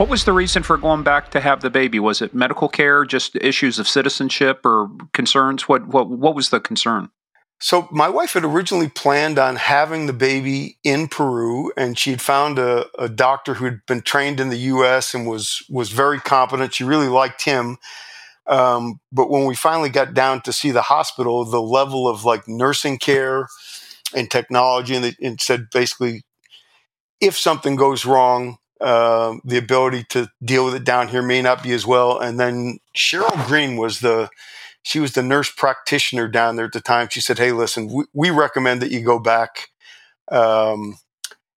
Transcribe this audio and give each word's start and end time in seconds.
What 0.00 0.08
was 0.08 0.24
the 0.24 0.32
reason 0.32 0.62
for 0.62 0.78
going 0.78 1.02
back 1.02 1.30
to 1.32 1.40
have 1.40 1.60
the 1.60 1.68
baby? 1.68 2.00
Was 2.00 2.22
it 2.22 2.32
medical 2.32 2.70
care, 2.70 3.04
just 3.04 3.36
issues 3.36 3.78
of 3.78 3.86
citizenship 3.86 4.64
or 4.64 4.88
concerns? 5.12 5.68
What 5.68 5.88
what 5.88 6.08
what 6.08 6.34
was 6.34 6.48
the 6.48 6.58
concern? 6.58 7.10
So 7.58 7.86
my 7.90 8.08
wife 8.08 8.32
had 8.32 8.42
originally 8.42 8.88
planned 8.88 9.38
on 9.38 9.56
having 9.56 10.06
the 10.06 10.14
baby 10.14 10.78
in 10.84 11.06
Peru, 11.06 11.70
and 11.76 11.98
she'd 11.98 12.22
found 12.22 12.58
a, 12.58 12.86
a 12.98 13.10
doctor 13.10 13.52
who'd 13.52 13.84
been 13.86 14.00
trained 14.00 14.40
in 14.40 14.48
the 14.48 14.56
U.S. 14.72 15.12
and 15.12 15.26
was 15.26 15.62
was 15.68 15.90
very 15.90 16.18
competent. 16.18 16.72
She 16.72 16.84
really 16.84 17.08
liked 17.08 17.44
him. 17.44 17.76
Um, 18.46 19.00
but 19.12 19.28
when 19.28 19.44
we 19.44 19.54
finally 19.54 19.90
got 19.90 20.14
down 20.14 20.40
to 20.44 20.52
see 20.54 20.70
the 20.70 20.80
hospital, 20.80 21.44
the 21.44 21.60
level 21.60 22.08
of 22.08 22.24
like 22.24 22.48
nursing 22.48 22.96
care 22.96 23.48
and 24.16 24.30
technology, 24.30 24.94
and 24.94 25.04
it 25.04 25.42
said 25.42 25.66
basically, 25.70 26.22
if 27.20 27.36
something 27.36 27.76
goes 27.76 28.06
wrong, 28.06 28.56
uh, 28.80 29.36
the 29.44 29.58
ability 29.58 30.04
to 30.10 30.30
deal 30.42 30.64
with 30.64 30.74
it 30.74 30.84
down 30.84 31.08
here 31.08 31.22
may 31.22 31.42
not 31.42 31.62
be 31.62 31.72
as 31.72 31.86
well. 31.86 32.18
And 32.18 32.40
then 32.40 32.78
Cheryl 32.96 33.46
Green 33.46 33.76
was 33.76 34.00
the 34.00 34.30
she 34.82 35.00
was 35.00 35.12
the 35.12 35.22
nurse 35.22 35.50
practitioner 35.50 36.28
down 36.28 36.56
there 36.56 36.66
at 36.66 36.72
the 36.72 36.80
time. 36.80 37.08
She 37.10 37.20
said, 37.20 37.38
"Hey, 37.38 37.52
listen, 37.52 37.88
we, 37.92 38.04
we 38.14 38.30
recommend 38.30 38.80
that 38.80 38.90
you 38.90 39.02
go 39.02 39.18
back, 39.18 39.68
um, 40.30 40.98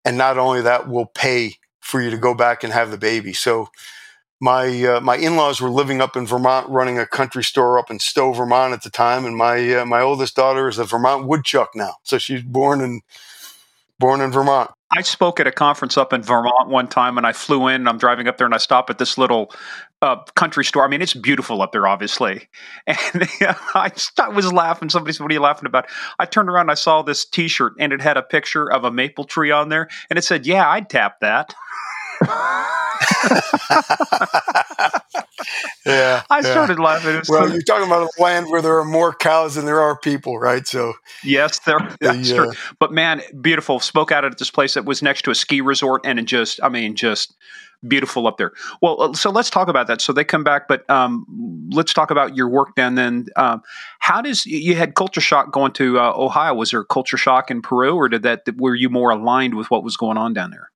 and 0.03 0.17
not 0.17 0.37
only 0.37 0.61
that, 0.61 0.89
we'll 0.89 1.05
pay 1.05 1.55
for 1.79 2.01
you 2.01 2.09
to 2.09 2.17
go 2.17 2.33
back 2.33 2.63
and 2.63 2.73
have 2.73 2.91
the 2.91 2.97
baby." 2.97 3.31
So 3.33 3.69
my 4.41 4.83
uh, 4.83 4.99
my 4.99 5.15
in-laws 5.15 5.61
were 5.61 5.69
living 5.69 6.01
up 6.01 6.17
in 6.17 6.27
Vermont, 6.27 6.67
running 6.69 6.99
a 6.99 7.05
country 7.07 7.45
store 7.45 7.79
up 7.79 7.89
in 7.89 7.99
Stowe, 7.99 8.33
Vermont 8.33 8.73
at 8.73 8.83
the 8.83 8.89
time, 8.89 9.25
and 9.25 9.37
my 9.37 9.73
uh, 9.75 9.85
my 9.85 10.02
oldest 10.02 10.35
daughter 10.35 10.67
is 10.67 10.77
a 10.77 10.83
Vermont 10.83 11.25
woodchuck 11.25 11.69
now, 11.75 11.95
so 12.03 12.17
she's 12.17 12.41
born 12.41 12.81
in 12.81 13.02
born 13.99 14.19
in 14.19 14.31
Vermont. 14.31 14.71
I 14.95 15.02
spoke 15.02 15.39
at 15.39 15.47
a 15.47 15.52
conference 15.52 15.97
up 15.97 16.13
in 16.13 16.22
Vermont 16.22 16.69
one 16.69 16.88
time, 16.88 17.17
and 17.17 17.25
I 17.25 17.33
flew 17.33 17.67
in. 17.67 17.75
And 17.75 17.89
I'm 17.89 17.97
driving 17.97 18.27
up 18.27 18.38
there, 18.38 18.45
and 18.45 18.53
I 18.53 18.59
stop 18.59 18.89
at 18.89 18.99
this 18.99 19.17
little 19.17 19.52
uh, 20.02 20.17
country 20.36 20.63
store. 20.63 20.83
I 20.83 20.88
mean, 20.88 21.02
it's 21.02 21.13
beautiful 21.13 21.61
up 21.61 21.72
there, 21.72 21.88
obviously. 21.88 22.47
And 22.88 23.27
I, 23.75 23.91
I 24.19 24.30
was 24.30 24.52
laughing. 24.52 24.89
Somebody 24.89 25.14
said, 25.14 25.23
"What 25.23 25.31
are 25.31 25.33
you 25.33 25.39
laughing 25.39 25.66
about?" 25.66 25.88
I 26.19 26.25
turned 26.25 26.49
around, 26.49 26.69
I 26.69 26.75
saw 26.75 27.02
this 27.02 27.25
T-shirt, 27.25 27.73
and 27.80 27.94
it 27.94 28.02
had 28.02 28.17
a 28.17 28.21
picture 28.21 28.71
of 28.71 28.83
a 28.83 28.91
maple 28.91 29.23
tree 29.23 29.52
on 29.52 29.69
there, 29.69 29.88
and 30.09 30.19
it 30.19 30.23
said, 30.23 30.45
"Yeah, 30.45 30.69
I'd 30.69 30.89
tap 30.89 31.19
that." 31.21 31.55
yeah, 35.85 36.23
I 36.29 36.41
started 36.41 36.79
laughing. 36.79 37.21
Well, 37.27 37.51
you're 37.51 37.61
talking 37.61 37.87
about 37.87 38.09
a 38.17 38.21
land 38.21 38.47
where 38.49 38.61
there 38.61 38.77
are 38.77 38.85
more 38.85 39.13
cows 39.13 39.55
than 39.55 39.65
there 39.65 39.81
are 39.81 39.97
people, 39.97 40.39
right? 40.39 40.65
So 40.65 40.93
yes, 41.23 41.59
there. 41.59 41.79
That's 41.99 42.29
the, 42.29 42.37
uh, 42.37 42.45
true. 42.45 42.53
But 42.79 42.91
man, 42.91 43.21
beautiful. 43.41 43.79
Spoke 43.79 44.11
out 44.11 44.25
at 44.25 44.37
this 44.37 44.49
place 44.49 44.75
that 44.75 44.85
was 44.85 45.01
next 45.01 45.23
to 45.23 45.31
a 45.31 45.35
ski 45.35 45.61
resort, 45.61 46.01
and 46.05 46.19
it 46.19 46.25
just, 46.25 46.59
I 46.63 46.69
mean, 46.69 46.95
just 46.95 47.35
beautiful 47.87 48.27
up 48.27 48.37
there. 48.37 48.51
Well, 48.81 49.01
uh, 49.01 49.13
so 49.13 49.29
let's 49.29 49.49
talk 49.49 49.67
about 49.67 49.87
that. 49.87 50.01
So 50.01 50.13
they 50.13 50.23
come 50.23 50.43
back, 50.43 50.67
but 50.67 50.89
um, 50.89 51.25
let's 51.71 51.93
talk 51.93 52.11
about 52.11 52.35
your 52.35 52.47
work 52.47 52.69
then. 52.75 52.95
Then, 52.95 53.27
um, 53.35 53.61
how 53.99 54.21
does 54.21 54.45
you 54.45 54.75
had 54.75 54.95
culture 54.95 55.21
shock 55.21 55.51
going 55.51 55.73
to 55.73 55.99
uh, 55.99 56.13
Ohio? 56.15 56.53
Was 56.53 56.71
there 56.71 56.83
culture 56.83 57.17
shock 57.17 57.51
in 57.51 57.61
Peru, 57.61 57.95
or 57.95 58.09
did 58.09 58.23
that 58.23 58.43
were 58.57 58.75
you 58.75 58.89
more 58.89 59.11
aligned 59.11 59.55
with 59.55 59.69
what 59.69 59.83
was 59.83 59.97
going 59.97 60.17
on 60.17 60.33
down 60.33 60.51
there? 60.51 60.69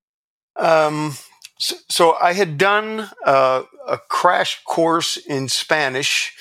Um, 0.57 1.13
so, 1.57 1.75
so 1.89 2.15
I 2.21 2.33
had 2.33 2.57
done 2.57 3.09
uh, 3.25 3.63
a 3.87 3.97
crash 3.97 4.63
course 4.63 5.17
in 5.17 5.47
Spanish. 5.47 6.33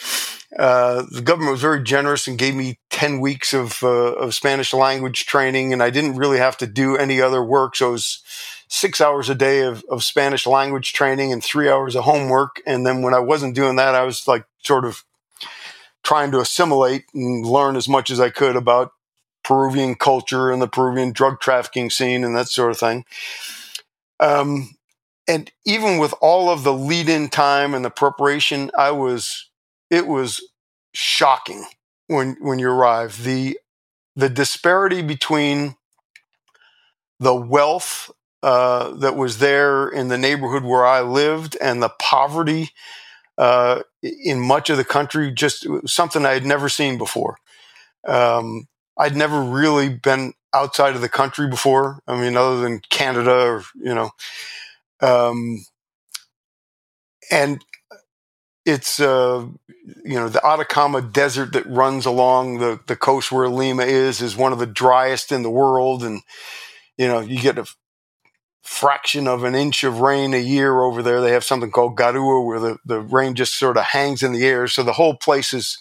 Uh, 0.58 1.04
the 1.10 1.22
government 1.22 1.52
was 1.52 1.60
very 1.60 1.82
generous 1.82 2.26
and 2.26 2.38
gave 2.38 2.54
me 2.54 2.78
10 2.90 3.20
weeks 3.20 3.52
of, 3.52 3.82
uh, 3.82 4.14
of 4.14 4.34
Spanish 4.34 4.72
language 4.72 5.26
training, 5.26 5.72
and 5.72 5.82
I 5.82 5.90
didn't 5.90 6.16
really 6.16 6.38
have 6.38 6.56
to 6.58 6.66
do 6.66 6.96
any 6.96 7.20
other 7.20 7.42
work. 7.42 7.76
So 7.76 7.88
it 7.88 7.92
was 7.92 8.22
six 8.68 9.00
hours 9.00 9.28
a 9.28 9.34
day 9.34 9.60
of, 9.60 9.84
of 9.90 10.02
Spanish 10.02 10.46
language 10.46 10.92
training 10.92 11.32
and 11.32 11.42
three 11.42 11.68
hours 11.68 11.94
of 11.94 12.04
homework. 12.04 12.60
And 12.66 12.86
then 12.86 13.02
when 13.02 13.14
I 13.14 13.20
wasn't 13.20 13.54
doing 13.54 13.76
that, 13.76 13.94
I 13.94 14.02
was 14.02 14.26
like 14.26 14.44
sort 14.62 14.84
of 14.84 15.04
trying 16.02 16.30
to 16.32 16.40
assimilate 16.40 17.04
and 17.14 17.44
learn 17.44 17.76
as 17.76 17.88
much 17.88 18.10
as 18.10 18.20
I 18.20 18.30
could 18.30 18.56
about 18.56 18.92
Peruvian 19.42 19.94
culture 19.94 20.50
and 20.50 20.60
the 20.60 20.68
Peruvian 20.68 21.12
drug 21.12 21.40
trafficking 21.40 21.90
scene 21.90 22.24
and 22.24 22.36
that 22.36 22.48
sort 22.48 22.70
of 22.70 22.78
thing. 22.78 23.04
Um, 24.18 24.75
and 25.28 25.50
even 25.64 25.98
with 25.98 26.14
all 26.20 26.50
of 26.50 26.62
the 26.62 26.72
lead 26.72 27.08
in 27.08 27.28
time 27.28 27.74
and 27.74 27.84
the 27.84 27.90
preparation, 27.90 28.70
I 28.78 28.92
was, 28.92 29.48
it 29.90 30.06
was 30.06 30.42
shocking 30.94 31.66
when, 32.06 32.36
when 32.40 32.58
you 32.58 32.70
arrive. 32.70 33.22
The, 33.22 33.58
the 34.14 34.28
disparity 34.28 35.02
between 35.02 35.76
the 37.18 37.34
wealth 37.34 38.10
uh, 38.42 38.90
that 38.96 39.16
was 39.16 39.38
there 39.38 39.88
in 39.88 40.08
the 40.08 40.18
neighborhood 40.18 40.62
where 40.62 40.86
I 40.86 41.00
lived 41.00 41.56
and 41.60 41.82
the 41.82 41.88
poverty 41.88 42.70
uh, 43.38 43.82
in 44.02 44.40
much 44.40 44.70
of 44.70 44.76
the 44.76 44.84
country, 44.84 45.32
just 45.32 45.66
something 45.86 46.24
I 46.24 46.32
had 46.34 46.46
never 46.46 46.68
seen 46.68 46.98
before. 46.98 47.38
Um, 48.06 48.68
I'd 48.96 49.16
never 49.16 49.42
really 49.42 49.88
been 49.88 50.32
outside 50.54 50.94
of 50.94 51.00
the 51.00 51.08
country 51.08 51.48
before. 51.48 52.00
I 52.06 52.18
mean, 52.18 52.36
other 52.36 52.60
than 52.60 52.80
Canada 52.88 53.34
or, 53.34 53.64
you 53.74 53.94
know, 53.94 54.10
um, 55.00 55.64
and 57.30 57.62
it's 58.64 59.00
uh, 59.00 59.46
you 60.04 60.14
know 60.14 60.28
the 60.28 60.44
Atacama 60.44 61.00
Desert 61.00 61.52
that 61.52 61.66
runs 61.66 62.06
along 62.06 62.58
the 62.58 62.80
the 62.86 62.96
coast 62.96 63.30
where 63.30 63.48
Lima 63.48 63.84
is 63.84 64.20
is 64.20 64.36
one 64.36 64.52
of 64.52 64.58
the 64.58 64.66
driest 64.66 65.32
in 65.32 65.42
the 65.42 65.50
world, 65.50 66.02
and 66.02 66.22
you 66.98 67.06
know 67.06 67.20
you 67.20 67.40
get 67.40 67.58
a 67.58 67.66
fraction 68.62 69.28
of 69.28 69.44
an 69.44 69.54
inch 69.54 69.84
of 69.84 70.00
rain 70.00 70.34
a 70.34 70.38
year 70.38 70.80
over 70.80 71.02
there. 71.02 71.20
They 71.20 71.30
have 71.30 71.44
something 71.44 71.70
called 71.70 71.96
garua 71.96 72.44
where 72.44 72.58
the 72.58 72.78
the 72.84 73.00
rain 73.00 73.34
just 73.34 73.58
sort 73.58 73.76
of 73.76 73.84
hangs 73.84 74.22
in 74.22 74.32
the 74.32 74.44
air, 74.44 74.66
so 74.66 74.82
the 74.82 74.94
whole 74.94 75.16
place 75.16 75.54
is 75.54 75.78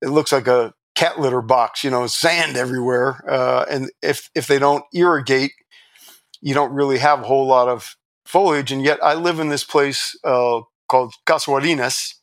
it 0.00 0.08
looks 0.08 0.32
like 0.32 0.46
a 0.46 0.72
cat 0.94 1.18
litter 1.18 1.42
box, 1.42 1.82
you 1.82 1.90
know, 1.90 2.06
sand 2.06 2.56
everywhere. 2.56 3.28
Uh, 3.28 3.64
and 3.68 3.90
if 4.02 4.30
if 4.34 4.46
they 4.46 4.58
don't 4.58 4.84
irrigate, 4.92 5.52
you 6.40 6.54
don't 6.54 6.72
really 6.72 6.98
have 6.98 7.20
a 7.20 7.24
whole 7.24 7.46
lot 7.46 7.68
of 7.68 7.96
foliage. 8.24 8.72
And 8.72 8.82
yet 8.82 8.98
I 9.02 9.14
live 9.14 9.38
in 9.38 9.48
this 9.48 9.64
place 9.64 10.16
uh, 10.24 10.60
called 10.88 11.14
Casuarinas, 11.26 12.14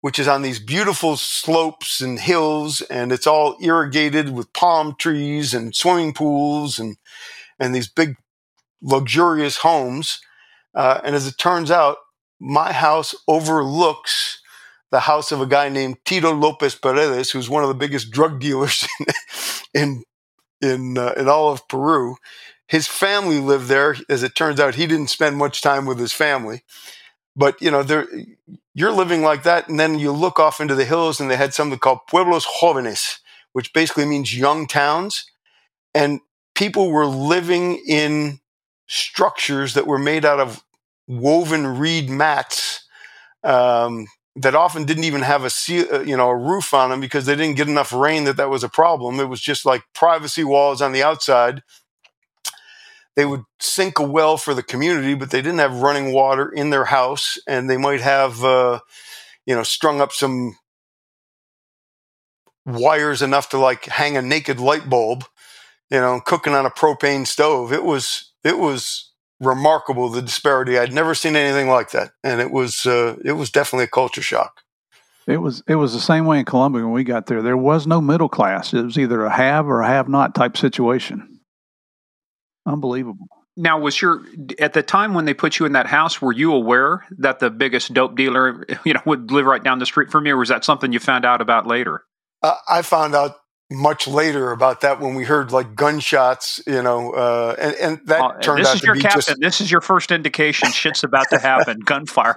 which 0.00 0.18
is 0.18 0.28
on 0.28 0.42
these 0.42 0.58
beautiful 0.58 1.16
slopes 1.16 2.00
and 2.00 2.18
hills, 2.18 2.80
and 2.82 3.12
it's 3.12 3.26
all 3.26 3.56
irrigated 3.60 4.30
with 4.30 4.52
palm 4.52 4.94
trees 4.98 5.54
and 5.54 5.74
swimming 5.74 6.12
pools 6.12 6.78
and 6.78 6.96
and 7.58 7.74
these 7.74 7.88
big 7.88 8.16
luxurious 8.82 9.58
homes. 9.58 10.20
Uh, 10.74 11.00
and 11.02 11.16
as 11.16 11.26
it 11.26 11.38
turns 11.38 11.70
out, 11.70 11.96
my 12.38 12.72
house 12.72 13.14
overlooks 13.26 14.40
the 14.90 15.00
house 15.00 15.32
of 15.32 15.40
a 15.40 15.46
guy 15.46 15.68
named 15.68 15.96
Tito 16.04 16.32
Lopez 16.32 16.74
Paredes, 16.74 17.30
who's 17.30 17.50
one 17.50 17.62
of 17.62 17.68
the 17.68 17.74
biggest 17.74 18.10
drug 18.10 18.40
dealers 18.40 18.86
in 19.00 19.06
in 19.74 20.04
in, 20.62 20.98
uh, 20.98 21.12
in 21.16 21.28
all 21.28 21.52
of 21.52 21.68
Peru. 21.68 22.16
His 22.66 22.88
family 22.88 23.38
lived 23.38 23.68
there. 23.68 23.96
As 24.08 24.22
it 24.22 24.34
turns 24.34 24.58
out, 24.60 24.74
he 24.74 24.86
didn't 24.86 25.10
spend 25.10 25.36
much 25.36 25.62
time 25.62 25.86
with 25.86 25.98
his 25.98 26.12
family. 26.12 26.62
But 27.36 27.60
you 27.60 27.70
know, 27.70 27.82
there 27.82 28.06
you're 28.74 28.92
living 28.92 29.22
like 29.22 29.42
that, 29.44 29.68
and 29.68 29.78
then 29.78 29.98
you 29.98 30.12
look 30.12 30.38
off 30.38 30.60
into 30.60 30.74
the 30.74 30.84
hills, 30.84 31.20
and 31.20 31.30
they 31.30 31.36
had 31.36 31.54
something 31.54 31.78
called 31.78 32.00
pueblos 32.08 32.46
jóvenes, 32.60 33.18
which 33.52 33.72
basically 33.72 34.06
means 34.06 34.36
young 34.36 34.66
towns, 34.66 35.30
and 35.94 36.20
people 36.54 36.90
were 36.90 37.06
living 37.06 37.82
in 37.86 38.40
structures 38.88 39.74
that 39.74 39.86
were 39.86 39.98
made 39.98 40.24
out 40.24 40.40
of 40.40 40.62
woven 41.06 41.78
reed 41.78 42.08
mats 42.08 42.84
um, 43.44 44.06
that 44.34 44.54
often 44.54 44.84
didn't 44.84 45.04
even 45.04 45.22
have 45.22 45.44
a 45.44 45.46
uh, 45.46 46.00
you 46.00 46.16
know 46.16 46.28
a 46.28 46.36
roof 46.36 46.74
on 46.74 46.90
them 46.90 47.00
because 47.00 47.26
they 47.26 47.36
didn't 47.36 47.56
get 47.56 47.68
enough 47.68 47.92
rain 47.92 48.24
that 48.24 48.36
that 48.36 48.50
was 48.50 48.64
a 48.64 48.68
problem. 48.68 49.20
It 49.20 49.28
was 49.28 49.40
just 49.40 49.64
like 49.64 49.84
privacy 49.94 50.44
walls 50.44 50.82
on 50.82 50.92
the 50.92 51.02
outside 51.02 51.62
they 53.16 53.24
would 53.24 53.44
sink 53.58 53.98
a 53.98 54.02
well 54.02 54.36
for 54.36 54.54
the 54.54 54.62
community, 54.62 55.14
but 55.14 55.30
they 55.30 55.40
didn't 55.40 55.58
have 55.58 55.80
running 55.80 56.12
water 56.12 56.48
in 56.48 56.70
their 56.70 56.84
house, 56.84 57.38
and 57.48 57.68
they 57.68 57.78
might 57.78 58.02
have, 58.02 58.44
uh, 58.44 58.80
you 59.46 59.54
know, 59.54 59.62
strung 59.62 60.00
up 60.00 60.12
some 60.12 60.56
wires 62.66 63.22
enough 63.22 63.48
to 63.48 63.58
like 63.58 63.86
hang 63.86 64.16
a 64.16 64.22
naked 64.22 64.60
light 64.60 64.90
bulb, 64.90 65.24
you 65.90 65.98
know, 65.98 66.20
cooking 66.20 66.52
on 66.52 66.66
a 66.66 66.70
propane 66.70 67.26
stove. 67.26 67.72
It 67.72 67.84
was 67.84 68.32
it 68.44 68.58
was 68.58 69.10
remarkable 69.40 70.10
the 70.10 70.22
disparity. 70.22 70.78
I'd 70.78 70.92
never 70.92 71.14
seen 71.14 71.36
anything 71.36 71.68
like 71.68 71.92
that, 71.92 72.12
and 72.22 72.40
it 72.40 72.50
was 72.50 72.84
uh, 72.86 73.16
it 73.24 73.32
was 73.32 73.50
definitely 73.50 73.84
a 73.84 73.88
culture 73.88 74.22
shock. 74.22 74.60
It 75.26 75.38
was 75.38 75.62
it 75.66 75.76
was 75.76 75.94
the 75.94 76.00
same 76.00 76.26
way 76.26 76.38
in 76.38 76.44
Colombia 76.44 76.84
when 76.84 76.92
we 76.92 77.02
got 77.02 77.26
there. 77.26 77.40
There 77.40 77.56
was 77.56 77.86
no 77.86 78.02
middle 78.02 78.28
class. 78.28 78.74
It 78.74 78.84
was 78.84 78.98
either 78.98 79.24
a 79.24 79.34
have 79.34 79.66
or 79.66 79.80
a 79.80 79.88
have 79.88 80.08
not 80.08 80.34
type 80.34 80.56
situation. 80.56 81.35
Unbelievable. 82.66 83.28
Now, 83.56 83.78
was 83.78 84.00
your 84.02 84.22
at 84.58 84.74
the 84.74 84.82
time 84.82 85.14
when 85.14 85.24
they 85.24 85.32
put 85.32 85.58
you 85.58 85.64
in 85.64 85.72
that 85.72 85.86
house? 85.86 86.20
Were 86.20 86.32
you 86.32 86.52
aware 86.52 87.06
that 87.18 87.38
the 87.38 87.50
biggest 87.50 87.94
dope 87.94 88.14
dealer, 88.16 88.66
you 88.84 88.92
know, 88.92 89.00
would 89.06 89.30
live 89.30 89.46
right 89.46 89.62
down 89.62 89.78
the 89.78 89.86
street 89.86 90.10
from 90.10 90.26
you, 90.26 90.34
or 90.34 90.38
was 90.38 90.50
that 90.50 90.64
something 90.64 90.92
you 90.92 90.98
found 90.98 91.24
out 91.24 91.40
about 91.40 91.66
later? 91.66 92.04
Uh, 92.42 92.54
I 92.68 92.82
found 92.82 93.14
out 93.14 93.36
much 93.70 94.06
later 94.06 94.52
about 94.52 94.82
that 94.82 95.00
when 95.00 95.14
we 95.14 95.24
heard 95.24 95.52
like 95.52 95.74
gunshots, 95.74 96.60
you 96.66 96.82
know, 96.82 97.12
uh, 97.12 97.56
and, 97.58 97.74
and 97.76 98.00
that 98.06 98.20
uh, 98.20 98.32
turned 98.40 98.60
this 98.60 98.68
out 98.68 98.74
is 98.76 98.80
to 98.82 98.86
your 98.86 98.94
be 98.94 99.00
captain. 99.00 99.22
just. 99.22 99.40
This 99.40 99.60
is 99.60 99.70
your 99.70 99.80
first 99.80 100.10
indication 100.10 100.70
shit's 100.70 101.02
about 101.02 101.28
to 101.30 101.38
happen. 101.38 101.80
Gunfire. 101.84 102.34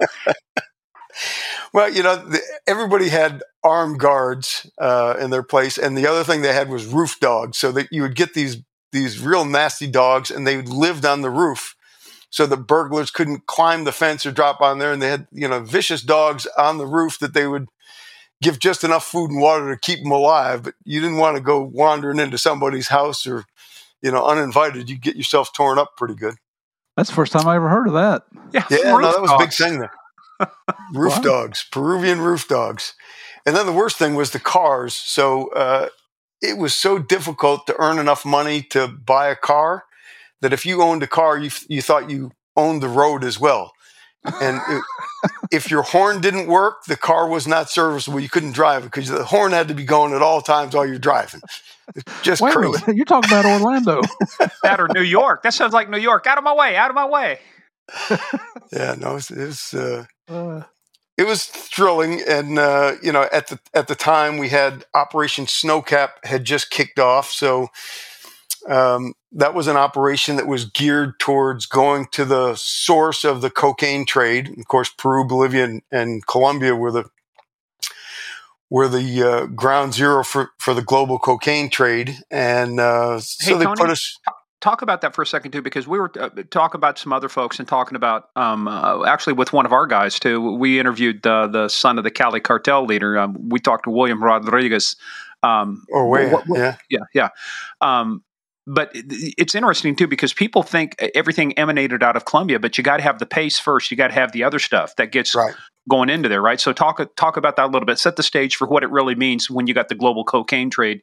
well, 1.72 1.92
you 1.92 2.02
know, 2.02 2.16
the, 2.16 2.40
everybody 2.66 3.10
had 3.10 3.42
armed 3.62 4.00
guards 4.00 4.68
uh, 4.80 5.16
in 5.20 5.30
their 5.30 5.42
place, 5.42 5.76
and 5.76 5.98
the 5.98 6.06
other 6.06 6.24
thing 6.24 6.42
they 6.42 6.52
had 6.52 6.68
was 6.70 6.86
roof 6.86 7.20
dogs, 7.20 7.58
so 7.58 7.70
that 7.72 7.88
you 7.92 8.02
would 8.02 8.16
get 8.16 8.34
these 8.34 8.56
these 8.92 9.20
real 9.20 9.44
nasty 9.44 9.86
dogs, 9.86 10.30
and 10.30 10.46
they 10.46 10.62
lived 10.62 11.04
on 11.04 11.22
the 11.22 11.30
roof, 11.30 11.76
so 12.30 12.46
the 12.46 12.56
burglars 12.56 13.10
couldn't 13.10 13.46
climb 13.46 13.84
the 13.84 13.92
fence 13.92 14.24
or 14.24 14.32
drop 14.32 14.60
on 14.60 14.78
there, 14.78 14.92
and 14.92 15.00
they 15.00 15.08
had 15.08 15.26
you 15.32 15.48
know 15.48 15.60
vicious 15.60 16.02
dogs 16.02 16.46
on 16.58 16.78
the 16.78 16.86
roof 16.86 17.18
that 17.18 17.34
they 17.34 17.46
would 17.46 17.68
give 18.42 18.58
just 18.58 18.84
enough 18.84 19.04
food 19.04 19.30
and 19.30 19.40
water 19.40 19.72
to 19.72 19.78
keep 19.78 20.02
them 20.02 20.12
alive, 20.12 20.62
but 20.62 20.74
you 20.84 21.00
didn't 21.00 21.18
want 21.18 21.36
to 21.36 21.42
go 21.42 21.62
wandering 21.62 22.18
into 22.18 22.38
somebody's 22.38 22.88
house 22.88 23.26
or, 23.26 23.44
you 24.02 24.10
know, 24.10 24.24
uninvited. 24.24 24.88
You 24.88 24.98
get 24.98 25.16
yourself 25.16 25.52
torn 25.52 25.78
up 25.78 25.96
pretty 25.96 26.14
good. 26.14 26.34
That's 26.96 27.10
the 27.10 27.14
first 27.14 27.32
time 27.32 27.46
I 27.46 27.56
ever 27.56 27.68
heard 27.68 27.86
of 27.86 27.94
that. 27.94 28.22
Yeah, 28.52 28.64
yeah 28.70 28.92
no, 28.92 29.00
that 29.00 29.20
was 29.20 29.30
dogs. 29.30 29.42
a 29.42 29.46
big 29.46 29.52
thing 29.52 29.80
there. 29.80 29.92
roof 30.94 31.16
wow. 31.16 31.22
dogs, 31.22 31.66
Peruvian 31.70 32.20
roof 32.20 32.48
dogs. 32.48 32.94
And 33.46 33.54
then 33.54 33.66
the 33.66 33.72
worst 33.72 33.96
thing 33.96 34.14
was 34.14 34.30
the 34.30 34.40
cars. 34.40 34.94
So 34.94 35.48
uh, 35.52 35.88
it 36.42 36.58
was 36.58 36.74
so 36.74 36.98
difficult 36.98 37.66
to 37.66 37.76
earn 37.78 37.98
enough 37.98 38.24
money 38.24 38.62
to 38.70 38.88
buy 38.88 39.28
a 39.28 39.36
car 39.36 39.84
that 40.40 40.52
if 40.52 40.64
you 40.64 40.82
owned 40.82 41.02
a 41.02 41.06
car, 41.06 41.38
you, 41.38 41.50
you 41.68 41.82
thought 41.82 42.10
you 42.10 42.32
owned 42.56 42.82
the 42.82 42.88
road 42.88 43.24
as 43.24 43.38
well. 43.38 43.72
And 44.24 44.60
it, 44.68 44.82
if 45.50 45.70
your 45.70 45.82
horn 45.82 46.20
didn't 46.20 46.46
work, 46.46 46.84
the 46.86 46.96
car 46.96 47.28
was 47.28 47.46
not 47.46 47.70
serviceable. 47.70 48.20
You 48.20 48.28
couldn't 48.28 48.52
drive 48.52 48.82
it 48.82 48.86
because 48.86 49.08
the 49.08 49.24
horn 49.24 49.52
had 49.52 49.68
to 49.68 49.74
be 49.74 49.84
going 49.84 50.14
at 50.14 50.22
all 50.22 50.40
times 50.40 50.74
while 50.74 50.86
you're 50.86 50.98
driving. 50.98 51.40
It's 51.94 52.22
just 52.22 52.40
Wait 52.40 52.54
crazy. 52.54 52.84
You're 52.94 53.04
talking 53.04 53.30
about 53.30 53.44
Orlando. 53.44 54.00
that 54.62 54.80
or 54.80 54.86
New 54.94 55.02
York. 55.02 55.42
That 55.42 55.54
sounds 55.54 55.72
like 55.72 55.90
New 55.90 55.98
York. 55.98 56.24
Out 56.26 56.38
of 56.38 56.44
my 56.44 56.54
way. 56.54 56.76
Out 56.76 56.88
of 56.88 56.94
my 56.94 57.06
way. 57.06 57.40
yeah, 58.72 58.94
no, 58.96 59.16
it's, 59.16 59.30
was. 59.30 59.74
Uh, 59.74 60.04
uh, 60.28 60.62
it 61.20 61.26
was 61.26 61.44
thrilling, 61.44 62.22
and 62.26 62.58
uh, 62.58 62.94
you 63.02 63.12
know, 63.12 63.28
at 63.30 63.48
the 63.48 63.58
at 63.74 63.88
the 63.88 63.94
time 63.94 64.38
we 64.38 64.48
had 64.48 64.86
Operation 64.94 65.44
Snowcap 65.44 66.24
had 66.24 66.44
just 66.44 66.70
kicked 66.70 66.98
off, 66.98 67.30
so 67.30 67.68
um, 68.66 69.12
that 69.32 69.52
was 69.52 69.66
an 69.66 69.76
operation 69.76 70.36
that 70.36 70.46
was 70.46 70.64
geared 70.64 71.20
towards 71.20 71.66
going 71.66 72.06
to 72.12 72.24
the 72.24 72.54
source 72.54 73.22
of 73.22 73.42
the 73.42 73.50
cocaine 73.50 74.06
trade. 74.06 74.48
Of 74.58 74.66
course, 74.66 74.88
Peru, 74.88 75.26
Bolivia, 75.26 75.64
and, 75.64 75.82
and 75.92 76.26
Colombia 76.26 76.74
were 76.74 76.90
the 76.90 77.04
were 78.70 78.88
the 78.88 79.22
uh, 79.22 79.46
ground 79.46 79.92
zero 79.92 80.24
for, 80.24 80.52
for 80.58 80.72
the 80.72 80.80
global 80.80 81.18
cocaine 81.18 81.68
trade, 81.68 82.16
and 82.30 82.80
uh, 82.80 83.20
so 83.20 83.58
they 83.58 83.64
Tony, 83.66 83.76
put 83.76 83.90
us. 83.90 84.18
Talk 84.60 84.82
about 84.82 85.00
that 85.00 85.14
for 85.14 85.22
a 85.22 85.26
second 85.26 85.52
too, 85.52 85.62
because 85.62 85.88
we 85.88 85.98
were 85.98 86.12
uh, 86.20 86.28
talking 86.50 86.78
about 86.78 86.98
some 86.98 87.12
other 87.12 87.30
folks 87.30 87.58
and 87.58 87.66
talking 87.66 87.96
about 87.96 88.28
um, 88.36 88.68
uh, 88.68 89.06
actually 89.06 89.32
with 89.32 89.52
one 89.52 89.64
of 89.64 89.72
our 89.72 89.86
guys 89.86 90.18
too. 90.18 90.54
We 90.56 90.78
interviewed 90.78 91.26
uh, 91.26 91.46
the 91.46 91.68
son 91.68 91.96
of 91.96 92.04
the 92.04 92.10
Cali 92.10 92.40
cartel 92.40 92.84
leader. 92.84 93.18
Um, 93.18 93.48
we 93.48 93.58
talked 93.58 93.84
to 93.84 93.90
William 93.90 94.22
Rodriguez. 94.22 94.96
Um, 95.42 95.84
or 95.90 96.08
where? 96.08 96.42
yeah, 96.48 96.76
yeah, 96.90 97.00
yeah. 97.14 97.28
Um, 97.80 98.22
but 98.66 98.90
it's 98.94 99.54
interesting 99.54 99.96
too 99.96 100.06
because 100.06 100.32
people 100.32 100.62
think 100.62 100.94
everything 101.14 101.58
emanated 101.58 102.02
out 102.02 102.14
of 102.14 102.24
Colombia, 102.24 102.60
but 102.60 102.76
you 102.78 102.84
got 102.84 102.98
to 102.98 103.02
have 103.02 103.18
the 103.18 103.26
paste 103.26 103.62
first. 103.62 103.90
You 103.90 103.96
got 103.96 104.08
to 104.08 104.14
have 104.14 104.32
the 104.32 104.44
other 104.44 104.58
stuff 104.58 104.94
that 104.96 105.10
gets 105.10 105.34
right. 105.34 105.54
going 105.88 106.10
into 106.10 106.28
there, 106.28 106.42
right? 106.42 106.60
So 106.60 106.72
talk 106.72 107.00
talk 107.16 107.36
about 107.36 107.56
that 107.56 107.64
a 107.64 107.70
little 107.72 107.86
bit. 107.86 107.98
Set 107.98 108.16
the 108.16 108.22
stage 108.22 108.56
for 108.56 108.68
what 108.68 108.82
it 108.82 108.90
really 108.90 109.14
means 109.14 109.50
when 109.50 109.66
you 109.66 109.74
got 109.74 109.88
the 109.88 109.94
global 109.94 110.24
cocaine 110.24 110.70
trade. 110.70 111.00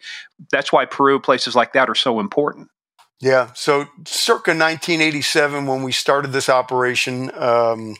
That's 0.51 0.71
why 0.71 0.85
Peru, 0.85 1.19
places 1.19 1.55
like 1.55 1.73
that, 1.73 1.89
are 1.89 1.95
so 1.95 2.19
important. 2.19 2.69
Yeah. 3.19 3.51
So 3.55 3.85
circa 4.05 4.51
1987, 4.51 5.65
when 5.65 5.83
we 5.83 5.91
started 5.91 6.31
this 6.31 6.49
operation, 6.49 7.31
um, 7.35 7.95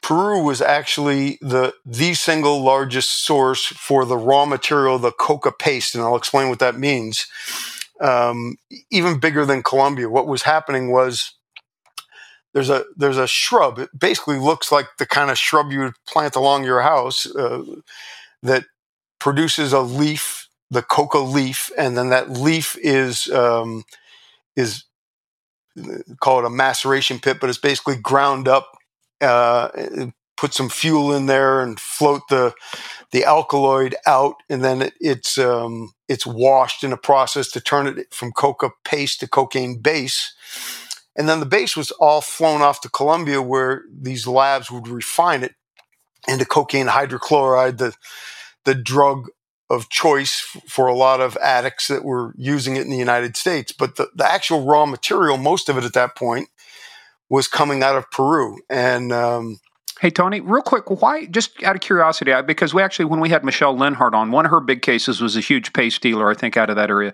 Peru 0.00 0.42
was 0.42 0.62
actually 0.62 1.38
the 1.42 1.74
the 1.84 2.14
single 2.14 2.62
largest 2.62 3.26
source 3.26 3.66
for 3.66 4.04
the 4.04 4.16
raw 4.16 4.46
material, 4.46 4.98
the 4.98 5.12
coca 5.12 5.52
paste, 5.52 5.94
and 5.94 6.02
I'll 6.02 6.16
explain 6.16 6.48
what 6.48 6.60
that 6.60 6.78
means 6.78 7.26
um, 8.00 8.56
even 8.90 9.18
bigger 9.18 9.44
than 9.44 9.62
Colombia. 9.62 10.08
What 10.08 10.26
was 10.26 10.42
happening 10.42 10.90
was 10.90 11.32
there's 12.54 12.70
a 12.70 12.84
there's 12.96 13.18
a 13.18 13.26
shrub. 13.26 13.78
It 13.78 13.90
basically 13.98 14.38
looks 14.38 14.72
like 14.72 14.86
the 14.98 15.06
kind 15.06 15.30
of 15.30 15.38
shrub 15.38 15.72
you 15.72 15.80
would 15.80 15.94
plant 16.06 16.36
along 16.36 16.64
your 16.64 16.80
house 16.80 17.26
uh, 17.34 17.64
that 18.42 18.64
produces 19.18 19.72
a 19.72 19.80
leaf, 19.80 20.48
the 20.70 20.82
coca 20.82 21.18
leaf, 21.18 21.70
and 21.76 21.96
then 21.96 22.10
that 22.10 22.30
leaf 22.30 22.76
is 22.80 23.28
um, 23.30 23.84
is 24.58 24.84
call 26.20 26.40
it 26.40 26.44
a 26.44 26.50
maceration 26.50 27.18
pit, 27.20 27.38
but 27.40 27.48
it's 27.48 27.58
basically 27.58 27.96
ground 27.96 28.48
up. 28.48 28.76
Uh, 29.20 29.68
put 30.36 30.54
some 30.54 30.68
fuel 30.68 31.12
in 31.12 31.26
there 31.26 31.60
and 31.60 31.80
float 31.80 32.22
the 32.28 32.52
the 33.10 33.24
alkaloid 33.24 33.94
out, 34.06 34.36
and 34.48 34.62
then 34.62 34.82
it, 34.82 34.94
it's 35.00 35.38
um, 35.38 35.92
it's 36.08 36.26
washed 36.26 36.84
in 36.84 36.92
a 36.92 36.96
process 36.96 37.50
to 37.50 37.60
turn 37.60 37.86
it 37.86 38.12
from 38.12 38.32
coca 38.32 38.70
paste 38.84 39.20
to 39.20 39.28
cocaine 39.28 39.80
base. 39.80 40.34
And 41.16 41.28
then 41.28 41.40
the 41.40 41.46
base 41.46 41.76
was 41.76 41.90
all 41.92 42.20
flown 42.20 42.62
off 42.62 42.80
to 42.82 42.88
Colombia, 42.88 43.42
where 43.42 43.82
these 43.92 44.26
labs 44.28 44.70
would 44.70 44.86
refine 44.86 45.42
it 45.42 45.54
into 46.28 46.44
cocaine 46.44 46.86
hydrochloride, 46.86 47.78
the 47.78 47.94
the 48.64 48.74
drug 48.74 49.28
of 49.70 49.88
choice 49.90 50.40
for 50.66 50.86
a 50.86 50.94
lot 50.94 51.20
of 51.20 51.36
addicts 51.38 51.88
that 51.88 52.04
were 52.04 52.32
using 52.36 52.76
it 52.76 52.82
in 52.82 52.90
the 52.90 52.96
United 52.96 53.36
States. 53.36 53.72
But 53.72 53.96
the, 53.96 54.08
the 54.14 54.26
actual 54.26 54.64
raw 54.64 54.86
material, 54.86 55.36
most 55.36 55.68
of 55.68 55.76
it 55.76 55.84
at 55.84 55.92
that 55.92 56.16
point, 56.16 56.48
was 57.28 57.48
coming 57.48 57.82
out 57.82 57.96
of 57.96 58.10
Peru. 58.10 58.58
And 58.70 59.12
um, 59.12 59.60
Hey, 60.00 60.10
Tony, 60.10 60.40
real 60.40 60.62
quick, 60.62 61.02
why, 61.02 61.26
just 61.26 61.60
out 61.64 61.74
of 61.74 61.80
curiosity, 61.80 62.32
because 62.46 62.72
we 62.72 62.82
actually, 62.82 63.06
when 63.06 63.18
we 63.18 63.30
had 63.30 63.42
Michele 63.42 63.74
Leonhart 63.74 64.12
on, 64.12 64.30
one 64.30 64.44
of 64.44 64.52
her 64.52 64.60
big 64.60 64.80
cases 64.80 65.20
was 65.20 65.36
a 65.36 65.40
huge 65.40 65.72
paste 65.72 66.00
dealer, 66.00 66.30
I 66.30 66.34
think, 66.34 66.56
out 66.56 66.70
of 66.70 66.76
that 66.76 66.88
area. 66.88 67.12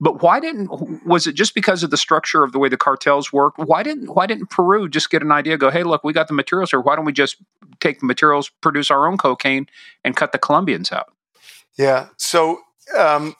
But 0.00 0.20
why 0.20 0.40
didn't, 0.40 1.06
was 1.06 1.28
it 1.28 1.34
just 1.34 1.54
because 1.54 1.84
of 1.84 1.90
the 1.90 1.96
structure 1.96 2.42
of 2.42 2.50
the 2.50 2.58
way 2.58 2.68
the 2.68 2.76
cartels 2.76 3.32
work? 3.32 3.54
Why 3.56 3.84
didn't, 3.84 4.12
why 4.16 4.26
didn't 4.26 4.50
Peru 4.50 4.88
just 4.88 5.10
get 5.10 5.22
an 5.22 5.30
idea, 5.30 5.56
go, 5.56 5.70
hey, 5.70 5.84
look, 5.84 6.02
we 6.02 6.12
got 6.12 6.26
the 6.26 6.34
materials 6.34 6.72
here. 6.72 6.80
Why 6.80 6.96
don't 6.96 7.04
we 7.04 7.12
just 7.12 7.36
take 7.78 8.00
the 8.00 8.06
materials, 8.06 8.50
produce 8.60 8.90
our 8.90 9.06
own 9.06 9.16
cocaine, 9.16 9.68
and 10.04 10.16
cut 10.16 10.32
the 10.32 10.38
Colombians 10.38 10.90
out? 10.90 11.13
Yeah. 11.76 12.08
So, 12.16 12.60
um, 12.96 13.34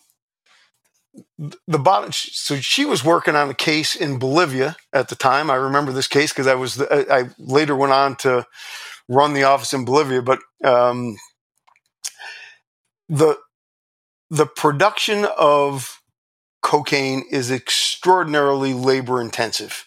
the 1.39 1.79
bottom 1.79 2.11
so 2.13 2.57
she 2.57 2.85
was 2.85 3.05
working 3.05 3.37
on 3.37 3.49
a 3.51 3.55
case 3.55 3.95
in 3.95 4.19
bolivia 4.19 4.77
at 4.93 5.09
the 5.09 5.15
time 5.15 5.51
i 5.51 5.55
remember 5.55 5.93
this 5.93 6.09
case 6.09 6.33
because 6.33 6.47
i 6.47 6.55
was 6.55 6.75
the, 6.75 7.13
I, 7.13 7.31
later 7.39 7.77
went 7.77 7.93
on 7.93 8.17
to 8.17 8.47
run 9.09 9.33
the 9.35 9.45
office 9.45 9.73
in 9.73 9.85
bolivia 9.85 10.23
but 10.23 10.41
um, 10.65 11.17
the 13.09 13.39
the 14.31 14.47
production 14.47 15.27
of 15.39 16.01
cocaine 16.63 17.25
is 17.31 17.51
extraordinarily 17.51 18.73
labor 18.73 19.21
intensive 19.21 19.87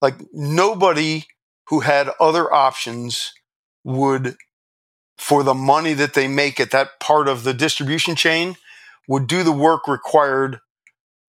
like 0.00 0.14
nobody 0.32 1.24
who 1.68 1.80
had 1.80 2.10
other 2.20 2.52
options 2.52 3.32
would 3.84 4.36
for 5.18 5.42
the 5.42 5.54
money 5.54 5.92
that 5.94 6.14
they 6.14 6.28
make 6.28 6.58
at 6.58 6.70
that 6.70 7.00
part 7.00 7.28
of 7.28 7.44
the 7.44 7.54
distribution 7.54 8.16
chain 8.16 8.56
would 9.08 9.26
do 9.26 9.42
the 9.42 9.52
work 9.52 9.86
required 9.88 10.60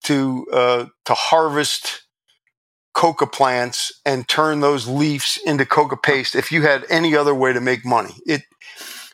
to 0.03 0.45
uh, 0.51 0.85
to 1.05 1.13
harvest 1.13 2.03
coca 2.93 3.25
plants 3.25 3.91
and 4.05 4.27
turn 4.27 4.59
those 4.59 4.87
leaves 4.87 5.39
into 5.45 5.65
coca 5.65 5.97
paste 5.97 6.35
if 6.35 6.51
you 6.51 6.61
had 6.61 6.85
any 6.89 7.15
other 7.15 7.33
way 7.33 7.51
to 7.51 7.61
make 7.61 7.85
money. 7.85 8.13
It 8.25 8.43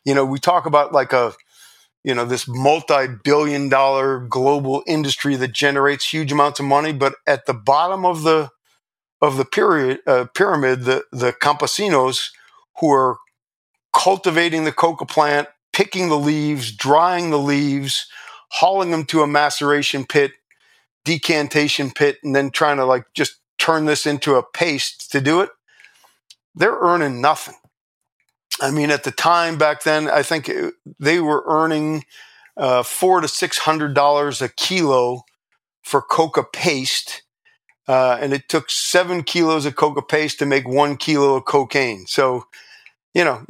you 0.06 0.14
know 0.14 0.26
we 0.26 0.40
talk 0.40 0.66
about 0.66 0.92
like 0.92 1.14
a 1.14 1.34
you 2.04 2.14
know 2.14 2.26
this 2.26 2.48
multi-billion 2.48 3.70
dollar 3.70 4.20
global 4.20 4.84
industry 4.88 5.36
that 5.36 5.54
generates 5.54 6.12
huge 6.12 6.32
amounts 6.32 6.60
of 6.60 6.66
money 6.66 6.94
but 6.94 7.16
at 7.28 7.46
the 7.46 7.54
bottom 7.54 8.06
of 8.06 8.24
the 8.24 8.50
of 9.22 9.38
the 9.38 9.46
period 9.46 10.00
uh, 10.08 10.26
pyramid 10.34 10.84
the 10.84 11.04
the 11.12 11.34
campesinos 11.34 12.30
who 12.80 12.92
are 12.92 13.18
cultivating 13.94 14.64
the 14.64 14.72
coca 14.72 15.06
plant 15.06 15.48
picking 15.74 16.10
the 16.10 16.18
leaves 16.18 16.72
drying 16.72 17.30
the 17.30 17.40
leaves 17.40 18.08
hauling 18.52 18.92
them 18.92 19.06
to 19.06 19.22
a 19.22 19.28
maceration 19.28 20.06
pit, 20.06 20.34
decantation 21.06 21.92
pit, 21.92 22.18
and 22.24 22.36
then 22.36 22.52
trying 22.52 22.78
to 22.78 22.86
like 22.86 23.06
just 23.14 23.36
turn 23.58 23.86
this 23.86 24.06
into 24.06 24.36
a 24.36 24.44
paste 24.44 25.12
to 25.12 25.22
do 25.22 25.42
it, 25.42 25.50
they're 26.56 26.78
earning 26.80 27.22
nothing. 27.22 27.56
I 28.62 28.72
mean, 28.72 28.92
at 28.92 29.04
the 29.04 29.12
time 29.12 29.58
back 29.58 29.84
then, 29.84 30.10
I 30.10 30.24
think 30.24 30.50
it, 30.50 30.74
they 31.00 31.20
were 31.20 31.44
earning 31.48 32.04
uh, 32.58 32.84
four 32.84 33.22
to 33.22 33.28
six 33.28 33.60
hundred 33.60 33.94
dollars 33.94 34.42
a 34.42 34.50
kilo 34.50 35.24
for 35.84 36.02
coca 36.02 36.44
paste, 36.44 37.22
uh, 37.88 38.18
and 38.20 38.34
it 38.34 38.50
took 38.50 38.70
seven 38.70 39.24
kilos 39.24 39.66
of 39.66 39.76
coca 39.76 40.02
paste 40.02 40.40
to 40.40 40.46
make 40.46 40.68
one 40.68 40.98
kilo 40.98 41.36
of 41.36 41.46
cocaine. 41.46 42.06
So, 42.08 42.46
you 43.14 43.24
know, 43.24 43.46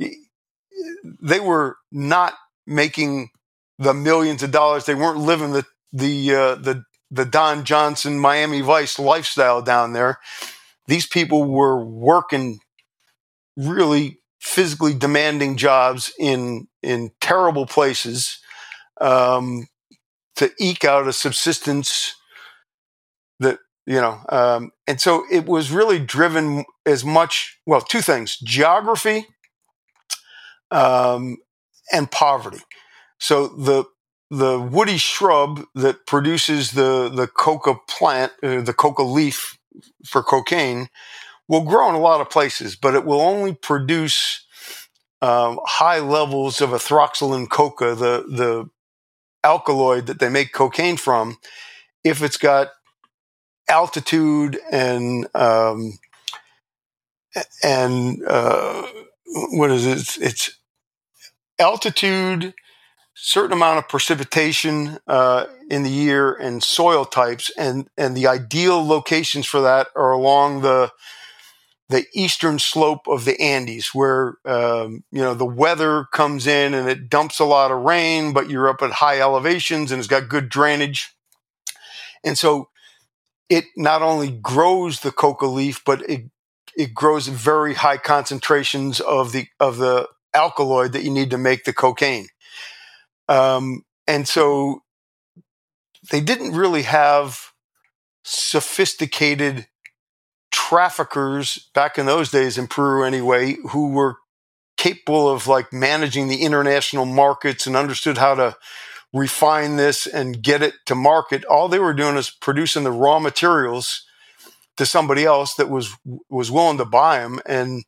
they 1.22 1.40
were 1.40 1.78
not 1.92 2.34
making 2.66 3.30
the 3.78 3.94
millions 3.94 4.44
of 4.44 4.52
dollars. 4.52 4.86
They 4.86 4.96
weren't 4.96 5.20
living 5.20 5.52
the 5.52 5.66
the 5.92 6.36
uh, 6.36 6.56
the 6.56 6.84
the 7.12 7.26
Don 7.26 7.66
Johnson 7.66 8.20
Miami 8.20 8.62
Vice 8.62 9.00
lifestyle 9.00 9.62
down 9.62 9.94
there. 9.94 10.20
These 10.88 11.08
people 11.08 11.46
were 11.46 11.84
working 11.84 12.60
really 13.58 14.20
physically 14.40 14.94
demanding 14.94 15.58
jobs 15.58 16.14
in 16.20 16.68
in 16.82 17.12
terrible 17.20 17.66
places 17.66 18.40
um, 19.02 19.68
to 20.36 20.52
eke 20.60 20.86
out 20.86 21.08
a 21.08 21.14
subsistence 21.14 22.16
that 23.40 23.60
you 23.86 24.00
know 24.00 24.20
um, 24.30 24.72
and 24.88 25.02
so 25.02 25.24
it 25.32 25.46
was 25.46 25.72
really 25.72 26.00
driven 26.00 26.64
as 26.86 27.04
much 27.04 27.60
well 27.66 27.82
two 27.82 28.02
things 28.02 28.38
geography 28.44 29.28
um, 30.72 31.38
and 31.92 32.12
poverty 32.12 32.60
so 33.20 33.48
the 33.48 33.86
the 34.32 34.60
woody 34.60 34.98
shrub 34.98 35.66
that 35.76 36.06
produces 36.06 36.72
the 36.72 37.10
the 37.10 37.28
coca 37.28 37.76
plant 37.88 38.32
uh, 38.44 38.62
the 38.62 38.74
coca 38.74 39.04
leaf 39.04 39.58
for 40.06 40.22
cocaine 40.22 40.90
will 41.48 41.64
grow 41.64 41.90
in 41.90 41.96
a 41.96 42.00
lot 42.00 42.22
of 42.22 42.30
places 42.30 42.76
but 42.76 42.96
it 42.96 43.06
will 43.06 43.22
only 43.22 43.54
produce 43.54 44.46
um, 45.22 45.60
high 45.66 46.00
levels 46.00 46.62
of 46.62 46.70
Erythroxylum 46.70 47.50
coca 47.50 47.96
the 47.96 48.26
the 48.30 48.70
alkaloid 49.44 50.06
that 50.08 50.20
they 50.20 50.30
make 50.30 50.54
cocaine 50.54 50.98
from 50.98 51.38
if 52.04 52.22
it's 52.22 52.38
got 52.38 52.70
altitude 53.70 54.60
and 54.72 55.28
um, 55.36 55.94
and 57.64 58.24
uh, 58.28 58.88
what 59.52 59.72
is 59.72 59.86
it? 59.86 60.24
It's 60.24 60.59
altitude, 61.60 62.54
certain 63.14 63.54
amount 63.54 63.80
of 63.80 63.90
precipitation 63.90 65.00
uh, 65.08 65.46
in 65.70 65.84
the 65.84 65.90
year, 65.90 66.34
and 66.34 66.64
soil 66.64 67.06
types, 67.06 67.52
and 67.58 67.90
and 67.98 68.16
the 68.16 68.28
ideal 68.28 68.86
locations 68.86 69.46
for 69.46 69.62
that 69.62 69.88
are 69.96 70.12
along 70.12 70.62
the 70.62 70.92
the 71.90 72.06
eastern 72.14 72.60
slope 72.60 73.08
of 73.08 73.26
the 73.26 73.40
Andes, 73.42 73.90
where 73.94 74.38
um, 74.46 75.04
you 75.12 75.22
know 75.22 75.34
the 75.34 75.46
weather 75.46 76.06
comes 76.14 76.48
in 76.48 76.74
and 76.74 76.88
it 76.88 77.10
dumps 77.10 77.40
a 77.40 77.46
lot 77.46 77.72
of 77.72 77.84
rain, 77.84 78.32
but 78.34 78.50
you're 78.50 78.70
up 78.70 78.82
at 78.82 78.92
high 78.92 79.20
elevations 79.20 79.92
and 79.92 80.00
it's 80.00 80.08
got 80.08 80.30
good 80.30 80.50
drainage, 80.50 81.10
and 82.24 82.38
so 82.38 82.70
it 83.50 83.66
not 83.76 84.02
only 84.02 84.30
grows 84.30 85.00
the 85.00 85.12
coca 85.12 85.48
leaf, 85.48 85.84
but 85.84 86.08
it 86.10 86.30
it 86.78 86.94
grows 86.94 87.28
very 87.28 87.74
high 87.74 87.98
concentrations 87.98 89.00
of 89.00 89.32
the 89.32 89.48
of 89.60 89.78
the 89.78 90.08
alkaloid 90.34 90.94
that 90.94 91.04
you 91.04 91.12
need 91.12 91.32
to 91.32 91.38
make 91.38 91.64
the 91.64 91.74
cocaine. 91.74 92.28
Um, 93.28 93.84
and 94.08 94.28
so 94.28 94.84
they 96.12 96.22
didn't 96.22 96.56
really 96.56 96.84
have 96.84 97.52
sophisticated 98.24 99.68
traffickers 100.52 101.70
back 101.74 101.98
in 101.98 102.06
those 102.06 102.32
days 102.32 102.58
in 102.58 102.68
Peru 102.68 103.04
anyway 103.04 103.58
who 103.70 103.92
were 103.92 104.18
capable 104.78 105.30
of 105.30 105.48
like 105.48 105.74
managing 105.74 106.28
the 106.28 106.42
international 106.42 107.06
markets 107.06 107.68
and 107.68 107.76
understood 107.76 108.18
how 108.18 108.34
to 108.36 108.56
refine 109.14 109.76
this 109.76 110.08
and 110.08 110.42
get 110.42 110.62
it 110.62 110.74
to 110.86 110.96
market. 110.96 111.44
All 111.46 111.68
they 111.68 111.80
were 111.80 111.94
doing 111.94 112.16
is 112.16 112.30
producing 112.30 112.84
the 112.84 112.92
raw 112.92 113.20
materials 113.20 114.06
to 114.78 114.86
somebody 114.86 115.26
else 115.26 115.56
that 115.56 115.70
was 115.70 115.94
was 116.30 116.50
willing 116.50 116.78
to 116.78 116.86
buy 116.86 117.20
them 117.20 117.40
and 117.46 117.84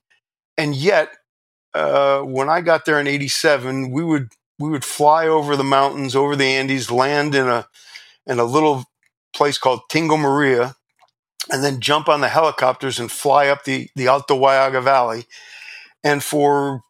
and 0.57 0.75
yet 0.75 1.09
uh, 1.73 2.21
when 2.21 2.49
I 2.49 2.61
got 2.61 2.85
there 2.85 2.99
in 2.99 3.07
87 3.07 3.91
we 3.91 4.03
would 4.03 4.29
we 4.59 4.69
would 4.69 4.85
fly 4.85 5.27
over 5.27 5.55
the 5.55 5.63
mountains 5.63 6.15
over 6.15 6.35
the 6.35 6.45
Andes 6.45 6.91
land 6.91 7.35
in 7.35 7.47
a 7.47 7.67
in 8.27 8.39
a 8.39 8.45
little 8.45 8.85
place 9.33 9.57
called 9.57 9.81
Tingo 9.89 10.17
Maria 10.17 10.75
and 11.51 11.63
then 11.63 11.79
jump 11.79 12.07
on 12.09 12.21
the 12.21 12.29
helicopters 12.29 12.99
and 12.99 13.11
fly 13.11 13.47
up 13.47 13.63
the 13.63 13.89
the 13.95 14.07
Alto 14.07 14.37
Huallaga 14.37 14.83
Valley 14.83 15.25
and 16.03 16.23
for 16.23 16.83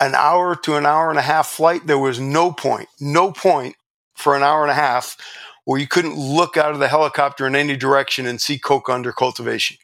an 0.00 0.14
hour 0.16 0.56
to 0.56 0.74
an 0.76 0.84
hour 0.84 1.10
and 1.10 1.18
a 1.18 1.22
half 1.22 1.46
flight, 1.46 1.86
there 1.86 1.98
was 1.98 2.18
no 2.18 2.52
point, 2.52 2.88
no 3.00 3.30
point 3.30 3.76
for 4.16 4.36
an 4.36 4.42
hour 4.42 4.62
and 4.62 4.70
a 4.70 4.74
half 4.74 5.16
where 5.64 5.78
you 5.78 5.86
couldn't 5.86 6.16
look 6.16 6.56
out 6.56 6.72
of 6.72 6.80
the 6.80 6.88
helicopter 6.88 7.46
in 7.46 7.54
any 7.54 7.76
direction 7.76 8.26
and 8.26 8.40
see 8.40 8.58
coke 8.58 8.88
under 8.88 9.12
cultivation. 9.12 9.76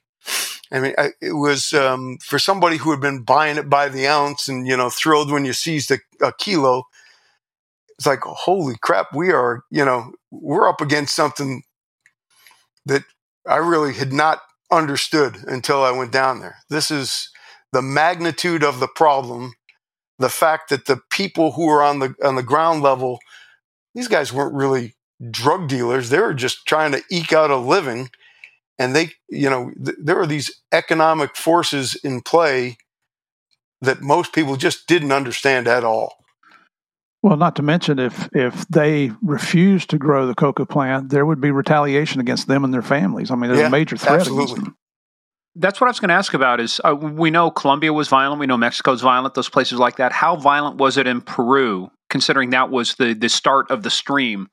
I 0.71 0.81
mean, 0.81 0.95
it 1.21 1.33
was 1.33 1.73
um, 1.73 2.19
for 2.23 2.39
somebody 2.39 2.77
who 2.77 2.91
had 2.91 3.01
been 3.01 3.23
buying 3.23 3.57
it 3.57 3.71
by 3.71 3.89
the 3.89 4.07
ounce 4.07 4.49
and 4.49 4.67
you 4.67 4.77
know 4.77 4.91
thrilled 4.91 5.31
when 5.31 5.45
you 5.45 5.53
seized 5.53 5.91
a, 5.91 5.99
a 6.21 6.33
kilo. 6.33 6.85
It's 7.99 8.07
like, 8.07 8.21
holy 8.21 8.77
crap, 8.81 9.09
we 9.13 9.33
are, 9.33 9.65
you 9.73 9.85
know, 9.85 10.13
we're 10.31 10.69
up 10.69 10.81
against 10.81 11.17
something 11.17 11.63
that 12.87 13.03
I 13.45 13.57
really 13.57 13.93
had 13.93 14.13
not 14.13 14.41
understood 14.71 15.37
until 15.49 15.83
I 15.83 15.91
went 15.91 16.13
down 16.13 16.39
there. 16.39 16.59
This 16.71 16.93
is 16.93 17.31
the 17.73 17.83
magnitude 17.83 18.63
of 18.63 18.79
the 18.79 18.87
problem 18.87 19.55
the 20.19 20.29
fact 20.29 20.71
that 20.71 20.87
the 20.87 21.01
people 21.11 21.53
who 21.53 21.67
were 21.67 21.83
on 21.83 22.01
the 22.01 22.15
on 22.23 22.35
the 22.35 22.43
ground 22.43 22.83
level, 22.83 23.19
these 23.95 24.09
guys 24.09 24.33
weren't 24.33 24.55
really 24.55 24.95
drug 25.31 25.69
dealers. 25.69 26.11
They 26.11 26.19
were 26.19 26.35
just 26.35 26.67
trying 26.67 26.93
to 26.93 27.03
eke 27.11 27.33
out 27.33 27.51
a 27.51 27.57
living, 27.57 28.11
and 28.79 28.95
they, 28.95 29.13
you 29.29 29.51
know, 29.51 29.73
th- 29.85 29.97
there 30.03 30.19
are 30.21 30.27
these 30.27 30.51
economic 30.73 31.37
forces 31.37 31.95
in 31.97 32.21
play 32.21 32.77
that 33.81 34.01
most 34.01 34.33
people 34.33 34.57
just 34.57 34.87
didn't 34.87 35.13
understand 35.13 35.69
at 35.69 35.85
all. 35.85 36.15
Well, 37.23 37.37
not 37.37 37.57
to 37.57 37.63
mention 37.63 37.99
if 37.99 38.29
if 38.33 38.67
they 38.69 39.11
refused 39.23 39.91
to 39.91 39.99
grow 39.99 40.27
the 40.27 40.35
coca 40.35 40.65
plant, 40.67 41.11
there 41.11 41.27
would 41.27 41.41
be 41.41 41.51
retaliation 41.51 42.21
against 42.21 42.47
them 42.47 42.65
and 42.65 42.73
their 42.73 42.83
families. 42.83 43.31
I 43.31 43.35
mean, 43.35 43.49
there's 43.49 43.61
yeah, 43.61 43.67
a 43.67 43.71
major 43.71 43.97
threat 43.97 44.21
absolutely. 44.21 44.45
against 44.45 44.65
them 44.65 44.77
that's 45.59 45.81
what 45.81 45.89
I 45.89 45.91
was 45.91 46.01
going 46.01 46.09
to 46.09 46.15
ask 46.15 46.35
about. 46.35 46.61
Is 46.61 46.81
uh, 46.85 46.95
we 46.95 47.31
know 47.31 47.51
Colombia 47.51 47.93
was 47.93 48.09
violent, 48.09 48.41
we 48.41 48.47
know 48.47 48.57
Mexico's 48.57 49.03
violent, 49.03 49.35
those 49.35 49.49
places 49.49 49.79
like 49.79 49.97
that. 49.97 50.13
How 50.13 50.37
violent 50.37 50.77
was 50.77 50.97
it 50.97 51.07
in 51.07 51.21
Peru, 51.21 51.91
considering 52.09 52.51
that 52.51 52.71
was 52.71 52.95
the 52.95 53.13
the 53.13 53.29
start 53.29 53.71
of 53.71 53.83
the 53.83 53.91
stream? 53.91 54.49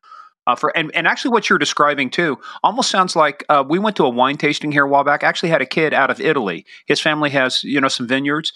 Uh, 0.48 0.56
for 0.56 0.76
and, 0.78 0.94
and 0.94 1.08
actually, 1.08 1.32
what 1.32 1.50
you're 1.50 1.60
describing 1.60 2.10
too 2.10 2.40
almost 2.64 2.90
sounds 2.92 3.16
like 3.16 3.44
uh, 3.50 3.64
we 3.68 3.80
went 3.80 3.96
to 3.96 4.06
a 4.06 4.10
wine 4.10 4.38
tasting 4.38 4.72
here 4.72 4.86
a 4.86 4.90
while 4.90 5.04
back. 5.04 5.24
Actually, 5.24 5.50
had 5.50 5.62
a 5.62 5.66
kid 5.66 5.94
out 5.94 6.10
of 6.10 6.20
Italy. 6.20 6.66
His 6.86 7.00
family 7.00 7.30
has 7.32 7.64
you 7.64 7.82
know 7.82 7.88
some 7.88 8.08
vineyards, 8.08 8.54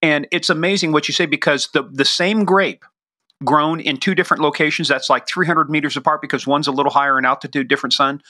and 0.00 0.26
it's 0.30 0.50
amazing 0.50 0.92
what 0.92 1.08
you 1.08 1.14
say 1.14 1.26
because 1.26 1.68
the 1.72 1.82
the 1.82 2.04
same 2.04 2.44
grape 2.44 2.84
grown 3.44 3.80
in 3.80 3.96
two 3.96 4.14
different 4.14 4.40
locations 4.40 4.86
that's 4.86 5.10
like 5.10 5.26
300 5.26 5.68
meters 5.68 5.96
apart 5.96 6.22
because 6.22 6.46
one's 6.46 6.68
a 6.68 6.72
little 6.72 6.92
higher 6.92 7.18
in 7.18 7.24
altitude, 7.24 7.66
different 7.66 7.92
sun 7.92 8.22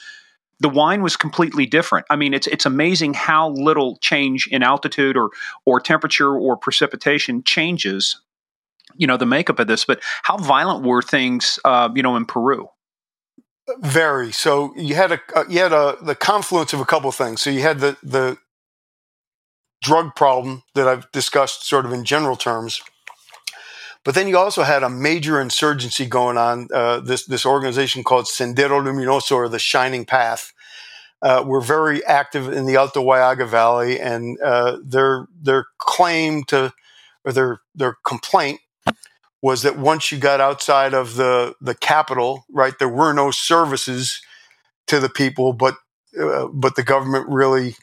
the 0.59 0.69
wine 0.69 1.01
was 1.01 1.17
completely 1.17 1.65
different. 1.65 2.05
I 2.09 2.15
mean, 2.15 2.33
it's 2.33 2.47
it's 2.47 2.65
amazing 2.65 3.13
how 3.13 3.49
little 3.49 3.97
change 3.97 4.47
in 4.47 4.63
altitude 4.63 5.17
or 5.17 5.29
or 5.65 5.79
temperature 5.79 6.33
or 6.35 6.55
precipitation 6.57 7.43
changes, 7.43 8.21
you 8.95 9.05
know, 9.05 9.17
the 9.17 9.25
makeup 9.25 9.59
of 9.59 9.67
this. 9.67 9.83
But 9.85 9.99
how 10.23 10.37
violent 10.37 10.85
were 10.85 11.01
things, 11.01 11.59
uh, 11.65 11.89
you 11.93 12.01
know, 12.01 12.15
in 12.15 12.25
Peru? 12.25 12.69
Very. 13.79 14.31
So 14.31 14.73
you 14.75 14.95
had 14.95 15.13
a 15.13 15.19
uh, 15.35 15.45
you 15.49 15.59
had 15.59 15.71
a 15.71 15.97
the 16.01 16.15
confluence 16.15 16.73
of 16.73 16.81
a 16.81 16.85
couple 16.85 17.09
of 17.09 17.15
things. 17.15 17.41
So 17.41 17.49
you 17.49 17.61
had 17.61 17.79
the 17.79 17.97
the 18.03 18.37
drug 19.81 20.15
problem 20.15 20.63
that 20.75 20.87
I've 20.87 21.09
discussed 21.11 21.67
sort 21.67 21.85
of 21.85 21.93
in 21.93 22.03
general 22.03 22.35
terms. 22.35 22.81
But 24.03 24.15
then 24.15 24.27
you 24.27 24.37
also 24.37 24.63
had 24.63 24.83
a 24.83 24.89
major 24.89 25.39
insurgency 25.39 26.05
going 26.05 26.37
on. 26.37 26.67
Uh, 26.73 26.99
this 26.99 27.25
this 27.25 27.45
organization 27.45 28.03
called 28.03 28.25
Sendero 28.25 28.83
Luminoso, 28.83 29.35
or 29.35 29.47
the 29.47 29.59
Shining 29.59 30.05
Path, 30.05 30.51
uh, 31.21 31.41
were 31.45 31.61
very 31.61 32.03
active 32.05 32.51
in 32.51 32.65
the 32.65 32.75
Alto 32.75 33.01
Huallaga 33.01 33.47
Valley, 33.47 33.97
and 33.97 34.37
uh, 34.41 34.77
their 34.83 35.27
their 35.41 35.67
claim 35.77 36.43
to 36.45 36.73
or 37.23 37.31
their 37.31 37.61
their 37.73 37.95
complaint 38.05 38.59
was 39.43 39.61
that 39.63 39.77
once 39.77 40.09
you 40.09 40.17
got 40.17 40.39
outside 40.39 40.93
of 40.93 41.15
the 41.15 41.53
the 41.61 41.75
capital, 41.75 42.45
right, 42.49 42.79
there 42.79 42.89
were 42.89 43.13
no 43.13 43.29
services 43.29 44.21
to 44.87 44.99
the 44.99 45.09
people, 45.09 45.51
but 45.51 45.75
uh, 46.19 46.47
but 46.47 46.75
the 46.75 46.83
government 46.83 47.27
really 47.27 47.75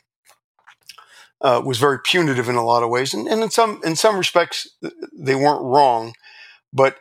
uh, 1.43 1.63
was 1.65 1.79
very 1.79 1.99
punitive 2.03 2.49
in 2.49 2.57
a 2.57 2.65
lot 2.65 2.83
of 2.83 2.89
ways, 2.89 3.13
and, 3.13 3.29
and 3.29 3.43
in 3.43 3.51
some 3.51 3.79
in 3.85 3.95
some 3.95 4.17
respects 4.17 4.67
they 5.13 5.35
weren't 5.35 5.63
wrong, 5.63 6.15
but 6.73 6.97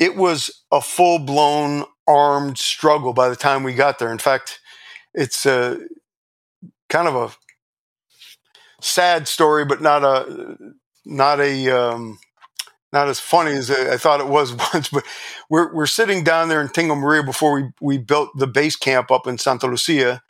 it 0.00 0.16
was 0.16 0.50
a 0.72 0.80
full 0.80 1.18
blown 1.18 1.84
armed 2.06 2.56
struggle 2.56 3.12
by 3.12 3.28
the 3.28 3.36
time 3.36 3.62
we 3.62 3.74
got 3.74 3.98
there. 3.98 4.10
In 4.10 4.18
fact, 4.18 4.58
it's 5.12 5.44
a 5.44 5.80
kind 6.88 7.08
of 7.08 7.14
a 7.14 7.36
sad 8.80 9.28
story, 9.28 9.66
but 9.66 9.82
not 9.82 10.02
a 10.02 10.56
not 11.04 11.40
a 11.40 11.68
um, 11.68 12.18
not 12.92 13.08
as 13.08 13.20
funny 13.20 13.52
as 13.52 13.70
I 13.70 13.96
thought 13.96 14.20
it 14.20 14.28
was 14.28 14.52
once. 14.74 14.88
But 14.88 15.04
we're 15.50 15.74
we're 15.74 15.86
sitting 15.86 16.24
down 16.24 16.48
there 16.48 16.60
in 16.60 16.68
Tingo 16.68 16.98
Maria 16.98 17.22
before 17.22 17.54
we 17.54 17.70
we 17.80 17.98
built 17.98 18.30
the 18.36 18.46
base 18.46 18.76
camp 18.76 19.10
up 19.10 19.26
in 19.26 19.38
Santa 19.38 19.66
Lucia, 19.66 20.22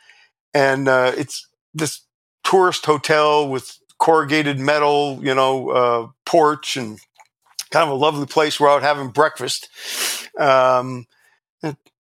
and 0.53 0.87
uh, 0.87 1.13
it's 1.17 1.47
this 1.73 2.01
tourist 2.43 2.85
hotel 2.85 3.47
with 3.47 3.77
corrugated 3.99 4.59
metal, 4.59 5.19
you 5.21 5.35
know, 5.35 5.69
uh, 5.69 6.07
porch 6.25 6.77
and 6.77 6.99
kind 7.69 7.83
of 7.83 7.89
a 7.89 7.99
lovely 7.99 8.25
place. 8.25 8.59
We're 8.59 8.69
out 8.69 8.81
having 8.81 9.09
breakfast. 9.09 9.69
Um, 10.39 11.05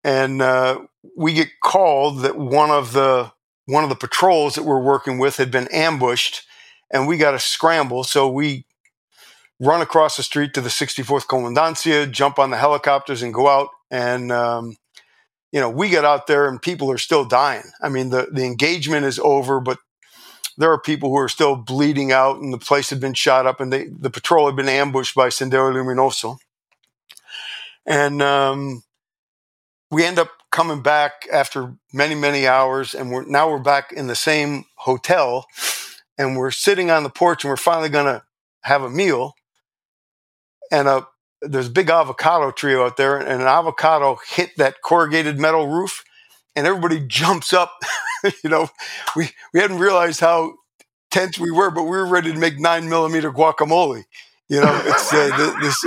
and, 0.05 0.41
uh, 0.41 0.81
we 1.17 1.33
get 1.33 1.49
called 1.63 2.21
that 2.21 2.37
one 2.37 2.71
of 2.71 2.93
the 2.93 3.33
one 3.65 3.83
of 3.83 3.91
the 3.91 3.97
patrols 3.97 4.55
that 4.55 4.65
we're 4.65 4.83
working 4.83 5.19
with 5.19 5.39
had 5.39 5.51
been 5.51 5.67
ambushed, 5.69 6.43
and 6.93 7.09
we 7.09 7.17
got 7.17 7.33
to 7.33 7.39
scramble. 7.41 8.05
So 8.05 8.29
we 8.29 8.65
run 9.61 9.81
across 9.81 10.17
the 10.17 10.23
street 10.23 10.55
to 10.55 10.61
the 10.61 10.69
64th 10.69 11.27
Comandancia, 11.27 12.11
jump 12.11 12.39
on 12.39 12.51
the 12.51 12.57
helicopters, 12.57 13.23
and 13.23 13.33
go 13.33 13.49
out. 13.49 13.69
And 13.91 14.31
um, 14.31 14.77
you 15.53 15.61
know, 15.61 15.71
we 15.71 15.89
get 15.89 16.05
out 16.05 16.27
there, 16.27 16.49
and 16.49 16.61
people 16.61 16.91
are 16.91 16.99
still 16.99 17.25
dying. 17.25 17.65
I 17.81 17.89
mean, 17.89 18.11
the 18.11 18.29
the 18.31 18.45
engagement 18.45 19.07
is 19.07 19.19
over, 19.19 19.61
but 19.61 19.79
there 20.59 20.73
are 20.73 20.81
people 20.81 21.11
who 21.11 21.19
are 21.19 21.29
still 21.29 21.57
bleeding 21.57 22.13
out, 22.13 22.39
and 22.41 22.53
the 22.53 22.59
place 22.59 22.91
had 22.91 23.01
been 23.01 23.15
shot 23.15 23.47
up, 23.47 23.61
and 23.61 23.73
they, 23.73 23.87
the 23.87 24.11
patrol 24.11 24.47
had 24.47 24.57
been 24.57 24.69
ambushed 24.69 25.15
by 25.15 25.29
Sendero 25.29 25.73
Luminoso. 25.73 26.39
And 27.85 28.21
um, 28.23 28.83
we 29.91 30.05
end 30.05 30.19
up 30.19 30.31
coming 30.51 30.83
back 30.83 31.29
after 31.33 31.75
many, 31.93 32.15
many 32.15 32.47
hours, 32.47 32.95
and 32.95 33.11
we're 33.11 33.25
now 33.25 33.51
we're 33.51 33.59
back 33.59 33.93
in 33.93 34.07
the 34.07 34.15
same 34.15 34.65
hotel, 34.77 35.47
and 36.19 36.37
we're 36.37 36.51
sitting 36.51 36.91
on 36.91 37.03
the 37.03 37.11
porch, 37.11 37.45
and 37.45 37.51
we're 37.51 37.57
finally 37.57 37.89
going 37.89 38.07
to 38.07 38.23
have 38.63 38.83
a 38.83 38.91
meal. 38.91 39.35
And 40.71 40.89
a 40.89 41.07
there's 41.43 41.69
a 41.69 41.71
big 41.71 41.91
avocado 41.91 42.51
tree 42.51 42.75
out 42.75 42.97
there, 42.97 43.19
and 43.19 43.43
an 43.43 43.47
avocado 43.47 44.19
hit 44.29 44.57
that 44.57 44.83
corrugated 44.83 45.39
metal 45.39 45.69
roof, 45.69 46.03
and 46.55 46.67
everybody 46.67 47.01
jumps 47.07 47.53
up. 47.53 47.73
you 48.45 48.51
know, 48.51 48.69
we 49.15 49.31
we 49.53 49.61
hadn't 49.61 49.79
realized 49.79 50.21
how 50.21 50.55
tense 51.11 51.39
we 51.39 51.51
were, 51.51 51.71
but 51.71 51.85
we 51.85 51.91
were 51.91 52.07
ready 52.07 52.33
to 52.33 52.39
make 52.39 52.59
nine 52.59 52.89
millimeter 52.89 53.33
guacamole. 53.33 54.05
You 54.49 54.61
know, 54.61 54.83
it's 54.85 55.13
uh, 55.13 55.57
this. 55.61 55.85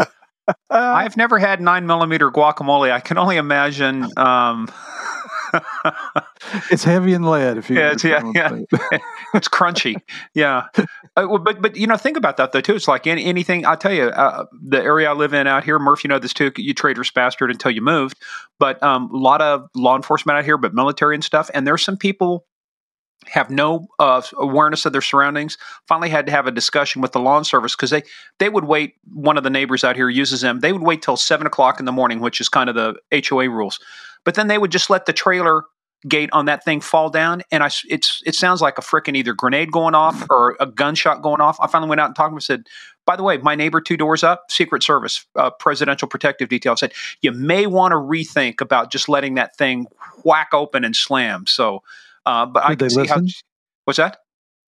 I've 0.70 1.16
never 1.16 1.38
had 1.38 1.60
nine 1.60 1.86
millimeter 1.86 2.30
guacamole. 2.30 2.90
I 2.90 3.00
can 3.00 3.18
only 3.18 3.36
imagine. 3.36 4.06
Um, 4.16 4.68
it's 6.70 6.84
heavy 6.84 7.12
in 7.12 7.22
lead. 7.22 7.56
If 7.56 7.70
you, 7.70 7.76
yeah, 7.76 7.92
it's, 7.92 8.04
yeah, 8.04 8.22
yeah. 8.34 8.60
it's 9.34 9.48
crunchy. 9.48 9.96
Yeah, 10.34 10.66
uh, 11.16 11.38
but 11.38 11.60
but 11.60 11.76
you 11.76 11.86
know, 11.86 11.96
think 11.96 12.16
about 12.16 12.36
that 12.36 12.52
though 12.52 12.60
too. 12.60 12.74
It's 12.74 12.88
like 12.88 13.06
any, 13.06 13.24
anything. 13.24 13.66
I 13.66 13.76
tell 13.76 13.92
you, 13.92 14.04
uh, 14.04 14.44
the 14.62 14.82
area 14.82 15.10
I 15.10 15.14
live 15.14 15.34
in 15.34 15.46
out 15.46 15.64
here, 15.64 15.78
Murph. 15.78 16.04
You 16.04 16.08
know 16.08 16.18
this 16.18 16.32
too. 16.32 16.52
You 16.56 16.74
traitorous 16.74 17.10
bastard 17.10 17.50
until 17.50 17.70
you 17.70 17.82
moved. 17.82 18.18
But 18.58 18.82
um, 18.82 19.10
a 19.12 19.16
lot 19.16 19.42
of 19.42 19.68
law 19.74 19.96
enforcement 19.96 20.38
out 20.38 20.44
here, 20.44 20.56
but 20.56 20.74
military 20.74 21.14
and 21.14 21.24
stuff. 21.24 21.50
And 21.54 21.66
there's 21.66 21.82
some 21.82 21.96
people 21.96 22.46
have 23.26 23.50
no 23.50 23.86
uh, 23.98 24.22
awareness 24.36 24.84
of 24.86 24.92
their 24.92 25.02
surroundings. 25.02 25.56
Finally, 25.86 26.10
had 26.10 26.26
to 26.26 26.32
have 26.32 26.46
a 26.46 26.50
discussion 26.50 27.02
with 27.02 27.12
the 27.12 27.20
lawn 27.20 27.44
service 27.44 27.74
because 27.74 27.90
they 27.90 28.02
they 28.38 28.48
would 28.48 28.64
wait. 28.64 28.94
One 29.12 29.36
of 29.36 29.44
the 29.44 29.50
neighbors 29.50 29.84
out 29.84 29.96
here 29.96 30.08
uses 30.08 30.40
them. 30.40 30.60
They 30.60 30.72
would 30.72 30.82
wait 30.82 31.02
till 31.02 31.16
seven 31.16 31.46
o'clock 31.46 31.78
in 31.78 31.86
the 31.86 31.92
morning, 31.92 32.20
which 32.20 32.40
is 32.40 32.48
kind 32.48 32.68
of 32.68 32.74
the 32.74 32.94
HOA 33.28 33.48
rules. 33.48 33.78
But 34.24 34.34
then 34.34 34.48
they 34.48 34.58
would 34.58 34.72
just 34.72 34.90
let 34.90 35.06
the 35.06 35.12
trailer 35.12 35.64
gate 36.08 36.30
on 36.32 36.46
that 36.46 36.64
thing 36.64 36.80
fall 36.80 37.10
down, 37.10 37.42
and 37.50 37.62
I 37.62 37.70
it's 37.88 38.22
it 38.24 38.34
sounds 38.34 38.60
like 38.60 38.78
a 38.78 38.82
freaking 38.82 39.16
either 39.16 39.34
grenade 39.34 39.72
going 39.72 39.94
off 39.94 40.26
or 40.30 40.56
a 40.60 40.66
gunshot 40.66 41.22
going 41.22 41.40
off. 41.40 41.58
I 41.60 41.66
finally 41.66 41.88
went 41.88 42.00
out 42.00 42.06
and 42.06 42.16
talked 42.16 42.28
to 42.28 42.32
him 42.32 42.36
and 42.36 42.42
said. 42.42 42.66
By 43.04 43.16
the 43.16 43.24
way, 43.24 43.36
my 43.38 43.56
neighbor 43.56 43.80
two 43.80 43.96
doors 43.96 44.22
up, 44.22 44.44
Secret 44.48 44.84
Service, 44.84 45.26
uh, 45.34 45.50
Presidential 45.50 46.06
Protective 46.06 46.48
Detail 46.48 46.76
said 46.76 46.92
you 47.20 47.32
may 47.32 47.66
want 47.66 47.90
to 47.90 47.96
rethink 47.96 48.60
about 48.60 48.92
just 48.92 49.08
letting 49.08 49.34
that 49.34 49.56
thing 49.56 49.88
whack 50.22 50.50
open 50.52 50.84
and 50.84 50.94
slam. 50.94 51.48
So 51.48 51.82
uh, 52.26 52.46
but 52.46 52.68
Did 52.68 52.82
I 52.82 52.88
see 52.88 52.96
listen? 53.00 53.26
how. 53.26 53.32
What's 53.84 53.96
that? 53.96 54.18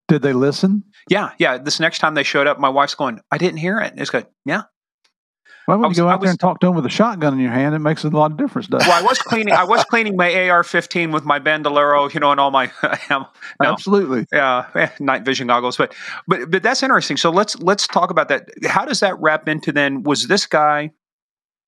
Did 0.08 0.22
they 0.22 0.32
listen? 0.32 0.84
Yeah, 1.08 1.30
yeah. 1.38 1.58
This 1.58 1.80
next 1.80 1.98
time 1.98 2.14
they 2.14 2.22
showed 2.22 2.46
up, 2.46 2.58
my 2.58 2.68
wife's 2.68 2.94
going, 2.94 3.20
"I 3.30 3.38
didn't 3.38 3.58
hear 3.58 3.78
it." 3.80 3.94
It's 3.96 4.10
good. 4.10 4.26
Yeah. 4.44 4.62
Why 5.66 5.76
would 5.76 5.90
you 5.90 6.02
go 6.02 6.08
out 6.08 6.20
was, 6.20 6.26
there 6.26 6.30
and 6.30 6.40
talk 6.40 6.60
to 6.60 6.66
them 6.66 6.76
with 6.76 6.84
a 6.84 6.90
shotgun 6.90 7.32
in 7.32 7.40
your 7.40 7.50
hand? 7.50 7.74
It 7.74 7.78
makes 7.78 8.04
a 8.04 8.08
lot 8.08 8.30
of 8.30 8.36
difference. 8.36 8.68
Doesn't 8.68 8.86
well, 8.86 8.98
I 8.98 9.02
was 9.02 9.18
cleaning. 9.18 9.54
I 9.54 9.64
was 9.64 9.84
cleaning 9.90 10.16
my 10.16 10.48
AR-15 10.48 11.12
with 11.12 11.24
my 11.24 11.38
Bandolero, 11.38 12.08
you 12.08 12.20
know, 12.20 12.30
and 12.30 12.40
all 12.40 12.50
my 12.50 12.70
no, 13.10 13.26
absolutely, 13.62 14.26
yeah, 14.32 14.66
eh, 14.74 14.88
night 15.00 15.24
vision 15.24 15.46
goggles. 15.46 15.76
But 15.76 15.94
but 16.28 16.50
but 16.50 16.62
that's 16.62 16.82
interesting. 16.82 17.16
So 17.16 17.30
let's 17.30 17.56
let's 17.60 17.86
talk 17.86 18.10
about 18.10 18.28
that. 18.28 18.48
How 18.66 18.84
does 18.84 19.00
that 19.00 19.18
wrap 19.20 19.48
into 19.48 19.72
then? 19.72 20.02
Was 20.02 20.26
this 20.28 20.46
guy 20.46 20.90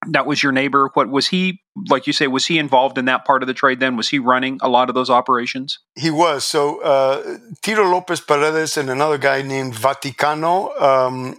that 0.09 0.27
was 0.27 0.43
your 0.43 0.53
neighbor. 0.53 0.91
What 0.95 1.09
was 1.09 1.27
he 1.27 1.63
like? 1.89 2.07
You 2.07 2.13
say 2.13 2.27
was 2.27 2.47
he 2.47 2.59
involved 2.59 2.99
in 2.99 3.07
that 3.07 3.25
part 3.25 3.43
of 3.43 3.47
the 3.47 3.55
trade? 3.55 3.81
Then 3.81 3.97
was 3.97 4.09
he 4.09 4.19
running 4.19 4.59
a 4.63 4.69
lot 4.69 4.89
of 4.89 4.95
those 4.95 5.11
operations? 5.11 5.79
He 5.95 6.11
was. 6.11 6.45
So 6.45 6.81
uh, 6.83 7.39
Tito 7.63 7.83
Lopez 7.83 8.21
Paredes 8.21 8.77
and 8.77 8.91
another 8.91 9.19
guy 9.19 9.43
named 9.43 9.75
Vaticano 9.75 10.81
um, 10.81 11.37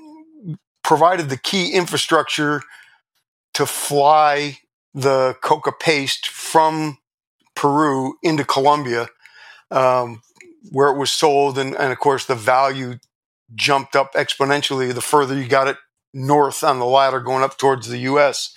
provided 0.87 1.27
the 1.27 1.37
key 1.37 1.73
infrastructure 1.73 2.61
to 3.53 3.65
fly 3.65 4.57
the 4.93 5.35
coca 5.43 5.73
paste 5.77 6.27
from 6.27 6.97
Peru 7.55 8.15
into 8.23 8.45
Colombia, 8.45 9.09
um, 9.69 10.21
where 10.71 10.87
it 10.87 10.97
was 10.97 11.11
sold, 11.11 11.57
and, 11.57 11.75
and 11.75 11.91
of 11.91 11.99
course 11.99 12.25
the 12.25 12.35
value 12.35 12.95
jumped 13.53 13.97
up 13.97 14.13
exponentially 14.13 14.93
the 14.93 15.01
further 15.01 15.37
you 15.37 15.49
got 15.49 15.67
it 15.67 15.75
north 16.13 16.63
on 16.63 16.79
the 16.79 16.85
ladder 16.85 17.19
going 17.19 17.43
up 17.43 17.57
towards 17.57 17.89
the 17.89 17.99
U.S. 17.99 18.53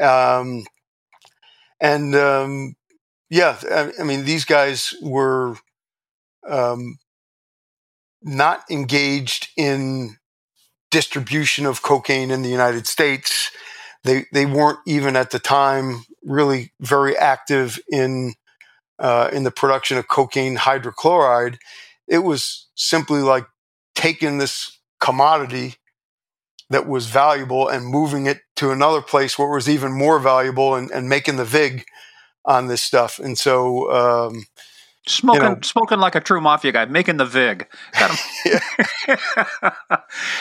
Um, 0.00 0.62
and 1.80 2.14
um, 2.14 2.76
yeah, 3.28 3.58
I, 3.68 3.90
I, 3.98 4.04
mean, 4.04 4.24
these 4.24 4.44
guys 4.44 4.94
were 5.02 5.56
um, 6.48 6.98
not 8.22 8.62
engaged 8.70 9.48
in 9.56 10.16
distribution 10.90 11.66
of 11.66 11.82
cocaine 11.82 12.30
in 12.30 12.42
the 12.42 12.48
United 12.48 12.86
States. 12.86 13.50
They 14.04 14.26
they 14.32 14.46
weren't 14.46 14.78
even 14.86 15.16
at 15.16 15.30
the 15.30 15.38
time 15.38 16.04
really 16.22 16.72
very 16.80 17.16
active 17.16 17.78
in 17.90 18.34
uh, 18.98 19.30
in 19.32 19.44
the 19.44 19.50
production 19.50 19.98
of 19.98 20.08
cocaine 20.08 20.56
hydrochloride. 20.56 21.58
It 22.06 22.18
was 22.18 22.68
simply 22.74 23.20
like 23.20 23.46
taking 23.94 24.38
this 24.38 24.78
commodity 25.00 25.76
that 26.70 26.86
was 26.86 27.06
valuable 27.06 27.68
and 27.68 27.84
moving 27.84 28.26
it 28.26 28.40
to 28.56 28.70
another 28.70 29.02
place 29.02 29.38
where 29.38 29.48
it 29.48 29.54
was 29.54 29.68
even 29.68 29.92
more 29.92 30.20
valuable 30.20 30.74
and, 30.74 30.90
and 30.90 31.08
making 31.08 31.36
the 31.36 31.44
vig 31.44 31.84
on 32.44 32.68
this 32.68 32.82
stuff. 32.82 33.18
And 33.18 33.36
so, 33.36 33.90
um, 33.90 34.46
Smoking, 35.06 35.42
you 35.42 35.48
know, 35.48 35.58
smoking 35.62 35.98
like 35.98 36.14
a 36.14 36.20
true 36.20 36.42
mafia 36.42 36.72
guy, 36.72 36.84
making 36.84 37.16
the 37.16 37.24
vig. 37.24 37.66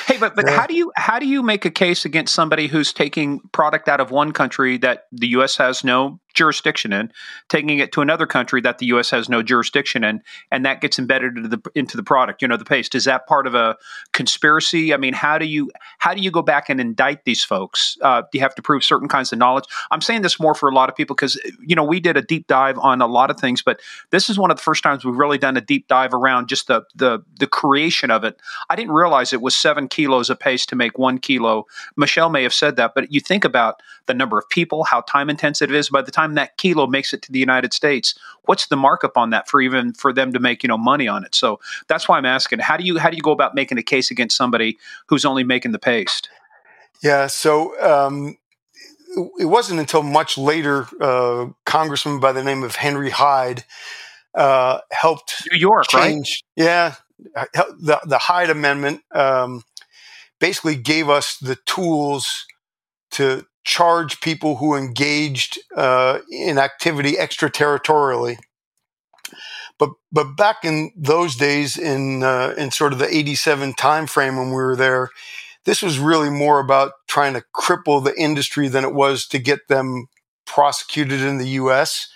hey, 0.05 0.17
but 0.19 0.35
but 0.35 0.45
yeah. 0.47 0.55
how 0.55 0.67
do 0.67 0.75
you 0.75 0.91
how 0.95 1.17
do 1.17 1.25
you 1.25 1.41
make 1.41 1.63
a 1.63 1.71
case 1.71 2.03
against 2.03 2.35
somebody 2.35 2.67
who's 2.67 2.91
taking 2.91 3.39
product 3.53 3.87
out 3.87 4.01
of 4.01 4.11
one 4.11 4.33
country 4.33 4.77
that 4.77 5.07
the 5.13 5.29
U.S. 5.29 5.55
has 5.57 5.83
no 5.85 6.19
jurisdiction 6.33 6.93
in, 6.93 7.11
taking 7.49 7.79
it 7.79 7.91
to 7.93 8.01
another 8.01 8.25
country 8.25 8.61
that 8.61 8.77
the 8.77 8.87
U.S. 8.87 9.09
has 9.09 9.29
no 9.29 9.41
jurisdiction 9.41 10.03
in, 10.03 10.21
and 10.51 10.65
that 10.65 10.81
gets 10.81 10.99
embedded 10.99 11.37
into 11.37 11.49
the 11.49 11.61
into 11.75 11.97
the 11.97 12.03
product. 12.03 12.41
You 12.41 12.47
know, 12.47 12.57
the 12.57 12.65
paste. 12.65 12.95
Is 12.95 13.05
that 13.05 13.27
part 13.27 13.47
of 13.47 13.55
a 13.55 13.77
conspiracy? 14.13 14.93
I 14.93 14.97
mean, 14.97 15.13
how 15.13 15.37
do 15.37 15.45
you 15.45 15.71
how 15.97 16.13
do 16.13 16.21
you 16.21 16.31
go 16.31 16.41
back 16.41 16.69
and 16.69 16.79
indict 16.79 17.25
these 17.25 17.43
folks? 17.43 17.97
Uh, 18.01 18.21
do 18.21 18.37
you 18.37 18.41
have 18.41 18.55
to 18.55 18.61
prove 18.61 18.83
certain 18.83 19.07
kinds 19.07 19.31
of 19.31 19.39
knowledge? 19.39 19.65
I'm 19.91 20.01
saying 20.01 20.21
this 20.21 20.39
more 20.39 20.53
for 20.53 20.69
a 20.69 20.73
lot 20.73 20.89
of 20.89 20.95
people 20.95 21.15
because 21.15 21.39
you 21.65 21.75
know 21.75 21.83
we 21.83 21.99
did 21.99 22.17
a 22.17 22.21
deep 22.21 22.47
dive 22.47 22.77
on 22.79 23.01
a 23.01 23.07
lot 23.07 23.31
of 23.31 23.39
things, 23.39 23.61
but 23.61 23.79
this 24.11 24.29
is 24.29 24.37
one 24.37 24.51
of 24.51 24.57
the 24.57 24.63
first 24.63 24.83
times 24.83 25.05
we've 25.05 25.15
really 25.15 25.37
done 25.37 25.57
a 25.57 25.61
deep 25.61 25.87
dive 25.87 26.13
around 26.13 26.47
just 26.47 26.67
the 26.67 26.83
the 26.95 27.19
the 27.39 27.47
creation 27.47 28.11
of 28.11 28.23
it. 28.23 28.39
I 28.69 28.75
didn't 28.75 28.93
realize 28.93 29.33
it 29.33 29.41
was 29.41 29.55
seven 29.55 29.87
kilos 29.87 30.29
of 30.29 30.39
paste 30.39 30.69
to 30.69 30.75
make 30.75 30.97
one 30.97 31.17
kilo. 31.17 31.65
Michele 31.95 32.29
may 32.29 32.43
have 32.43 32.53
said 32.53 32.75
that, 32.75 32.93
but 32.93 33.11
you 33.11 33.19
think 33.19 33.43
about 33.43 33.81
the 34.05 34.13
number 34.13 34.37
of 34.37 34.47
people, 34.49 34.83
how 34.83 35.01
time 35.01 35.29
intensive 35.29 35.69
it 35.69 35.75
is. 35.75 35.89
By 35.89 36.01
the 36.01 36.11
time 36.11 36.18
that 36.35 36.57
kilo 36.57 36.87
makes 36.87 37.13
it 37.13 37.21
to 37.23 37.31
the 37.31 37.39
United 37.39 37.73
States, 37.73 38.17
what's 38.43 38.67
the 38.67 38.75
markup 38.75 39.17
on 39.17 39.29
that 39.31 39.47
for 39.47 39.61
even 39.61 39.93
for 39.93 40.13
them 40.13 40.33
to 40.33 40.39
make 40.39 40.63
you 40.63 40.67
know 40.67 40.77
money 40.77 41.07
on 41.07 41.23
it? 41.23 41.35
So 41.35 41.59
that's 41.87 42.07
why 42.07 42.17
I'm 42.17 42.25
asking 42.25 42.59
how 42.59 42.77
do 42.77 42.83
you 42.83 42.97
how 42.97 43.09
do 43.09 43.15
you 43.15 43.21
go 43.21 43.31
about 43.31 43.55
making 43.55 43.77
a 43.77 43.83
case 43.83 44.11
against 44.11 44.35
somebody 44.35 44.77
who's 45.07 45.25
only 45.25 45.43
making 45.43 45.71
the 45.71 45.79
paste? 45.79 46.29
Yeah, 47.01 47.27
so 47.27 47.79
um, 47.81 48.37
it 49.39 49.45
wasn't 49.45 49.79
until 49.79 50.03
much 50.03 50.37
later, 50.37 50.87
uh, 50.99 51.47
Congressman 51.65 52.19
by 52.19 52.31
the 52.31 52.43
name 52.43 52.63
of 52.63 52.75
Henry 52.75 53.09
Hyde 53.09 53.63
uh, 54.35 54.79
helped 54.91 55.47
New 55.51 55.57
York, 55.57 55.87
change, 55.87 56.43
right? 56.57 56.65
Yeah, 56.65 56.95
the 57.53 57.99
the 58.05 58.17
Hyde 58.17 58.49
Amendment 58.49 59.01
um, 59.13 59.63
basically 60.39 60.75
gave 60.75 61.09
us 61.09 61.37
the 61.37 61.55
tools 61.65 62.45
to 63.11 63.45
charge 63.69 64.19
people 64.19 64.55
who 64.55 64.75
engaged 64.75 65.59
uh, 65.75 66.17
in 66.31 66.57
activity 66.57 67.13
extraterritorially. 67.13 68.37
But 69.77 69.91
but 70.11 70.35
back 70.35 70.65
in 70.65 70.91
those 70.97 71.35
days, 71.35 71.77
in 71.77 72.23
uh, 72.23 72.55
in 72.57 72.71
sort 72.71 72.93
of 72.93 72.99
the 72.99 73.15
'87 73.15 73.75
timeframe 73.75 74.37
when 74.37 74.49
we 74.49 74.55
were 74.55 74.75
there, 74.75 75.11
this 75.65 75.83
was 75.83 75.99
really 75.99 76.31
more 76.31 76.59
about 76.59 76.93
trying 77.07 77.35
to 77.35 77.43
cripple 77.55 78.03
the 78.03 78.19
industry 78.19 78.67
than 78.69 78.83
it 78.83 78.93
was 78.93 79.27
to 79.27 79.37
get 79.37 79.67
them 79.67 80.07
prosecuted 80.47 81.21
in 81.21 81.37
the 81.37 81.49
U.S. 81.61 82.09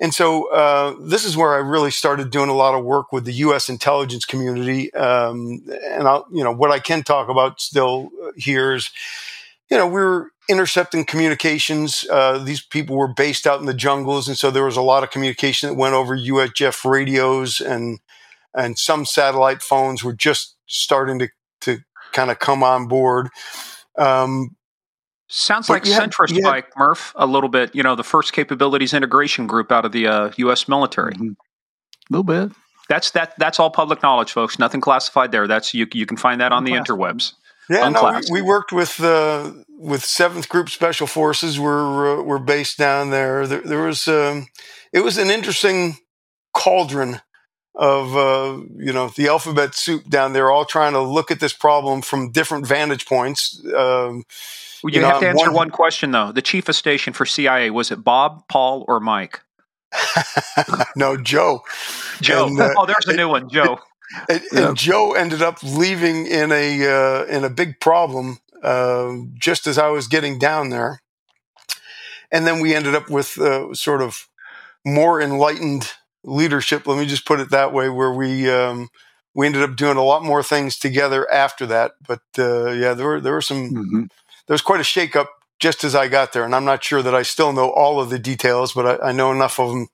And 0.00 0.12
so 0.12 0.50
uh, 0.50 0.96
this 1.00 1.24
is 1.24 1.36
where 1.36 1.54
I 1.54 1.58
really 1.58 1.92
started 1.92 2.30
doing 2.30 2.48
a 2.48 2.54
lot 2.54 2.74
of 2.74 2.84
work 2.84 3.12
with 3.12 3.26
the 3.26 3.34
U.S. 3.44 3.68
intelligence 3.68 4.24
community. 4.24 4.92
Um, 4.94 5.62
and 5.68 6.08
I'll, 6.08 6.26
you 6.32 6.42
know, 6.42 6.52
what 6.52 6.72
I 6.72 6.80
can 6.80 7.04
talk 7.04 7.28
about 7.28 7.60
still 7.60 8.10
here 8.34 8.72
is, 8.72 8.90
you 9.70 9.76
know, 9.76 9.86
we 9.86 10.00
were 10.00 10.32
intercepting 10.50 11.04
communications. 11.04 12.04
Uh, 12.10 12.38
these 12.38 12.60
people 12.60 12.96
were 12.96 13.12
based 13.12 13.46
out 13.46 13.60
in 13.60 13.66
the 13.66 13.74
jungles, 13.74 14.28
and 14.28 14.36
so 14.36 14.50
there 14.50 14.64
was 14.64 14.76
a 14.76 14.82
lot 14.82 15.04
of 15.04 15.10
communication 15.10 15.68
that 15.68 15.76
went 15.76 15.94
over 15.94 16.16
UHF 16.16 16.84
radios, 16.84 17.60
and 17.60 18.00
and 18.54 18.78
some 18.78 19.06
satellite 19.06 19.62
phones 19.62 20.02
were 20.02 20.12
just 20.12 20.56
starting 20.66 21.18
to 21.20 21.28
to 21.62 21.78
kind 22.12 22.30
of 22.30 22.38
come 22.38 22.62
on 22.62 22.88
board. 22.88 23.28
Um, 23.96 24.56
Sounds 25.28 25.70
like 25.70 25.84
Centrus, 25.84 26.32
yeah. 26.32 26.42
Mike 26.42 26.72
Murph, 26.76 27.12
a 27.14 27.24
little 27.26 27.48
bit. 27.48 27.72
You 27.72 27.84
know, 27.84 27.94
the 27.94 28.02
first 28.02 28.32
capabilities 28.32 28.92
integration 28.92 29.46
group 29.46 29.70
out 29.70 29.84
of 29.84 29.92
the 29.92 30.08
uh, 30.08 30.32
U.S. 30.38 30.66
military. 30.66 31.12
Mm-hmm. 31.12 31.28
A 31.28 32.10
little 32.10 32.24
bit. 32.24 32.50
That's 32.88 33.12
that. 33.12 33.34
That's 33.38 33.60
all 33.60 33.70
public 33.70 34.02
knowledge, 34.02 34.32
folks. 34.32 34.58
Nothing 34.58 34.80
classified 34.80 35.30
there. 35.30 35.46
That's 35.46 35.72
you. 35.72 35.86
You 35.92 36.06
can 36.06 36.16
find 36.16 36.40
that 36.40 36.50
on 36.50 36.64
the 36.64 36.72
interwebs. 36.72 37.34
Yeah, 37.68 37.88
no, 37.88 38.20
we, 38.32 38.40
we, 38.40 38.42
worked 38.42 38.72
with 38.72 38.98
uh, 39.00 39.52
with 39.80 40.04
Seventh 40.04 40.48
Group 40.48 40.68
Special 40.68 41.06
Forces. 41.06 41.58
We're 41.58 42.20
uh, 42.20 42.22
we're 42.22 42.38
based 42.38 42.78
down 42.78 43.10
there. 43.10 43.46
There, 43.46 43.62
there 43.62 43.82
was 43.82 44.06
um, 44.06 44.48
it 44.92 45.00
was 45.00 45.18
an 45.18 45.30
interesting 45.30 45.96
cauldron 46.52 47.20
of 47.74 48.14
uh, 48.14 48.60
you 48.76 48.92
know 48.92 49.08
the 49.08 49.28
alphabet 49.28 49.74
soup 49.74 50.08
down 50.08 50.34
there, 50.34 50.50
all 50.50 50.64
trying 50.64 50.92
to 50.92 51.00
look 51.00 51.30
at 51.30 51.40
this 51.40 51.54
problem 51.54 52.02
from 52.02 52.30
different 52.30 52.66
vantage 52.66 53.06
points. 53.06 53.60
Um, 53.66 54.24
well, 54.82 54.92
you, 54.92 55.00
you, 55.00 55.04
have 55.04 55.14
know, 55.14 55.20
to 55.20 55.28
answer 55.28 55.46
one, 55.46 55.54
one 55.54 55.70
question 55.70 56.10
though. 56.10 56.30
The 56.32 56.42
chief 56.42 56.68
of 56.68 56.76
station 56.76 57.12
for 57.12 57.24
CIA 57.24 57.70
was 57.70 57.90
it 57.90 58.04
Bob, 58.04 58.46
Paul, 58.48 58.84
or 58.86 59.00
Mike? 59.00 59.40
no, 60.96 61.16
Joe. 61.16 61.62
Joe. 62.20 62.46
And, 62.46 62.60
uh, 62.60 62.74
oh, 62.76 62.86
there's 62.86 63.06
a 63.08 63.16
new 63.16 63.28
one, 63.28 63.48
Joe. 63.48 63.78
And, 64.28 64.42
and 64.50 64.58
yeah. 64.60 64.72
Joe 64.74 65.12
ended 65.12 65.40
up 65.40 65.62
leaving 65.62 66.26
in 66.26 66.50
a 66.50 66.84
uh, 66.84 67.26
in 67.26 67.44
a 67.44 67.48
big 67.48 67.78
problem 67.78 68.40
uh, 68.62 69.14
just 69.34 69.66
as 69.66 69.78
I 69.78 69.88
was 69.88 70.08
getting 70.08 70.38
down 70.38 70.70
there, 70.70 71.00
and 72.30 72.46
then 72.46 72.60
we 72.60 72.74
ended 72.74 72.94
up 72.94 73.10
with 73.10 73.38
uh, 73.38 73.74
sort 73.74 74.02
of 74.02 74.28
more 74.84 75.20
enlightened 75.20 75.92
leadership. 76.24 76.86
Let 76.86 76.98
me 76.98 77.06
just 77.06 77.26
put 77.26 77.40
it 77.40 77.50
that 77.50 77.72
way, 77.72 77.88
where 77.88 78.12
we 78.12 78.50
um, 78.50 78.88
we 79.34 79.46
ended 79.46 79.62
up 79.62 79.76
doing 79.76 79.96
a 79.96 80.04
lot 80.04 80.22
more 80.22 80.42
things 80.42 80.78
together 80.78 81.30
after 81.32 81.66
that. 81.66 81.92
But 82.06 82.22
uh, 82.38 82.70
yeah, 82.70 82.94
there 82.94 83.06
were 83.06 83.20
there 83.20 83.32
were 83.32 83.42
some 83.42 83.70
mm-hmm. 83.70 84.00
there 84.46 84.54
was 84.54 84.62
quite 84.62 84.80
a 84.80 84.84
shakeup 84.84 85.26
just 85.58 85.84
as 85.84 85.94
I 85.94 86.08
got 86.08 86.32
there, 86.32 86.44
and 86.44 86.54
I'm 86.54 86.64
not 86.64 86.82
sure 86.82 87.02
that 87.02 87.14
I 87.14 87.22
still 87.22 87.52
know 87.52 87.70
all 87.70 88.00
of 88.00 88.10
the 88.10 88.18
details, 88.18 88.72
but 88.72 89.02
I, 89.02 89.08
I 89.08 89.12
know 89.12 89.30
enough 89.30 89.60
of 89.60 89.70
them 89.70 89.88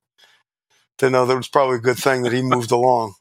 to 0.98 1.10
know 1.10 1.26
that 1.26 1.34
it 1.34 1.36
was 1.36 1.48
probably 1.48 1.76
a 1.76 1.80
good 1.80 1.98
thing 1.98 2.22
that 2.22 2.32
he 2.32 2.42
moved 2.42 2.70
along. 2.70 3.14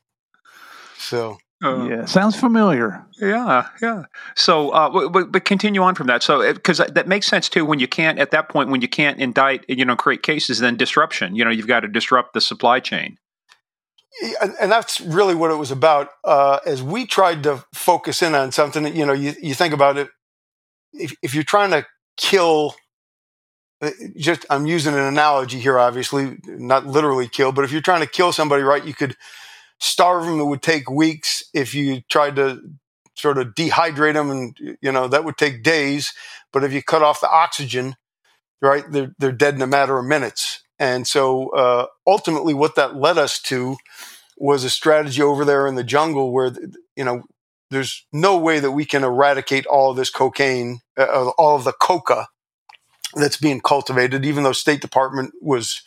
So 0.98 1.38
uh, 1.64 1.88
yeah, 1.90 2.06
sounds 2.06 2.36
familiar. 2.36 3.06
Yeah, 3.20 3.68
yeah. 3.82 4.04
So, 4.36 4.72
uh, 4.72 5.08
but, 5.10 5.32
but 5.32 5.46
continue 5.46 5.82
on 5.82 5.96
from 5.96 6.08
that. 6.08 6.22
So, 6.22 6.54
because 6.54 6.80
that 6.80 7.08
makes 7.08 7.28
sense 7.28 7.48
too. 7.48 7.66
When 7.66 7.80
you 7.80 7.88
can't 7.88 8.20
at 8.20 8.32
that 8.32 8.50
point, 8.50 8.70
when 8.70 8.82
you 8.82 8.88
can't 8.88 9.20
indict, 9.20 9.66
you 9.70 9.86
know, 9.86 9.96
create 9.96 10.22
cases, 10.22 10.60
then 10.60 10.76
disruption. 10.76 11.36
You 11.36 11.46
know, 11.46 11.52
you've 11.52 11.68
got 11.68 11.82
to 11.82 11.88
disrupt 11.88 12.34
the 12.34 12.42
supply 12.42 12.80
chain. 12.80 13.18
And 14.42 14.72
that's 14.72 15.02
really 15.02 15.36
what 15.36 15.52
it 15.52 15.56
was 15.56 15.72
about. 15.72 16.10
Uh, 16.24 16.60
as 16.66 16.82
we 16.82 17.06
tried 17.06 17.44
to 17.44 17.66
focus 17.74 18.22
in 18.22 18.34
on 18.34 18.52
something, 18.54 18.96
you 18.96 19.06
know, 19.06 19.14
you, 19.14 19.34
you 19.42 19.54
think 19.54 19.74
about 19.74 19.98
it. 19.98 20.10
If, 20.94 21.14
if 21.22 21.36
you're 21.36 21.44
trying 21.44 21.72
to 21.72 21.86
kill 22.18 22.76
uh, 23.82 23.92
just 24.18 24.46
I'm 24.50 24.66
using 24.66 24.94
an 24.94 25.02
analogy 25.02 25.60
here, 25.60 25.78
obviously, 25.78 26.38
not 26.46 26.86
literally 26.86 27.28
kill, 27.28 27.52
but 27.52 27.66
if 27.66 27.72
you're 27.72 27.82
trying 27.82 28.02
to 28.02 28.08
kill 28.08 28.32
somebody, 28.32 28.64
right, 28.64 28.86
you 28.86 28.94
could 28.94 29.16
starve 29.80 30.26
them. 30.26 30.40
It 30.40 30.46
would 30.46 30.62
take 30.62 30.90
weeks. 30.90 31.44
If 31.54 31.74
you 31.74 32.02
tried 32.10 32.36
to 32.38 32.62
sort 33.16 33.38
of 33.38 33.56
dehydrate 33.56 34.14
them, 34.14 34.30
and 34.30 34.78
you 34.82 34.92
know 34.92 35.08
that 35.08 35.24
would 35.24 35.38
take 35.38 35.64
days. 35.64 36.14
But 36.52 36.64
if 36.64 36.74
you 36.74 36.82
cut 36.82 37.04
off 37.04 37.22
the 37.22 37.30
oxygen, 37.30 37.96
right, 38.62 38.84
they're 38.90 39.14
they're 39.20 39.32
dead 39.32 39.56
in 39.56 39.62
a 39.62 39.68
matter 39.68 39.98
of 39.98 40.06
minutes. 40.06 40.62
And 40.78 41.08
so 41.08 41.50
uh, 41.52 41.86
ultimately, 42.06 42.54
what 42.54 42.76
that 42.76 42.96
led 42.96 43.18
us 43.18 43.42
to 43.44 43.78
was 44.38 44.64
a 44.64 44.70
strategy 44.70 45.22
over 45.22 45.46
there 45.46 45.66
in 45.68 45.76
the 45.76 45.84
jungle 45.84 46.32
where 46.32 46.52
you 46.96 47.04
know 47.04 47.24
there's 47.72 48.06
no 48.14 48.38
way 48.38 48.60
that 48.60 48.72
we 48.72 48.86
can 48.86 49.04
eradicate 49.04 49.66
all 49.66 49.92
of 49.92 49.98
this 49.98 50.10
cocaine, 50.10 50.80
uh, 50.98 51.30
all 51.38 51.56
of 51.56 51.64
the 51.64 51.74
coca 51.74 52.28
that's 53.16 53.38
being 53.38 53.62
cultivated, 53.62 54.26
even 54.26 54.44
though 54.44 54.52
State 54.52 54.82
Department 54.82 55.34
was, 55.42 55.82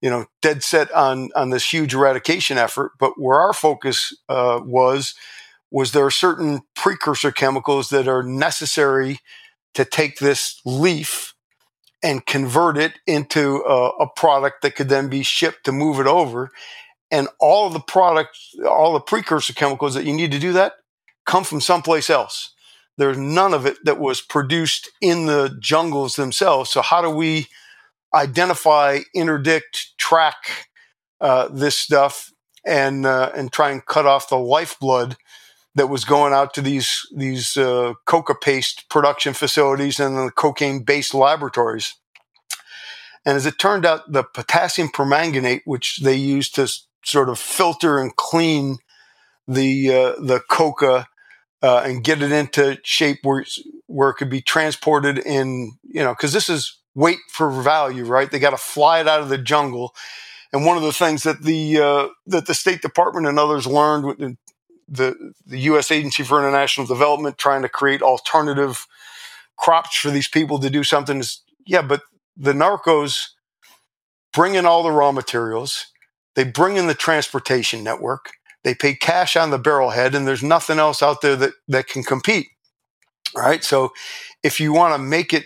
you 0.00 0.10
know, 0.10 0.26
dead 0.42 0.62
set 0.62 0.92
on 0.92 1.30
on 1.34 1.50
this 1.50 1.72
huge 1.72 1.94
eradication 1.94 2.58
effort. 2.58 2.92
But 2.98 3.12
where 3.16 3.40
our 3.40 3.52
focus 3.52 4.16
uh, 4.28 4.60
was 4.64 5.14
was 5.70 5.92
there 5.92 6.06
are 6.06 6.10
certain 6.10 6.60
precursor 6.74 7.32
chemicals 7.32 7.88
that 7.88 8.08
are 8.08 8.22
necessary 8.22 9.18
to 9.74 9.84
take 9.84 10.18
this 10.18 10.60
leaf 10.64 11.34
and 12.02 12.24
convert 12.24 12.78
it 12.78 12.98
into 13.06 13.62
a, 13.66 13.88
a 13.88 14.08
product 14.14 14.62
that 14.62 14.76
could 14.76 14.88
then 14.88 15.08
be 15.08 15.22
shipped 15.22 15.64
to 15.64 15.72
move 15.72 15.98
it 15.98 16.06
over. 16.06 16.50
And 17.10 17.28
all 17.40 17.70
the 17.70 17.80
products, 17.80 18.54
all 18.68 18.92
the 18.92 19.00
precursor 19.00 19.52
chemicals 19.52 19.94
that 19.94 20.04
you 20.04 20.14
need 20.14 20.32
to 20.32 20.38
do 20.38 20.52
that 20.52 20.74
come 21.24 21.44
from 21.44 21.60
someplace 21.60 22.08
else. 22.08 22.54
There's 22.96 23.18
none 23.18 23.52
of 23.52 23.66
it 23.66 23.76
that 23.84 23.98
was 23.98 24.20
produced 24.20 24.90
in 25.00 25.26
the 25.26 25.56
jungles 25.60 26.16
themselves. 26.16 26.70
So 26.70 26.80
how 26.80 27.02
do 27.02 27.10
we 27.10 27.48
identify, 28.16 29.00
interdict, 29.14 29.96
track 29.98 30.68
uh, 31.20 31.48
this 31.48 31.76
stuff, 31.76 32.30
and 32.64 33.06
uh, 33.06 33.30
and 33.34 33.52
try 33.52 33.70
and 33.70 33.84
cut 33.86 34.06
off 34.06 34.28
the 34.28 34.38
lifeblood 34.38 35.16
that 35.74 35.88
was 35.88 36.04
going 36.04 36.32
out 36.32 36.54
to 36.54 36.62
these 36.62 37.06
these 37.14 37.56
uh, 37.56 37.92
coca 38.06 38.34
paste 38.34 38.88
production 38.88 39.34
facilities 39.34 40.00
and 40.00 40.16
the 40.16 40.32
cocaine 40.32 40.82
based 40.82 41.14
laboratories? 41.14 41.94
And 43.24 43.36
as 43.36 43.46
it 43.46 43.58
turned 43.58 43.84
out, 43.84 44.10
the 44.10 44.22
potassium 44.22 44.88
permanganate, 44.88 45.62
which 45.64 45.98
they 45.98 46.14
used 46.14 46.54
to 46.54 46.68
sort 47.04 47.28
of 47.28 47.38
filter 47.38 47.98
and 47.98 48.14
clean 48.16 48.78
the 49.48 49.92
uh, 49.92 50.20
the 50.20 50.40
coca 50.50 51.06
uh, 51.62 51.82
and 51.84 52.04
get 52.04 52.22
it 52.22 52.32
into 52.32 52.78
shape 52.84 53.18
where 53.22 53.44
where 53.86 54.10
it 54.10 54.14
could 54.14 54.30
be 54.30 54.40
transported 54.40 55.18
in 55.18 55.72
you 55.82 56.02
know 56.02 56.12
because 56.12 56.32
this 56.32 56.48
is 56.48 56.78
weight 56.96 57.18
for 57.28 57.50
value 57.62 58.04
right 58.04 58.32
they 58.32 58.40
got 58.40 58.50
to 58.50 58.56
fly 58.56 59.00
it 59.00 59.06
out 59.06 59.20
of 59.20 59.28
the 59.28 59.38
jungle 59.38 59.94
and 60.52 60.66
one 60.66 60.76
of 60.76 60.82
the 60.82 60.92
things 60.92 61.22
that 61.22 61.42
the 61.42 61.78
uh, 61.78 62.08
that 62.26 62.46
the 62.46 62.54
State 62.54 62.82
Department 62.82 63.26
and 63.26 63.38
others 63.38 63.66
learned 63.66 64.06
with 64.06 64.36
the 64.88 65.32
the 65.46 65.60
U.S. 65.60 65.92
Agency 65.92 66.24
for 66.24 66.38
International 66.40 66.86
Development 66.86 67.38
trying 67.38 67.62
to 67.62 67.68
create 67.68 68.02
alternative 68.02 68.86
crops 69.56 69.96
for 69.96 70.10
these 70.10 70.28
people 70.28 70.58
to 70.58 70.70
do 70.70 70.82
something 70.82 71.20
is 71.20 71.42
yeah 71.66 71.82
but 71.82 72.02
the 72.36 72.52
narcos 72.52 73.28
bring 74.32 74.54
in 74.56 74.66
all 74.66 74.82
the 74.82 74.90
raw 74.90 75.12
materials 75.12 75.86
they 76.34 76.44
bring 76.44 76.76
in 76.76 76.88
the 76.88 76.94
transportation 76.94 77.84
network 77.84 78.30
they 78.66 78.74
pay 78.74 78.96
cash 78.96 79.36
on 79.36 79.50
the 79.50 79.60
barrelhead, 79.60 80.12
and 80.12 80.26
there's 80.26 80.42
nothing 80.42 80.80
else 80.80 81.00
out 81.00 81.20
there 81.20 81.36
that, 81.36 81.52
that 81.68 81.86
can 81.86 82.02
compete. 82.02 82.48
Right. 83.32 83.62
So 83.62 83.92
if 84.42 84.58
you 84.58 84.72
want 84.72 84.92
to 84.92 84.98
make 84.98 85.32
it 85.32 85.44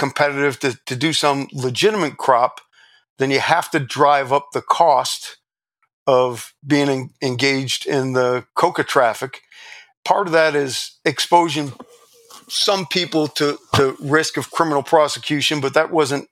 competitive 0.00 0.58
to, 0.58 0.76
to 0.86 0.96
do 0.96 1.12
some 1.12 1.46
legitimate 1.52 2.16
crop, 2.16 2.62
then 3.18 3.30
you 3.30 3.38
have 3.38 3.70
to 3.70 3.78
drive 3.78 4.32
up 4.32 4.48
the 4.52 4.62
cost 4.62 5.36
of 6.06 6.54
being 6.66 6.88
in, 6.88 7.10
engaged 7.22 7.86
in 7.86 8.14
the 8.14 8.46
coca 8.54 8.82
traffic. 8.82 9.42
Part 10.02 10.26
of 10.26 10.32
that 10.32 10.56
is 10.56 10.98
exposing 11.04 11.74
some 12.48 12.86
people 12.86 13.28
to, 13.28 13.58
to 13.74 13.94
risk 14.00 14.38
of 14.38 14.50
criminal 14.50 14.82
prosecution, 14.82 15.60
but 15.60 15.74
that 15.74 15.92
wasn't 15.92 16.28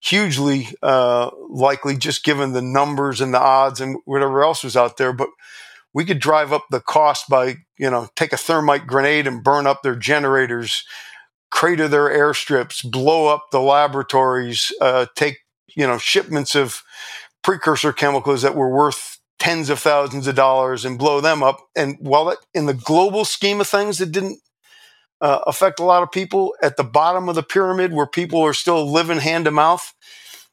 hugely 0.00 0.68
uh, 0.82 1.30
likely 1.50 1.98
just 1.98 2.24
given 2.24 2.54
the 2.54 2.62
numbers 2.62 3.20
and 3.20 3.34
the 3.34 3.38
odds 3.38 3.82
and 3.82 3.98
whatever 4.06 4.42
else 4.42 4.64
was 4.64 4.74
out 4.74 4.96
there. 4.96 5.12
But 5.12 5.28
we 5.92 6.06
could 6.06 6.18
drive 6.18 6.50
up 6.50 6.64
the 6.70 6.80
cost 6.80 7.28
by, 7.28 7.56
you 7.76 7.90
know, 7.90 8.08
take 8.16 8.32
a 8.32 8.38
thermite 8.38 8.86
grenade 8.86 9.26
and 9.26 9.44
burn 9.44 9.66
up 9.66 9.82
their 9.82 9.96
generators, 9.96 10.82
crater 11.50 11.88
their 11.88 12.08
airstrips, 12.08 12.88
blow 12.88 13.26
up 13.26 13.46
the 13.50 13.60
laboratories, 13.60 14.72
uh, 14.80 15.06
take, 15.16 15.38
you 15.74 15.86
know, 15.86 15.98
shipments 15.98 16.54
of 16.54 16.82
precursor 17.42 17.92
chemicals 17.92 18.42
that 18.42 18.54
were 18.54 18.68
worth 18.70 19.18
tens 19.38 19.70
of 19.70 19.78
thousands 19.78 20.26
of 20.26 20.34
dollars 20.34 20.84
and 20.84 20.98
blow 20.98 21.20
them 21.20 21.42
up. 21.42 21.58
And 21.74 21.96
while 22.00 22.36
in 22.54 22.66
the 22.66 22.74
global 22.74 23.24
scheme 23.24 23.60
of 23.60 23.66
things, 23.66 24.00
it 24.00 24.12
didn't 24.12 24.40
uh, 25.20 25.40
affect 25.46 25.80
a 25.80 25.84
lot 25.84 26.02
of 26.02 26.12
people 26.12 26.54
at 26.62 26.76
the 26.76 26.84
bottom 26.84 27.28
of 27.28 27.34
the 27.34 27.42
pyramid 27.42 27.92
where 27.92 28.06
people 28.06 28.40
are 28.42 28.54
still 28.54 28.90
living 28.90 29.18
hand 29.18 29.46
to 29.46 29.50
mouth. 29.50 29.92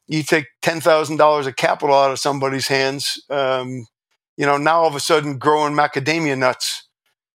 You 0.06 0.22
take 0.22 0.46
ten 0.62 0.80
thousand 0.80 1.18
dollars 1.18 1.46
of 1.46 1.56
capital 1.56 1.94
out 1.94 2.10
of 2.10 2.18
somebody's 2.18 2.68
hands. 2.68 3.22
Um, 3.28 3.86
you 4.38 4.46
know, 4.46 4.56
now 4.56 4.80
all 4.80 4.88
of 4.88 4.94
a 4.94 5.00
sudden, 5.00 5.38
growing 5.38 5.74
macadamia 5.74 6.38
nuts, 6.38 6.87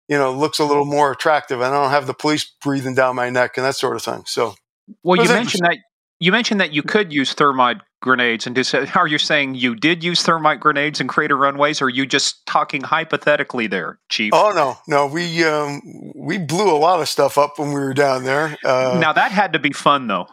you 0.08 0.18
know, 0.18 0.34
looks 0.34 0.60
a 0.60 0.66
little 0.66 0.86
more 0.86 1.12
attractive, 1.12 1.62
and 1.62 1.74
I 1.74 1.82
don't 1.82 1.92
have 1.92 2.08
the 2.08 2.13
police 2.13 2.52
breathing 2.63 2.96
down 2.96 3.16
my 3.16 3.30
neck 3.30 3.58
and 3.58 3.66
that 3.66 3.76
sort 3.76 3.96
of 3.96 4.02
thing. 4.02 4.24
So, 4.26 4.56
well, 5.04 5.22
you 5.22 5.30
mentioned 5.30 5.66
that 5.66 5.78
you 6.20 6.32
mentioned 6.32 6.62
that 6.62 6.74
you 6.74 6.84
could 6.84 7.12
use 7.12 7.34
thermite 7.34 7.82
grenades 8.02 8.46
and 8.46 8.58
are 8.96 9.08
you 9.08 9.18
saying 9.18 9.56
you 9.56 9.76
did 9.76 10.04
use 10.04 10.22
thermite 10.24 10.60
grenades 10.60 11.00
and 11.00 11.10
crater 11.10 11.36
runways 11.36 11.82
or 11.82 11.86
are 11.86 11.89
you 11.89 12.06
just 12.06 12.46
talking 12.46 12.82
hypothetically 12.82 13.68
there 13.68 14.00
chief? 14.10 14.32
Oh 14.34 14.52
no 14.54 14.78
no 14.88 15.08
we 15.08 15.44
um, 15.44 15.82
we 16.16 16.38
blew 16.38 16.70
a 16.70 16.78
lot 16.78 17.02
of 17.02 17.10
stuff 17.10 17.38
up 17.38 17.58
when 17.58 17.70
we 17.70 17.80
were 17.80 17.94
down 17.94 18.24
there 18.24 18.58
uh, 18.63 18.98
now 19.02 19.13
that 19.13 19.32
had 19.32 19.54
to 19.54 19.60
be 19.60 19.72
fun 19.72 20.08
though. 20.08 20.28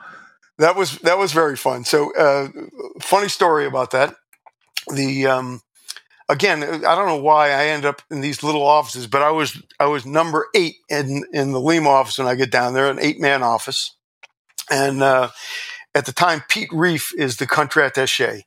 that 0.59 0.77
was 0.77 0.99
that 0.99 1.19
was 1.19 1.33
very 1.33 1.57
fun 1.57 1.85
so 1.85 2.15
uh, 2.17 2.49
funny 3.01 3.29
story 3.29 3.67
about 3.67 3.91
that. 3.93 4.15
The 4.95 5.27
um, 5.27 5.61
again 6.31 6.63
i 6.63 6.95
don't 6.95 7.07
know 7.07 7.21
why 7.21 7.51
i 7.51 7.67
end 7.67 7.85
up 7.85 8.01
in 8.11 8.21
these 8.21 8.43
little 8.43 8.63
offices 8.63 9.07
but 9.07 9.21
i 9.21 9.31
was 9.31 9.63
i 9.79 9.87
was 9.87 10.07
number 10.07 10.47
eight 10.55 10.77
in 10.89 11.25
in 11.33 11.53
the 11.53 11.61
lima 11.61 11.89
office 11.89 12.19
when 12.19 12.27
i 12.27 12.35
get 12.35 12.51
down 12.51 12.73
there 12.73 12.91
an 12.91 12.99
eight 13.01 13.21
man 13.21 13.43
office 13.43 13.97
and 14.71 15.03
uh, 15.03 15.31
at 15.95 16.07
the 16.07 16.13
time, 16.13 16.43
Pete 16.49 16.73
Reef 16.73 17.13
is 17.19 17.37
the 17.37 17.47
country 17.47 17.83
attaché. 17.83 18.43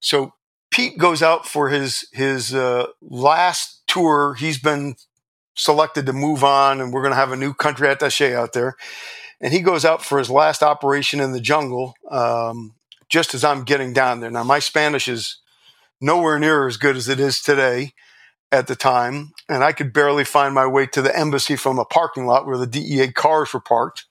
So 0.00 0.32
Pete 0.70 0.98
goes 0.98 1.22
out 1.22 1.46
for 1.46 1.68
his 1.68 2.06
his 2.12 2.54
uh, 2.54 2.86
last 3.02 3.82
tour. 3.86 4.34
He's 4.34 4.58
been 4.58 4.96
selected 5.54 6.06
to 6.06 6.12
move 6.12 6.42
on, 6.42 6.80
and 6.80 6.92
we're 6.92 7.02
going 7.02 7.12
to 7.12 7.16
have 7.16 7.32
a 7.32 7.36
new 7.36 7.52
country 7.52 7.88
attaché 7.88 8.34
out 8.34 8.54
there. 8.54 8.76
And 9.40 9.52
he 9.52 9.60
goes 9.60 9.84
out 9.84 10.02
for 10.02 10.18
his 10.18 10.30
last 10.30 10.62
operation 10.62 11.20
in 11.20 11.32
the 11.32 11.40
jungle 11.40 11.94
um, 12.10 12.74
just 13.08 13.34
as 13.34 13.44
I'm 13.44 13.64
getting 13.64 13.92
down 13.92 14.20
there. 14.20 14.30
Now, 14.30 14.44
my 14.44 14.60
Spanish 14.60 15.08
is 15.08 15.38
nowhere 16.02 16.38
near 16.38 16.66
as 16.66 16.76
good 16.76 16.96
as 16.96 17.08
it 17.08 17.20
is 17.20 17.40
today 17.40 17.92
at 18.50 18.66
the 18.66 18.76
time, 18.76 19.32
and 19.48 19.64
I 19.64 19.72
could 19.72 19.92
barely 19.92 20.24
find 20.24 20.54
my 20.54 20.66
way 20.66 20.86
to 20.88 21.00
the 21.00 21.16
embassy 21.16 21.56
from 21.56 21.78
a 21.78 21.86
parking 21.86 22.26
lot 22.26 22.46
where 22.46 22.58
the 22.58 22.66
DEA 22.66 23.12
cars 23.12 23.54
were 23.54 23.60
parked. 23.60 24.04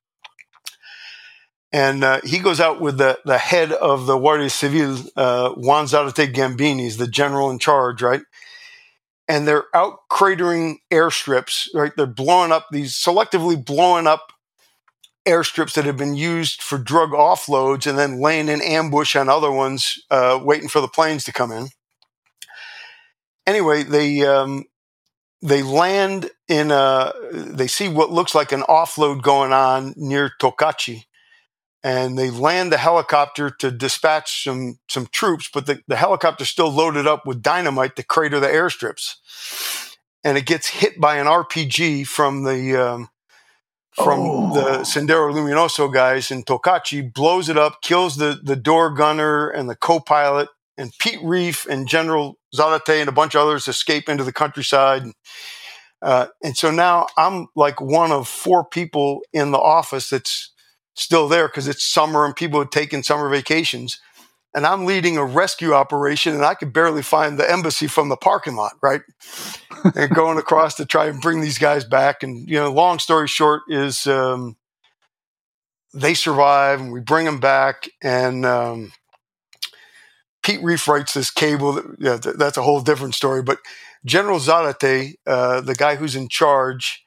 And 1.71 2.03
uh, 2.03 2.19
he 2.23 2.39
goes 2.39 2.59
out 2.59 2.81
with 2.81 2.97
the, 2.97 3.19
the 3.23 3.37
head 3.37 3.71
of 3.71 4.05
the 4.05 4.17
Guardia 4.17 4.49
Civil, 4.49 4.97
uh, 5.15 5.51
Juan 5.51 5.85
Zarate 5.85 6.33
Gambini, 6.33 6.85
is 6.85 6.97
the 6.97 7.07
general 7.07 7.49
in 7.49 7.59
charge, 7.59 8.01
right? 8.01 8.21
And 9.27 9.47
they're 9.47 9.65
out 9.73 9.99
cratering 10.11 10.77
airstrips, 10.91 11.67
right? 11.73 11.93
They're 11.95 12.07
blowing 12.07 12.51
up 12.51 12.67
these, 12.71 12.93
selectively 12.93 13.63
blowing 13.63 14.07
up 14.07 14.33
airstrips 15.25 15.73
that 15.75 15.85
have 15.85 15.97
been 15.97 16.15
used 16.15 16.61
for 16.61 16.77
drug 16.77 17.11
offloads 17.11 17.87
and 17.87 17.97
then 17.97 18.19
laying 18.19 18.49
in 18.49 18.61
ambush 18.61 19.15
on 19.15 19.29
other 19.29 19.51
ones, 19.51 19.97
uh, 20.09 20.39
waiting 20.41 20.67
for 20.67 20.81
the 20.81 20.87
planes 20.87 21.23
to 21.25 21.31
come 21.31 21.51
in. 21.51 21.67
Anyway, 23.47 23.83
they 23.83 24.25
um, 24.25 24.65
they 25.41 25.63
land 25.63 26.29
in 26.47 26.71
a, 26.71 27.13
they 27.31 27.67
see 27.67 27.87
what 27.87 28.11
looks 28.11 28.35
like 28.35 28.51
an 28.51 28.61
offload 28.61 29.21
going 29.21 29.51
on 29.51 29.93
near 29.97 30.31
Tocache, 30.39 31.05
and 31.83 32.17
they 32.17 32.29
land 32.29 32.71
the 32.71 32.77
helicopter 32.77 33.49
to 33.49 33.71
dispatch 33.71 34.43
some 34.43 34.79
some 34.87 35.07
troops, 35.07 35.49
but 35.51 35.65
the, 35.65 35.81
the 35.87 35.95
helicopter's 35.95 36.49
still 36.49 36.71
loaded 36.71 37.07
up 37.07 37.25
with 37.25 37.41
dynamite 37.41 37.95
to 37.95 38.03
crater 38.03 38.39
the 38.39 38.47
airstrips. 38.47 39.15
And 40.23 40.37
it 40.37 40.45
gets 40.45 40.67
hit 40.67 41.01
by 41.01 41.15
an 41.15 41.25
RPG 41.25 42.05
from 42.05 42.43
the 42.43 42.75
um, 42.75 43.09
from 43.93 44.19
oh. 44.19 44.53
the 44.53 44.83
Sendero 44.83 45.33
Luminoso 45.33 45.91
guys 45.91 46.29
in 46.29 46.43
Tocache, 46.43 47.11
blows 47.11 47.49
it 47.49 47.57
up, 47.57 47.81
kills 47.81 48.17
the 48.17 48.39
the 48.41 48.55
door 48.55 48.91
gunner 48.91 49.49
and 49.49 49.67
the 49.67 49.75
co-pilot, 49.75 50.49
and 50.77 50.91
Pete 50.99 51.19
Reef 51.23 51.65
and 51.65 51.87
General 51.87 52.37
Zarate 52.55 52.99
and 52.99 53.09
a 53.09 53.13
bunch 53.13 53.35
of 53.35 53.41
others 53.41 53.67
escape 53.67 54.09
into 54.09 54.23
the 54.23 54.33
countryside. 54.33 55.03
Uh, 56.01 56.27
and 56.43 56.57
so 56.57 56.71
now 56.71 57.07
I'm 57.17 57.47
like 57.55 57.79
one 57.79 58.11
of 58.11 58.27
four 58.27 58.65
people 58.65 59.21
in 59.33 59.51
the 59.51 59.59
office 59.59 60.09
that's 60.09 60.51
still 60.95 61.27
there 61.27 61.47
because 61.47 61.67
it's 61.67 61.85
summer 61.85 62.25
and 62.25 62.35
people 62.35 62.59
are 62.59 62.65
taking 62.65 63.03
summer 63.03 63.29
vacations. 63.29 63.99
And 64.53 64.65
I'm 64.65 64.85
leading 64.85 65.15
a 65.17 65.23
rescue 65.23 65.73
operation 65.73 66.33
and 66.33 66.43
I 66.43 66.55
could 66.55 66.73
barely 66.73 67.01
find 67.01 67.37
the 67.37 67.49
embassy 67.49 67.87
from 67.87 68.09
the 68.09 68.17
parking 68.17 68.55
lot, 68.55 68.73
right? 68.81 69.01
and 69.95 70.13
going 70.13 70.37
across 70.37 70.75
to 70.75 70.85
try 70.85 71.07
and 71.07 71.21
bring 71.21 71.39
these 71.39 71.57
guys 71.57 71.85
back. 71.85 72.23
And, 72.23 72.49
you 72.49 72.55
know, 72.55 72.71
long 72.71 72.99
story 72.99 73.29
short 73.29 73.61
is 73.69 74.07
um, 74.07 74.57
they 75.93 76.13
survive 76.13 76.81
and 76.81 76.91
we 76.91 76.99
bring 76.99 77.25
them 77.25 77.39
back. 77.39 77.87
And 78.03 78.45
um, 78.45 78.91
Pete 80.43 80.63
Reef 80.63 80.87
writes 80.87 81.13
this 81.13 81.29
cable. 81.29 81.73
That, 81.73 81.85
yeah, 81.99 82.17
that's 82.17 82.57
a 82.57 82.63
whole 82.63 82.81
different 82.81 83.15
story. 83.15 83.43
But 83.43 83.59
General 84.05 84.39
Zarate, 84.39 85.15
uh, 85.27 85.61
the 85.61 85.75
guy 85.75 85.95
who's 85.95 86.15
in 86.15 86.27
charge, 86.27 87.03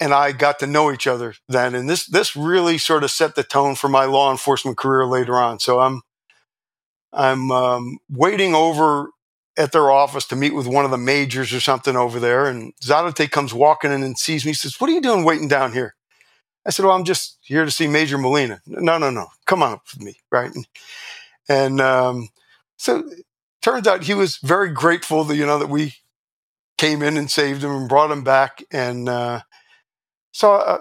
and 0.00 0.12
I 0.12 0.32
got 0.32 0.58
to 0.58 0.66
know 0.66 0.90
each 0.90 1.06
other 1.06 1.34
then. 1.48 1.74
And 1.74 1.88
this 1.88 2.06
this 2.06 2.34
really 2.34 2.78
sort 2.78 3.04
of 3.04 3.10
set 3.10 3.34
the 3.34 3.44
tone 3.44 3.76
for 3.76 3.88
my 3.88 4.04
law 4.04 4.30
enforcement 4.30 4.76
career 4.76 5.06
later 5.06 5.36
on. 5.36 5.60
So 5.60 5.80
I'm 5.80 6.02
I'm 7.12 7.50
um, 7.52 7.98
waiting 8.10 8.54
over 8.54 9.10
at 9.56 9.72
their 9.72 9.90
office 9.90 10.26
to 10.26 10.36
meet 10.36 10.54
with 10.54 10.66
one 10.66 10.84
of 10.84 10.90
the 10.90 10.98
majors 10.98 11.52
or 11.52 11.60
something 11.60 11.94
over 11.94 12.18
there, 12.18 12.46
and 12.46 12.72
Zarate 12.82 13.30
comes 13.30 13.52
walking 13.52 13.92
in 13.92 14.02
and 14.02 14.18
sees 14.18 14.44
me. 14.44 14.50
He 14.50 14.54
says, 14.54 14.80
"What 14.80 14.90
are 14.90 14.94
you 14.94 15.00
doing 15.00 15.24
waiting 15.24 15.48
down 15.48 15.72
here?" 15.72 15.94
I 16.66 16.70
said, 16.70 16.84
"Well, 16.84 16.96
I'm 16.96 17.04
just 17.04 17.38
here 17.42 17.64
to 17.64 17.70
see 17.70 17.86
Major 17.86 18.18
Molina." 18.18 18.60
No, 18.66 18.98
no, 18.98 19.10
no, 19.10 19.28
come 19.46 19.62
on 19.62 19.74
up 19.74 19.82
with 19.92 20.02
me, 20.02 20.16
right? 20.30 20.50
And 21.48 21.80
um, 21.80 22.28
so 22.82 23.08
turns 23.62 23.86
out 23.86 24.02
he 24.02 24.14
was 24.14 24.38
very 24.38 24.70
grateful 24.70 25.22
that 25.24 25.36
you 25.36 25.46
know 25.46 25.58
that 25.60 25.68
we 25.68 25.94
came 26.78 27.00
in 27.00 27.16
and 27.16 27.30
saved 27.30 27.62
him 27.62 27.70
and 27.70 27.88
brought 27.88 28.10
him 28.10 28.24
back, 28.24 28.64
and 28.72 29.08
uh, 29.08 29.42
so 30.32 30.54
uh, 30.54 30.78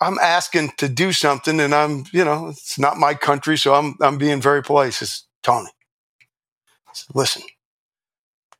I'm 0.00 0.18
asking 0.20 0.72
to 0.78 0.88
do 0.88 1.12
something, 1.12 1.58
and 1.58 1.74
I'm, 1.74 2.04
you 2.12 2.24
know, 2.24 2.48
it's 2.48 2.78
not 2.78 2.98
my 2.98 3.14
country, 3.14 3.58
so 3.58 3.74
I'm, 3.74 3.96
I'm 4.00 4.16
being 4.16 4.40
very 4.40 4.62
polite. 4.62 4.94
Says 4.94 5.24
Tony, 5.42 5.70
said, 6.92 7.14
listen, 7.14 7.42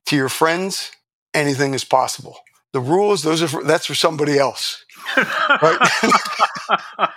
to 0.07 0.17
your 0.17 0.29
friends, 0.29 0.91
anything 1.33 1.75
is 1.75 1.85
possible. 1.85 2.39
The 2.73 2.81
rules, 2.81 3.23
those 3.23 3.41
are 3.41 3.49
for, 3.49 3.63
that's 3.63 3.87
for 3.87 3.95
somebody 3.95 4.37
else, 4.37 4.85
right? 5.17 5.79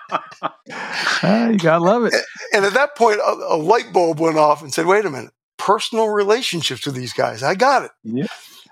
uh, 1.24 1.50
you 1.52 1.58
gotta 1.58 1.84
love 1.84 2.06
it. 2.06 2.14
And 2.54 2.64
at 2.64 2.74
that 2.76 2.96
point, 2.96 3.18
a, 3.18 3.32
a, 3.50 3.58
light 3.58 3.92
bulb 3.92 4.20
went 4.20 4.38
off 4.38 4.62
and 4.62 4.74
said, 4.74 4.86
"Wait 4.86 5.06
a 5.06 5.10
minute, 5.10 5.32
personal 5.58 6.10
relationships 6.10 6.86
with 6.86 6.96
these 6.96 7.14
guys. 7.14 7.44
I 7.44 7.56
got 7.56 7.84
it. 7.84 7.92
Yeah. 8.04 8.28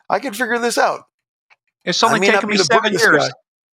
I 0.10 0.20
can 0.20 0.34
figure 0.34 0.60
this 0.60 0.78
out." 0.78 1.06
It's 1.86 2.02
only 2.04 2.20
taken 2.20 2.50
me 2.50 2.58
seven 2.58 2.94
years. 2.94 3.28
Guy. 3.28 3.32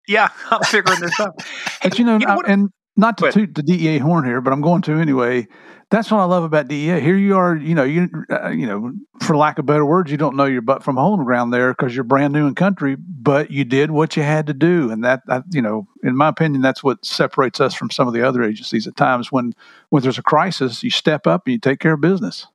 Yeah, 0.09 0.29
I'm 0.51 0.63
figuring 0.63 1.01
this 1.01 1.19
out. 1.21 1.35
but 1.83 1.99
you 1.99 2.05
know, 2.05 2.19
you 2.19 2.27
know 2.27 2.43
and 2.47 2.71
not 2.97 3.19
to 3.19 3.31
toot 3.31 3.55
the 3.55 3.63
DEA 3.63 3.99
horn 3.99 4.25
here, 4.25 4.41
but 4.41 4.53
I'm 4.53 4.61
going 4.61 4.83
to 4.83 4.99
anyway. 4.99 5.47
That's 5.89 6.11
what 6.11 6.19
I 6.19 6.25
love 6.25 6.43
about 6.43 6.67
DEA. 6.67 7.01
Here 7.01 7.17
you 7.17 7.37
are, 7.37 7.55
you 7.55 7.73
know, 7.73 7.85
you 7.85 8.09
uh, 8.29 8.49
you 8.49 8.67
know, 8.67 8.93
for 9.21 9.37
lack 9.37 9.61
of 9.61 9.67
better 9.67 9.87
words, 9.87 10.11
you 10.11 10.17
don't 10.17 10.35
know 10.35 10.45
your 10.45 10.63
butt 10.63 10.83
from 10.83 10.99
a 10.99 11.01
hole 11.01 11.15
in 11.15 11.21
the 11.21 11.25
ground 11.25 11.53
there 11.53 11.73
because 11.73 11.95
you're 11.95 12.03
brand 12.03 12.33
new 12.33 12.49
in 12.49 12.57
country, 12.57 12.97
but 12.99 13.53
you 13.53 13.65
did 13.65 13.93
what 13.93 14.17
you 14.17 14.25
had 14.25 14.49
to 14.49 14.55
do, 14.55 14.91
and 14.91 15.05
that, 15.05 15.23
that, 15.27 15.45
you 15.53 15.63
know, 15.63 15.87
in 16.03 16.17
my 16.17 16.27
opinion, 16.27 16.61
that's 16.61 16.83
what 16.83 17.05
separates 17.05 17.61
us 17.61 17.73
from 17.73 17.91
some 17.91 18.09
of 18.09 18.15
the 18.15 18.27
other 18.27 18.43
agencies. 18.43 18.89
At 18.89 18.97
times, 18.97 19.31
when 19.31 19.55
when 19.91 20.03
there's 20.03 20.19
a 20.19 20.25
crisis, 20.25 20.83
you 20.83 20.91
step 20.91 21.25
up 21.25 21.47
and 21.47 21.53
you 21.53 21.61
take 21.61 21.79
care 21.79 21.93
of 21.93 22.01
business. 22.01 22.49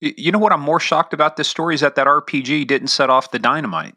You 0.00 0.32
know 0.32 0.38
what 0.38 0.52
I'm 0.52 0.60
more 0.60 0.80
shocked 0.80 1.12
about 1.12 1.36
this 1.36 1.48
story 1.48 1.74
is 1.74 1.82
that 1.82 1.94
that 1.96 2.06
RPG 2.06 2.66
didn't 2.66 2.88
set 2.88 3.10
off 3.10 3.30
the 3.30 3.38
dynamite. 3.38 3.94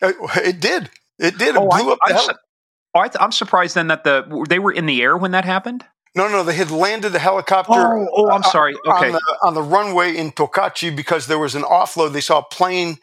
Uh, 0.00 0.12
it 0.36 0.60
did. 0.60 0.90
It 1.18 1.38
did. 1.38 1.54
It 1.54 1.56
oh, 1.56 1.68
blew 1.68 1.90
I, 1.90 1.92
up 1.92 1.98
the 2.06 2.14
heli- 2.14 2.34
Oh, 2.94 3.00
I 3.00 3.24
am 3.24 3.32
surprised 3.32 3.74
then 3.74 3.88
that 3.88 4.04
the 4.04 4.44
they 4.48 4.58
were 4.58 4.72
in 4.72 4.86
the 4.86 5.00
air 5.02 5.16
when 5.16 5.30
that 5.30 5.44
happened. 5.44 5.84
No, 6.14 6.28
no, 6.28 6.42
they 6.42 6.54
had 6.54 6.70
landed 6.70 7.10
the 7.10 7.18
helicopter. 7.18 7.72
Oh, 7.72 8.08
oh 8.14 8.30
I'm 8.30 8.42
sorry. 8.42 8.74
Okay, 8.86 9.06
on 9.06 9.12
the, 9.12 9.38
on 9.44 9.54
the, 9.54 9.62
runway 9.62 10.14
in 10.14 10.30
Tocache 10.30 10.94
because 10.94 11.26
there 11.26 11.38
was 11.38 11.54
an 11.54 11.62
offload. 11.62 12.12
They 12.12 12.20
saw 12.20 12.40
a 12.40 12.42
plane 12.42 12.98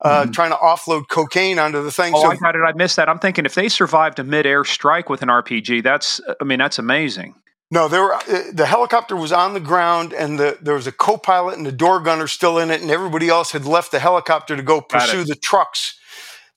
uh, 0.00 0.22
mm-hmm. 0.22 0.32
trying 0.32 0.50
to 0.50 0.56
offload 0.56 1.08
cocaine 1.08 1.60
onto 1.60 1.84
the 1.84 1.92
thing. 1.92 2.14
Oh, 2.16 2.22
so, 2.22 2.36
how 2.42 2.50
did 2.50 2.62
I 2.62 2.72
miss 2.74 2.96
that? 2.96 3.08
I'm 3.08 3.20
thinking 3.20 3.46
if 3.46 3.54
they 3.54 3.68
survived 3.68 4.18
a 4.18 4.24
mid-air 4.24 4.64
strike 4.64 5.08
with 5.08 5.22
an 5.22 5.28
RPG, 5.28 5.84
that's 5.84 6.20
I 6.40 6.44
mean 6.44 6.58
that's 6.58 6.80
amazing. 6.80 7.36
No, 7.70 7.86
there 7.86 8.02
were, 8.02 8.14
uh, 8.14 8.44
the 8.52 8.64
helicopter 8.66 9.14
was 9.14 9.30
on 9.30 9.52
the 9.52 9.60
ground, 9.60 10.14
and 10.14 10.38
the, 10.38 10.58
there 10.62 10.74
was 10.74 10.86
a 10.86 10.92
co-pilot 10.92 11.58
and 11.58 11.66
a 11.66 11.72
door 11.72 12.00
gunner 12.00 12.26
still 12.26 12.58
in 12.58 12.70
it, 12.70 12.80
and 12.80 12.90
everybody 12.90 13.28
else 13.28 13.52
had 13.52 13.66
left 13.66 13.90
the 13.90 13.98
helicopter 13.98 14.56
to 14.56 14.62
go 14.62 14.80
pursue 14.80 15.24
the 15.24 15.34
trucks 15.34 15.98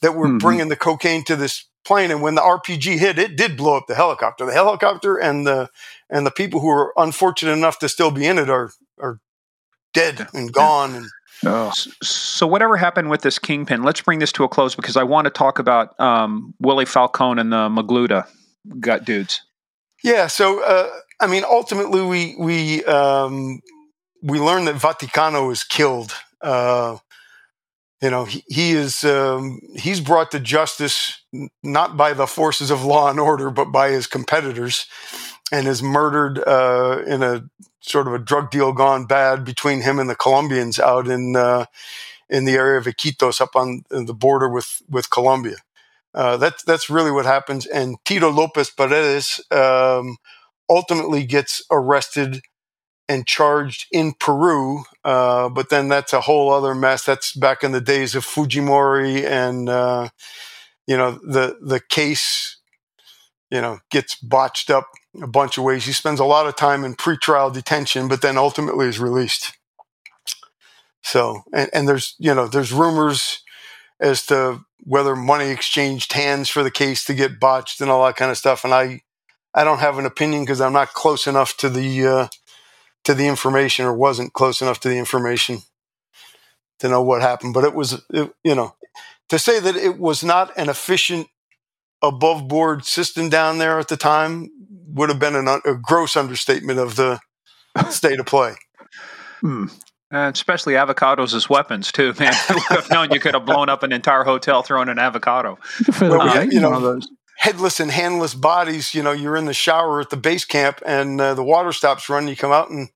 that 0.01 0.15
were 0.15 0.27
mm-hmm. 0.27 0.37
bringing 0.37 0.69
the 0.69 0.75
cocaine 0.77 1.23
to 1.25 1.35
this 1.35 1.65
plane, 1.85 2.11
and 2.11 2.21
when 2.21 2.35
the 2.35 2.41
RPG 2.41 2.97
hit, 2.97 3.19
it 3.19 3.35
did 3.35 3.57
blow 3.57 3.77
up 3.77 3.87
the 3.87 3.95
helicopter. 3.95 4.45
The 4.45 4.53
helicopter 4.53 5.17
and 5.17 5.45
the 5.45 5.69
and 6.09 6.25
the 6.25 6.31
people 6.31 6.59
who 6.59 6.67
were 6.67 6.93
unfortunate 6.97 7.53
enough 7.53 7.79
to 7.79 7.89
still 7.89 8.11
be 8.11 8.25
in 8.25 8.37
it 8.37 8.49
are 8.49 8.71
are 8.99 9.19
dead 9.93 10.27
and 10.33 10.51
gone. 10.51 10.95
And 10.95 11.05
oh. 11.45 11.71
so, 12.01 12.47
whatever 12.47 12.77
happened 12.77 13.09
with 13.09 13.21
this 13.21 13.39
kingpin? 13.39 13.83
Let's 13.83 14.01
bring 14.01 14.19
this 14.19 14.31
to 14.33 14.43
a 14.43 14.49
close 14.49 14.75
because 14.75 14.97
I 14.97 15.03
want 15.03 15.25
to 15.25 15.31
talk 15.31 15.59
about 15.59 15.99
um, 15.99 16.53
Willy 16.59 16.85
Falcon 16.85 17.39
and 17.39 17.51
the 17.51 17.69
Magluta 17.69 18.27
gut 18.79 19.05
dudes. 19.05 19.41
Yeah. 20.03 20.27
So, 20.27 20.63
uh, 20.63 20.89
I 21.19 21.27
mean, 21.27 21.43
ultimately, 21.49 22.01
we 22.01 22.35
we 22.37 22.83
um, 22.85 23.61
we 24.21 24.39
learned 24.39 24.67
that 24.67 24.75
Vaticano 24.75 25.47
was 25.47 25.63
killed. 25.63 26.13
Uh, 26.41 26.97
you 28.01 28.09
know, 28.09 28.25
he, 28.25 28.43
he 28.47 28.71
is 28.71 29.03
um, 29.03 29.59
he's 29.75 29.99
brought 29.99 30.31
to 30.31 30.39
justice 30.39 31.21
not 31.63 31.97
by 31.97 32.13
the 32.13 32.25
forces 32.27 32.71
of 32.71 32.83
law 32.83 33.09
and 33.09 33.19
order, 33.19 33.51
but 33.51 33.65
by 33.65 33.89
his 33.89 34.07
competitors, 34.07 34.87
and 35.51 35.67
is 35.67 35.83
murdered 35.83 36.39
uh, 36.39 37.03
in 37.05 37.21
a 37.21 37.43
sort 37.81 38.07
of 38.07 38.13
a 38.13 38.19
drug 38.19 38.49
deal 38.49 38.73
gone 38.73 39.05
bad 39.05 39.43
between 39.45 39.81
him 39.81 39.99
and 39.99 40.09
the 40.09 40.15
Colombians 40.15 40.79
out 40.79 41.07
in 41.07 41.35
uh, 41.35 41.65
in 42.29 42.45
the 42.45 42.53
area 42.53 42.79
of 42.79 42.85
Iquitos, 42.85 43.41
up 43.41 43.55
on 43.55 43.83
the 43.89 44.13
border 44.13 44.49
with 44.49 44.81
with 44.89 45.11
Colombia. 45.11 45.57
Uh, 46.13 46.37
that's 46.37 46.63
that's 46.63 46.89
really 46.89 47.11
what 47.11 47.25
happens. 47.25 47.65
And 47.65 47.97
Tito 48.05 48.29
Lopez 48.29 48.69
Paredes 48.69 49.39
um, 49.51 50.17
ultimately 50.69 51.25
gets 51.25 51.63
arrested 51.71 52.41
and 53.07 53.27
charged 53.27 53.87
in 53.91 54.13
Peru. 54.19 54.83
Uh, 55.03 55.49
but 55.49 55.69
then 55.69 55.89
that's 55.89 56.13
a 56.13 56.21
whole 56.21 56.51
other 56.51 56.73
mess. 56.73 57.03
That's 57.03 57.33
back 57.33 57.63
in 57.63 57.71
the 57.71 57.81
days 57.81 58.15
of 58.15 58.25
Fujimori, 58.25 59.25
and 59.25 59.69
uh, 59.69 60.09
you 60.87 60.97
know 60.97 61.19
the 61.23 61.57
the 61.61 61.79
case, 61.79 62.57
you 63.49 63.61
know, 63.61 63.79
gets 63.89 64.15
botched 64.15 64.69
up 64.69 64.87
a 65.21 65.27
bunch 65.27 65.57
of 65.57 65.63
ways. 65.63 65.85
He 65.85 65.93
spends 65.93 66.19
a 66.19 66.25
lot 66.25 66.47
of 66.47 66.55
time 66.55 66.83
in 66.83 66.95
pretrial 66.95 67.53
detention, 67.53 68.07
but 68.07 68.21
then 68.21 68.37
ultimately 68.37 68.87
is 68.87 68.99
released. 68.99 69.57
So, 71.03 71.43
and, 71.53 71.69
and 71.73 71.87
there's 71.87 72.15
you 72.17 72.33
know 72.33 72.47
there's 72.47 72.71
rumors 72.71 73.43
as 74.01 74.25
to 74.25 74.65
whether 74.83 75.15
money 75.15 75.49
exchanged 75.49 76.13
hands 76.13 76.49
for 76.49 76.63
the 76.63 76.71
case 76.71 77.05
to 77.05 77.13
get 77.13 77.39
botched 77.39 77.79
and 77.81 77.89
all 77.89 78.05
that 78.05 78.15
kind 78.15 78.31
of 78.31 78.37
stuff. 78.37 78.65
And 78.65 78.73
I 78.73 79.01
I 79.53 79.63
don't 79.63 79.79
have 79.79 79.97
an 79.97 80.05
opinion 80.05 80.43
because 80.43 80.61
I'm 80.61 80.73
not 80.73 80.93
close 80.93 81.27
enough 81.27 81.55
to 81.57 81.69
the 81.69 82.07
uh, 82.07 82.27
to 83.03 83.13
the 83.13 83.27
information 83.27 83.85
or 83.85 83.93
wasn't 83.93 84.33
close 84.33 84.61
enough 84.61 84.79
to 84.81 84.89
the 84.89 84.97
information 84.97 85.59
to 86.79 86.89
know 86.89 87.01
what 87.01 87.21
happened. 87.21 87.53
But 87.53 87.63
it 87.63 87.73
was, 87.73 88.03
it, 88.11 88.31
you 88.43 88.55
know, 88.55 88.75
to 89.29 89.39
say 89.39 89.59
that 89.59 89.75
it 89.75 89.97
was 89.97 90.23
not 90.23 90.51
an 90.57 90.69
efficient 90.69 91.27
above 92.01 92.47
board 92.47 92.85
system 92.85 93.29
down 93.29 93.59
there 93.59 93.79
at 93.79 93.87
the 93.87 93.97
time 93.97 94.49
would 94.87 95.09
have 95.09 95.19
been 95.19 95.35
an, 95.35 95.47
a 95.47 95.75
gross 95.75 96.15
understatement 96.15 96.79
of 96.79 96.95
the 96.95 97.19
state 97.89 98.19
of 98.19 98.25
play. 98.25 98.55
Hmm. 99.41 99.67
And 100.11 100.35
especially 100.35 100.73
avocados 100.73 101.33
as 101.33 101.49
weapons 101.49 101.91
too, 101.91 102.13
man. 102.19 102.33
Who 102.47 102.55
would 102.55 102.63
have 102.81 102.89
known 102.91 103.11
you 103.11 103.19
could 103.19 103.33
have 103.33 103.45
blown 103.45 103.69
up 103.69 103.83
an 103.83 103.91
entire 103.91 104.23
hotel 104.23 104.61
throwing 104.61 104.89
an 104.89 104.99
avocado? 104.99 105.57
Well, 106.01 106.21
uh, 106.21 106.41
you 106.41 106.59
know, 106.59 106.99
headless 107.37 107.79
and 107.79 107.89
handless 107.89 108.35
bodies. 108.35 108.93
You 108.93 109.03
know, 109.03 109.11
you're 109.11 109.37
in 109.37 109.45
the 109.45 109.53
shower 109.53 110.01
at 110.01 110.09
the 110.09 110.17
base 110.17 110.45
camp 110.45 110.81
and 110.85 111.19
uh, 111.19 111.33
the 111.33 111.43
water 111.43 111.71
stops 111.71 112.09
running. 112.09 112.29
You 112.29 112.35
come 112.35 112.51
out 112.51 112.69
and 112.69 112.89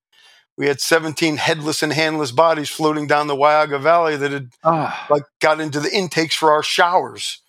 we 0.57 0.67
had 0.67 0.79
17 0.79 1.37
headless 1.37 1.81
and 1.83 1.91
handless 1.91 2.31
bodies 2.31 2.69
floating 2.69 3.07
down 3.07 3.27
the 3.27 3.35
Huallaga 3.35 3.81
Valley 3.81 4.15
that 4.17 4.31
had 4.31 4.49
oh. 4.63 4.93
like 5.09 5.23
got 5.41 5.59
into 5.59 5.79
the 5.79 5.93
intakes 5.93 6.35
for 6.35 6.51
our 6.51 6.63
showers. 6.63 7.41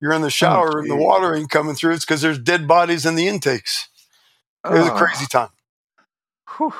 You're 0.00 0.12
in 0.12 0.22
the 0.22 0.26
oh, 0.26 0.30
shower 0.30 0.76
oh, 0.76 0.80
and 0.80 0.90
the 0.90 0.96
water 0.96 1.34
ain't 1.34 1.50
coming 1.50 1.74
through. 1.74 1.94
It's 1.94 2.04
because 2.04 2.22
there's 2.22 2.38
dead 2.38 2.68
bodies 2.68 3.06
in 3.06 3.14
the 3.14 3.26
intakes. 3.26 3.88
It 4.64 4.70
was 4.70 4.88
oh. 4.88 4.94
a 4.94 4.98
crazy 4.98 5.26
time. 5.26 5.50
Whew. 6.56 6.72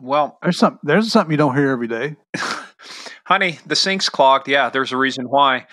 Well, 0.00 0.38
there's 0.42 0.58
something 0.58 0.80
there's 0.82 1.10
something 1.10 1.30
you 1.30 1.36
don't 1.36 1.56
hear 1.56 1.70
every 1.70 1.88
day. 1.88 2.16
Honey, 3.24 3.58
the 3.66 3.76
sink's 3.76 4.08
clogged. 4.08 4.48
Yeah, 4.48 4.70
there's 4.70 4.92
a 4.92 4.96
reason 4.96 5.26
why. 5.28 5.66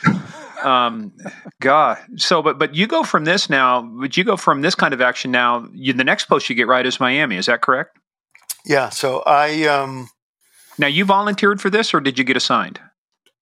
um, 0.63 1.13
God. 1.59 1.99
So, 2.17 2.41
but 2.41 2.57
but 2.57 2.75
you 2.75 2.87
go 2.87 3.03
from 3.03 3.25
this 3.25 3.49
now. 3.49 3.81
But 3.81 4.17
you 4.17 4.23
go 4.23 4.37
from 4.37 4.61
this 4.61 4.75
kind 4.75 4.93
of 4.93 5.01
action 5.01 5.31
now. 5.31 5.67
You, 5.73 5.93
the 5.93 6.03
next 6.03 6.25
post 6.25 6.49
you 6.49 6.55
get 6.55 6.67
right 6.67 6.85
is 6.85 6.99
Miami. 6.99 7.37
Is 7.37 7.45
that 7.45 7.61
correct? 7.61 7.97
Yeah. 8.65 8.89
So 8.89 9.23
I. 9.25 9.65
Um, 9.65 10.09
now 10.77 10.87
you 10.87 11.05
volunteered 11.05 11.61
for 11.61 11.69
this, 11.69 11.93
or 11.93 11.99
did 11.99 12.17
you 12.17 12.23
get 12.23 12.37
assigned? 12.37 12.79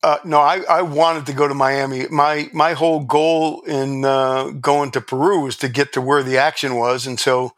Uh, 0.03 0.17
no, 0.25 0.39
I, 0.39 0.61
I 0.67 0.81
wanted 0.81 1.27
to 1.27 1.33
go 1.33 1.47
to 1.47 1.53
Miami. 1.53 2.07
My 2.09 2.49
my 2.53 2.73
whole 2.73 3.01
goal 3.01 3.61
in 3.61 4.03
uh, 4.03 4.49
going 4.59 4.91
to 4.91 5.01
Peru 5.01 5.41
was 5.41 5.57
to 5.57 5.69
get 5.69 5.93
to 5.93 6.01
where 6.01 6.23
the 6.23 6.37
action 6.37 6.75
was, 6.75 7.05
and 7.05 7.19
so, 7.19 7.53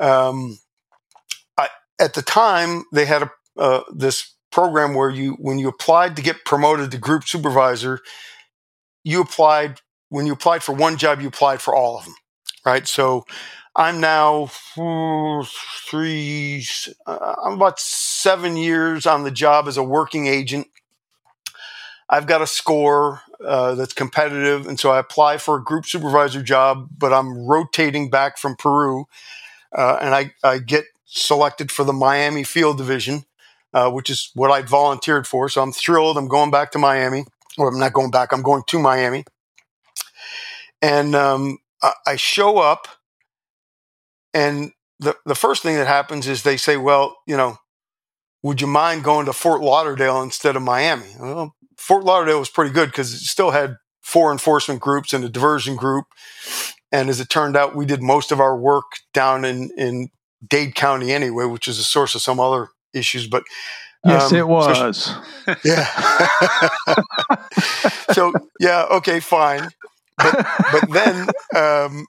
um, 0.00 0.58
I, 0.58 0.61
at 2.02 2.14
the 2.14 2.22
time 2.22 2.84
they 2.92 3.06
had 3.06 3.22
a 3.22 3.30
uh, 3.56 3.82
this 3.94 4.34
program 4.50 4.94
where 4.94 5.10
you 5.10 5.32
when 5.38 5.58
you 5.58 5.68
applied 5.68 6.16
to 6.16 6.22
get 6.22 6.44
promoted 6.44 6.90
to 6.90 6.98
group 6.98 7.24
supervisor, 7.24 8.00
you 9.04 9.20
applied 9.20 9.80
when 10.08 10.26
you 10.26 10.32
applied 10.32 10.62
for 10.62 10.74
one 10.74 10.98
job, 10.98 11.20
you 11.20 11.28
applied 11.28 11.62
for 11.62 11.74
all 11.74 11.96
of 11.98 12.04
them, 12.04 12.14
right? 12.66 12.86
So 12.86 13.24
I'm 13.74 14.00
now 14.00 14.50
three, 15.88 16.66
uh, 17.06 17.34
I'm 17.42 17.54
about 17.54 17.80
seven 17.80 18.56
years 18.56 19.06
on 19.06 19.24
the 19.24 19.30
job 19.30 19.68
as 19.68 19.78
a 19.78 19.82
working 19.82 20.26
agent. 20.26 20.66
I've 22.10 22.26
got 22.26 22.42
a 22.42 22.46
score 22.46 23.22
uh, 23.42 23.74
that's 23.74 23.94
competitive, 23.94 24.66
and 24.66 24.78
so 24.78 24.90
I 24.90 24.98
apply 24.98 25.38
for 25.38 25.56
a 25.56 25.64
group 25.64 25.86
supervisor 25.86 26.42
job, 26.42 26.88
but 26.98 27.14
I'm 27.14 27.46
rotating 27.46 28.10
back 28.10 28.36
from 28.36 28.54
Peru, 28.56 29.06
uh, 29.74 29.96
and 30.02 30.14
I, 30.14 30.32
I 30.44 30.58
get 30.58 30.84
selected 31.14 31.70
for 31.70 31.84
the 31.84 31.92
Miami 31.92 32.42
Field 32.42 32.78
Division, 32.78 33.24
uh, 33.74 33.90
which 33.90 34.08
is 34.08 34.30
what 34.34 34.50
I 34.50 34.62
volunteered 34.62 35.26
for. 35.26 35.48
So 35.48 35.62
I'm 35.62 35.72
thrilled. 35.72 36.16
I'm 36.16 36.28
going 36.28 36.50
back 36.50 36.72
to 36.72 36.78
Miami 36.78 37.24
or 37.58 37.68
I'm 37.68 37.78
not 37.78 37.92
going 37.92 38.10
back. 38.10 38.32
I'm 38.32 38.42
going 38.42 38.62
to 38.66 38.78
Miami, 38.78 39.24
and 40.80 41.14
um, 41.14 41.58
I, 41.82 41.92
I 42.06 42.16
show 42.16 42.58
up, 42.58 42.88
and 44.32 44.72
the 44.98 45.16
the 45.26 45.34
first 45.34 45.62
thing 45.62 45.76
that 45.76 45.86
happens 45.86 46.26
is 46.26 46.42
they 46.42 46.56
say, 46.56 46.76
"Well, 46.76 47.16
you 47.26 47.36
know, 47.36 47.58
would 48.42 48.60
you 48.60 48.66
mind 48.66 49.04
going 49.04 49.26
to 49.26 49.32
Fort 49.32 49.60
Lauderdale 49.60 50.22
instead 50.22 50.56
of 50.56 50.62
Miami?" 50.62 51.14
Well, 51.20 51.54
Fort 51.76 52.04
Lauderdale 52.04 52.38
was 52.38 52.50
pretty 52.50 52.72
good 52.72 52.88
because 52.88 53.12
it 53.12 53.20
still 53.20 53.50
had 53.50 53.76
four 54.00 54.32
enforcement 54.32 54.80
groups 54.80 55.12
and 55.12 55.24
a 55.24 55.28
diversion 55.28 55.76
group. 55.76 56.06
And 56.90 57.08
as 57.08 57.20
it 57.20 57.30
turned 57.30 57.56
out, 57.56 57.74
we 57.74 57.86
did 57.86 58.02
most 58.02 58.32
of 58.32 58.40
our 58.40 58.56
work 58.56 58.84
down 59.14 59.44
in, 59.44 59.70
in 59.78 60.10
Dade 60.46 60.74
County 60.74 61.12
anyway, 61.12 61.44
which 61.44 61.68
is 61.68 61.78
a 61.78 61.84
source 61.84 62.14
of 62.14 62.22
some 62.22 62.40
other 62.40 62.68
issues. 62.92 63.26
But 63.26 63.44
Yes, 64.04 64.32
um, 64.32 64.38
it 64.38 64.48
was. 64.48 65.04
So, 65.04 65.54
yeah. 65.64 66.68
so 68.12 68.32
yeah, 68.58 68.84
okay, 68.90 69.20
fine. 69.20 69.68
But, 70.18 70.46
but 70.72 70.90
then 70.90 71.28
um, 71.54 72.06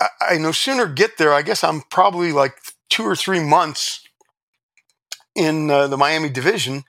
I, 0.00 0.08
I 0.30 0.38
no 0.38 0.52
sooner 0.52 0.86
get 0.86 1.18
there. 1.18 1.32
I 1.32 1.42
guess 1.42 1.62
I'm 1.62 1.82
probably 1.90 2.32
like 2.32 2.54
two 2.88 3.04
or 3.04 3.14
three 3.14 3.40
months 3.40 4.00
in 5.34 5.70
uh, 5.70 5.88
the 5.88 5.96
Miami 5.98 6.30
division, 6.30 6.84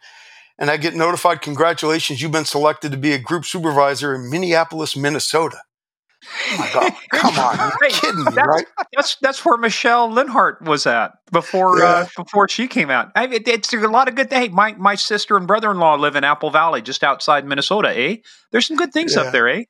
and 0.58 0.72
I 0.72 0.78
get 0.78 0.96
notified, 0.96 1.42
"Congratulations, 1.42 2.22
you've 2.22 2.32
been 2.32 2.46
selected 2.46 2.92
to 2.94 2.98
be 2.98 3.12
a 3.12 3.20
group 3.20 3.46
supervisor 3.46 4.16
in 4.16 4.30
Minneapolis, 4.30 4.96
Minnesota." 4.96 5.62
Oh 6.24 6.58
my 6.58 6.70
God! 6.74 6.94
Come 7.12 7.40
on, 7.40 7.72
you're 7.82 7.90
kidding 7.90 8.24
me, 8.24 8.32
that's, 8.36 8.48
right? 8.48 8.66
That's 8.94 9.16
that's 9.18 9.46
where 9.46 9.58
Michele 9.58 10.10
Leonhart 10.10 10.62
was 10.62 10.86
at 10.86 11.14
before 11.32 11.80
yeah. 11.80 11.86
uh, 11.86 12.08
before 12.16 12.48
she 12.48 12.68
came 12.68 12.90
out. 12.90 13.12
I 13.16 13.28
mean, 13.28 13.42
it's 13.46 13.74
a 13.74 13.78
lot 13.88 14.08
of 14.08 14.16
good. 14.16 14.32
Hey, 14.32 14.50
my 14.50 14.74
my 14.74 14.96
sister 14.96 15.38
and 15.38 15.48
brother 15.48 15.72
in 15.72 15.80
law 15.80 15.96
live 15.96 16.16
in 16.16 16.24
Apple 16.24 16.52
Valley, 16.52 16.82
just 16.82 17.04
outside 17.04 17.46
Minnesota. 17.46 17.90
Eh? 17.98 18.18
There's 18.52 18.68
some 18.68 18.78
good 18.78 18.94
things 18.94 19.16
yeah. 19.16 19.24
up 19.24 19.32
there. 19.32 19.48
Eh? 19.48 19.64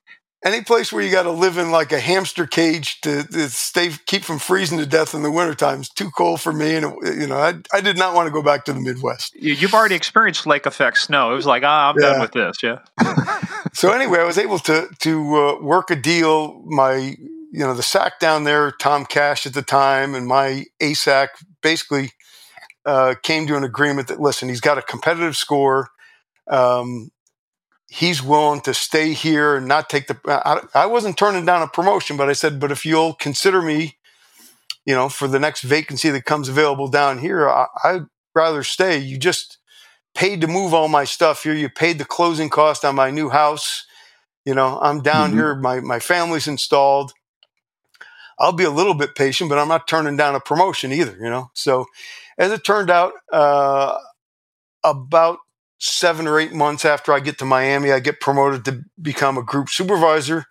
any 0.44 0.62
place 0.62 0.92
where 0.92 1.04
you 1.04 1.12
got 1.12 1.24
to 1.24 1.32
live 1.32 1.58
in 1.58 1.72
like 1.72 1.92
a 1.92 2.00
hamster 2.00 2.48
cage 2.48 3.00
to, 3.02 3.24
to, 3.24 3.50
stay 3.50 3.92
keep 4.06 4.24
from 4.24 4.40
freezing 4.40 4.80
to 4.80 4.86
death 4.86 5.14
in 5.14 5.24
the 5.24 5.32
wintertime 5.32 5.82
is 5.82 5.90
too 5.90 6.10
cold 6.12 6.42
for 6.42 6.52
me 6.52 6.76
and 6.76 6.86
it, 7.04 7.20
you 7.20 7.28
know 7.28 7.38
I, 7.38 7.56
I 7.74 7.82
did 7.82 7.98
not 7.98 8.16
want 8.16 8.28
to 8.28 8.32
go 8.32 8.42
back 8.42 8.66
to 8.66 8.74
the 8.74 8.80
midwest 8.80 9.36
you've 9.36 9.74
already 9.74 9.96
experienced 9.96 10.48
lake 10.48 10.66
effect 10.66 10.98
snow 10.98 11.32
it 11.32 11.36
was 11.36 11.46
like 11.46 11.64
ah 11.66 11.90
i'm 11.90 11.96
yeah. 12.00 12.10
done 12.10 12.22
with 12.22 12.32
this 12.32 12.64
yeah 12.64 12.80
so 13.74 13.92
anyway 13.92 14.20
i 14.20 14.24
was 14.24 14.38
able 14.38 14.60
to 14.60 14.88
to 15.00 15.36
uh, 15.36 15.62
work 15.62 15.90
a 15.90 15.96
deal 15.96 16.62
my 16.66 16.96
you 16.96 17.60
know 17.60 17.74
the 17.74 17.84
sac 17.84 18.20
down 18.20 18.44
there 18.44 18.72
tom 18.72 19.06
cash 19.06 19.46
at 19.46 19.54
the 19.54 19.62
time 19.62 20.16
and 20.16 20.28
my 20.28 20.66
asac 20.82 21.28
basically 21.62 22.12
uh, 22.86 23.14
came 23.22 23.46
to 23.46 23.56
an 23.56 23.64
agreement 23.64 24.08
that 24.08 24.20
listen 24.20 24.50
he's 24.50 24.62
got 24.62 24.78
a 24.78 24.82
competitive 24.82 25.38
score 25.38 25.90
um, 26.50 27.12
he's 27.92 28.24
willing 28.24 28.62
to 28.62 28.74
stay 28.74 29.14
here 29.14 29.58
and 29.58 29.68
not 29.68 29.90
take 29.90 30.08
the. 30.08 30.18
I, 30.26 30.62
I, 30.74 30.86
wasn't 30.86 31.18
turning 31.18 31.46
down 31.46 31.62
a 31.62 31.68
promotion, 31.68 32.16
but 32.16 32.30
I 32.30 32.34
said, 32.34 32.60
but 32.60 32.72
if 32.72 32.86
you'll 32.86 33.14
consider 33.14 33.62
me, 33.62 33.98
you 34.86 34.96
know, 34.96 35.10
for 35.10 35.28
the 35.28 35.40
next 35.40 35.62
vacancy 35.62 36.10
that 36.10 36.24
comes 36.24 36.48
available 36.48 36.88
down 36.88 37.20
here, 37.20 37.50
I, 37.50 37.68
I'd 37.84 38.06
rather 38.34 38.64
stay. 38.64 38.98
You 38.98 39.18
just 39.18 39.58
paid 40.16 40.42
to 40.42 40.48
move 40.48 40.74
all 40.74 40.88
my 40.88 41.04
stuff 41.04 41.44
here. 41.44 41.54
You 41.54 41.70
paid 41.70 41.98
the 41.98 42.06
closing 42.06 42.50
cost 42.50 42.84
on 42.86 42.96
my 42.96 43.12
new 43.12 43.30
house. 43.30 43.86
You 44.46 44.56
know, 44.56 44.80
I'm 44.82 45.02
down 45.02 45.30
mm-hmm. 45.30 45.40
here. 45.40 45.56
My 45.56 45.80
my 45.80 46.00
family's 46.00 46.48
installed. 46.48 47.14
I'll 48.40 48.54
be 48.54 48.64
a 48.64 48.72
little 48.72 48.96
bit 48.96 49.14
patient, 49.16 49.50
but 49.50 49.60
I'm 49.60 49.68
not 49.68 49.88
turning 49.88 50.18
down 50.18 50.36
a 50.36 50.40
promotion 50.40 50.92
either. 50.92 51.16
You 51.20 51.30
know, 51.30 51.52
so 51.54 51.86
as 52.38 52.52
it 52.52 52.64
turned 52.64 52.90
out, 52.90 53.14
uh, 53.32 53.98
about 54.84 55.40
seven 55.78 56.28
or 56.28 56.40
eight 56.40 56.54
months 56.54 56.86
after 56.86 57.14
I 57.14 57.20
get 57.20 57.38
to 57.40 57.46
Miami, 57.46 57.92
I 57.92 58.00
get 58.00 58.20
promoted 58.20 58.66
to 58.66 58.84
become 59.02 59.38
a 59.38 59.44
group 59.44 59.70
supervisor. 59.70 60.46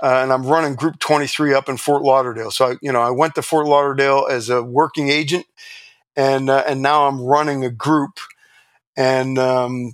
Uh, 0.00 0.20
and 0.22 0.32
I'm 0.32 0.46
running 0.46 0.76
Group 0.76 1.00
23 1.00 1.54
up 1.54 1.68
in 1.68 1.76
Fort 1.76 2.02
Lauderdale. 2.02 2.52
So, 2.52 2.70
I, 2.70 2.76
you 2.80 2.92
know, 2.92 3.02
I 3.02 3.10
went 3.10 3.34
to 3.34 3.42
Fort 3.42 3.66
Lauderdale 3.66 4.28
as 4.30 4.48
a 4.48 4.62
working 4.62 5.08
agent, 5.08 5.44
and 6.14 6.48
uh, 6.48 6.62
and 6.68 6.82
now 6.82 7.08
I'm 7.08 7.20
running 7.20 7.64
a 7.64 7.70
group. 7.70 8.20
And 8.98 9.38
um, 9.38 9.92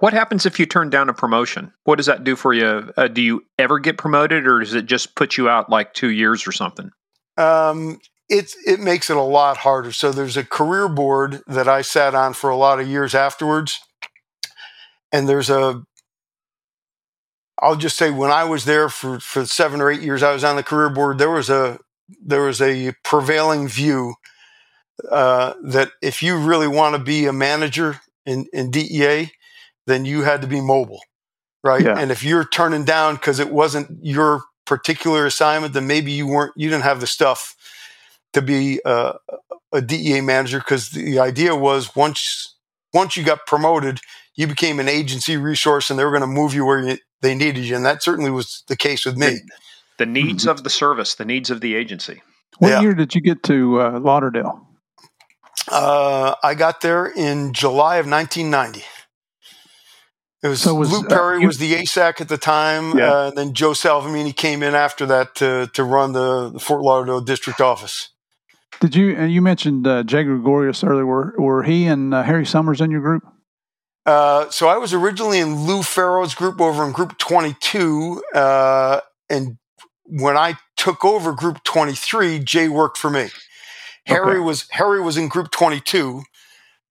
What 0.00 0.12
happens 0.12 0.46
if 0.46 0.58
you 0.60 0.66
turn 0.66 0.90
down 0.90 1.08
a 1.08 1.14
promotion? 1.14 1.72
What 1.84 1.96
does 1.96 2.06
that 2.06 2.22
do 2.22 2.36
for 2.36 2.52
you? 2.52 2.92
Uh, 2.96 3.08
do 3.08 3.20
you 3.20 3.44
ever 3.58 3.78
get 3.78 3.98
promoted, 3.98 4.46
or 4.46 4.60
does 4.60 4.74
it 4.74 4.86
just 4.86 5.16
put 5.16 5.36
you 5.36 5.48
out 5.48 5.70
like 5.70 5.92
two 5.92 6.10
years 6.10 6.46
or 6.46 6.52
something? 6.52 6.90
Um, 7.36 7.98
it's 8.28 8.56
it 8.66 8.78
makes 8.80 9.10
it 9.10 9.16
a 9.16 9.22
lot 9.22 9.56
harder. 9.56 9.90
So 9.90 10.12
there's 10.12 10.36
a 10.36 10.44
career 10.44 10.88
board 10.88 11.42
that 11.48 11.68
I 11.68 11.82
sat 11.82 12.14
on 12.14 12.32
for 12.32 12.48
a 12.48 12.56
lot 12.56 12.78
of 12.78 12.86
years 12.86 13.14
afterwards, 13.14 13.80
and 15.12 15.28
there's 15.28 15.50
a. 15.50 15.82
I'll 17.60 17.74
just 17.74 17.96
say 17.96 18.10
when 18.10 18.30
I 18.30 18.44
was 18.44 18.66
there 18.66 18.88
for 18.88 19.18
for 19.18 19.46
seven 19.46 19.80
or 19.80 19.90
eight 19.90 20.00
years, 20.02 20.22
I 20.22 20.32
was 20.32 20.44
on 20.44 20.54
the 20.54 20.62
career 20.62 20.90
board. 20.90 21.18
There 21.18 21.30
was 21.30 21.50
a 21.50 21.78
there 22.24 22.42
was 22.42 22.62
a 22.62 22.92
prevailing 23.02 23.66
view 23.66 24.14
uh, 25.10 25.54
that 25.64 25.90
if 26.00 26.22
you 26.22 26.38
really 26.38 26.68
want 26.68 26.94
to 26.94 27.02
be 27.02 27.26
a 27.26 27.32
manager 27.32 28.00
in, 28.28 28.46
in 28.52 28.70
DEA, 28.70 29.30
then 29.86 30.04
you 30.04 30.22
had 30.22 30.42
to 30.42 30.46
be 30.46 30.60
mobile, 30.60 31.00
right? 31.64 31.82
Yeah. 31.82 31.98
And 31.98 32.10
if 32.10 32.22
you're 32.22 32.44
turning 32.44 32.84
down 32.84 33.14
because 33.14 33.40
it 33.40 33.50
wasn't 33.50 34.04
your 34.04 34.42
particular 34.66 35.26
assignment, 35.26 35.72
then 35.72 35.86
maybe 35.86 36.12
you 36.12 36.26
weren't, 36.26 36.52
you 36.56 36.68
didn't 36.68 36.84
have 36.84 37.00
the 37.00 37.06
stuff 37.06 37.56
to 38.34 38.42
be 38.42 38.80
a, 38.84 39.14
a 39.72 39.80
DEA 39.80 40.20
manager. 40.20 40.58
Because 40.58 40.90
the 40.90 41.18
idea 41.18 41.56
was 41.56 41.96
once 41.96 42.54
once 42.94 43.16
you 43.16 43.24
got 43.24 43.46
promoted, 43.46 44.00
you 44.34 44.46
became 44.46 44.80
an 44.80 44.88
agency 44.88 45.36
resource, 45.36 45.90
and 45.90 45.98
they 45.98 46.04
were 46.04 46.10
going 46.10 46.22
to 46.22 46.26
move 46.26 46.54
you 46.54 46.64
where 46.64 46.80
you, 46.80 46.98
they 47.20 47.34
needed 47.34 47.64
you, 47.64 47.76
and 47.76 47.84
that 47.84 48.02
certainly 48.02 48.30
was 48.30 48.62
the 48.68 48.76
case 48.76 49.04
with 49.04 49.16
me. 49.16 49.26
The, 49.26 49.40
the 49.98 50.06
needs 50.06 50.44
mm-hmm. 50.44 50.50
of 50.50 50.64
the 50.64 50.70
service, 50.70 51.14
the 51.14 51.24
needs 51.24 51.50
of 51.50 51.60
the 51.60 51.74
agency. 51.74 52.22
What 52.58 52.70
yeah. 52.70 52.80
year 52.80 52.94
did 52.94 53.14
you 53.14 53.20
get 53.20 53.42
to 53.44 53.80
uh, 53.80 54.00
Lauderdale? 54.00 54.67
Uh, 55.70 56.34
I 56.42 56.54
got 56.54 56.80
there 56.80 57.06
in 57.06 57.52
July 57.52 57.96
of 57.96 58.06
1990. 58.06 58.84
It 60.42 60.48
was, 60.48 60.60
so 60.60 60.74
was 60.74 60.92
Lou 60.92 61.00
uh, 61.00 61.08
Perry 61.08 61.36
uh, 61.36 61.40
you, 61.40 61.46
was 61.48 61.58
the 61.58 61.74
ASAC 61.74 62.20
at 62.20 62.28
the 62.28 62.38
time. 62.38 62.96
Yeah. 62.96 63.12
Uh, 63.12 63.30
then 63.30 63.54
Joe 63.54 63.72
Salvemini 63.72 64.34
came 64.34 64.62
in 64.62 64.74
after 64.74 65.04
that 65.06 65.34
to, 65.36 65.68
to 65.74 65.82
run 65.82 66.12
the, 66.12 66.50
the 66.50 66.60
Fort 66.60 66.82
Lauderdale 66.82 67.20
district 67.20 67.60
office. 67.60 68.10
Did 68.80 68.94
you 68.94 69.16
and 69.16 69.32
you 69.32 69.42
mentioned 69.42 69.88
uh, 69.88 70.04
Jay 70.04 70.22
Gregorius 70.22 70.84
earlier? 70.84 71.04
Were 71.04 71.34
were 71.36 71.62
he 71.64 71.86
and 71.86 72.14
uh, 72.14 72.22
Harry 72.22 72.46
Summers 72.46 72.80
in 72.80 72.92
your 72.92 73.00
group? 73.00 73.24
Uh, 74.06 74.48
so 74.50 74.68
I 74.68 74.76
was 74.76 74.94
originally 74.94 75.40
in 75.40 75.66
Lou 75.66 75.82
Ferro's 75.82 76.34
group 76.36 76.60
over 76.60 76.84
in 76.84 76.92
Group 76.92 77.18
Twenty 77.18 77.56
Two, 77.58 78.22
and 78.32 79.58
when 80.04 80.36
I 80.36 80.58
took 80.76 81.04
over 81.04 81.32
Group 81.32 81.64
Twenty 81.64 81.94
Three, 81.94 82.38
Jay 82.38 82.68
worked 82.68 82.98
for 82.98 83.10
me. 83.10 83.30
Harry 84.08 84.32
okay. 84.32 84.40
was 84.40 84.68
Harry 84.70 85.00
was 85.00 85.16
in 85.16 85.28
Group 85.28 85.50
Twenty 85.50 85.80
Two, 85.80 86.22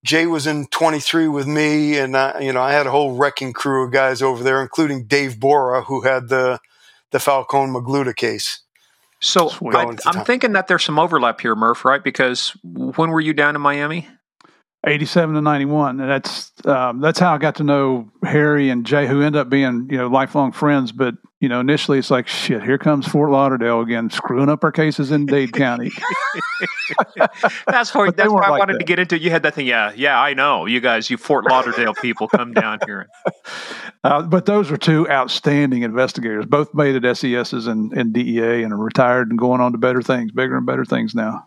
Jay 0.04 0.26
was 0.26 0.48
in 0.48 0.68
23 0.68 1.28
with 1.28 1.48
me, 1.48 1.98
and 1.98 2.16
I, 2.16 2.40
you 2.40 2.54
know 2.54 2.62
I 2.62 2.72
had 2.72 2.88
a 2.88 2.92
whole 2.92 3.16
wrecking 3.16 3.54
crew 3.54 3.86
of 3.86 3.92
guys 3.92 4.22
over 4.22 4.44
there, 4.44 4.62
including 4.62 5.06
Dave 5.06 5.40
Bora, 5.40 5.84
who 5.84 6.02
had 6.02 6.30
the 6.30 6.60
the 7.12 7.20
Falcon 7.20 7.74
Magluta 7.74 8.16
case. 8.16 8.62
So 9.20 9.50
I, 9.74 9.96
am 10.06 10.26
thinking 10.26 10.54
that 10.54 10.68
there's 10.68 10.84
some 10.84 11.00
overlap 11.00 11.42
here, 11.42 11.56
Murph, 11.56 11.84
right? 11.84 12.04
Because 12.04 12.56
when 12.64 13.10
were 13.10 13.20
you 13.20 13.34
down 13.34 13.56
in 13.56 13.62
Miami? 13.62 14.08
87 14.86 15.36
to 15.36 15.42
91 15.42 16.00
and 16.00 16.10
that's 16.10 16.52
um, 16.66 17.02
that's 17.02 17.20
how 17.20 17.34
i 17.34 17.40
got 17.40 17.56
to 17.56 17.64
know 17.64 18.10
harry 18.24 18.70
and 18.70 18.86
jay 18.86 19.08
who 19.08 19.22
end 19.22 19.36
up 19.36 19.50
being 19.50 19.88
you 19.90 19.98
know 19.98 20.08
lifelong 20.08 20.52
friends 20.52 20.92
but 20.92 21.16
you 21.40 21.50
know 21.50 21.60
initially 21.60 22.00
it's 22.00 22.10
like 22.10 22.28
shit 22.28 22.64
here 22.64 22.78
comes 22.78 23.08
fort 23.08 23.30
lauderdale 23.30 23.82
again 23.82 24.10
screwing 24.10 24.50
up 24.50 24.64
our 24.64 24.72
cases 24.72 25.12
in 25.12 25.26
dade 25.26 25.54
county. 25.54 25.92
That's 27.68 27.94
what 27.94 28.16
that's 28.16 28.32
what 28.32 28.44
i 28.46 28.50
like 28.50 28.60
wanted 28.60 28.76
that. 28.76 28.80
to 28.80 28.86
get 28.86 28.98
into. 29.00 29.20
You 29.20 29.30
had 29.30 29.44
that 29.44 29.54
thing 29.56 29.68
yeah 29.68 29.92
yeah 29.96 30.20
i 30.20 30.34
know 30.34 30.66
you 30.66 30.80
guys 30.80 31.10
you 31.10 31.18
fort 31.18 31.46
lauderdale 31.50 31.94
people 31.94 32.28
come 32.28 32.54
down 32.54 32.80
here. 32.86 33.08
Uh, 34.04 34.22
but 34.22 34.46
those 34.46 34.72
are 34.72 34.78
two 34.78 35.10
outstanding 35.10 35.82
investigators. 35.82 36.46
Both 36.46 36.74
made 36.74 37.04
at 37.04 37.18
SESs 37.18 37.68
and, 37.68 37.92
and 37.92 38.14
dea 38.14 38.64
and 38.64 38.72
are 38.72 38.78
retired 38.78 39.30
and 39.30 39.38
going 39.38 39.60
on 39.60 39.74
to 39.74 39.78
better 39.78 40.02
things 40.02 40.32
bigger 40.32 40.56
and 40.56 40.66
better 40.66 40.86
things 40.86 41.14
now 41.14 41.46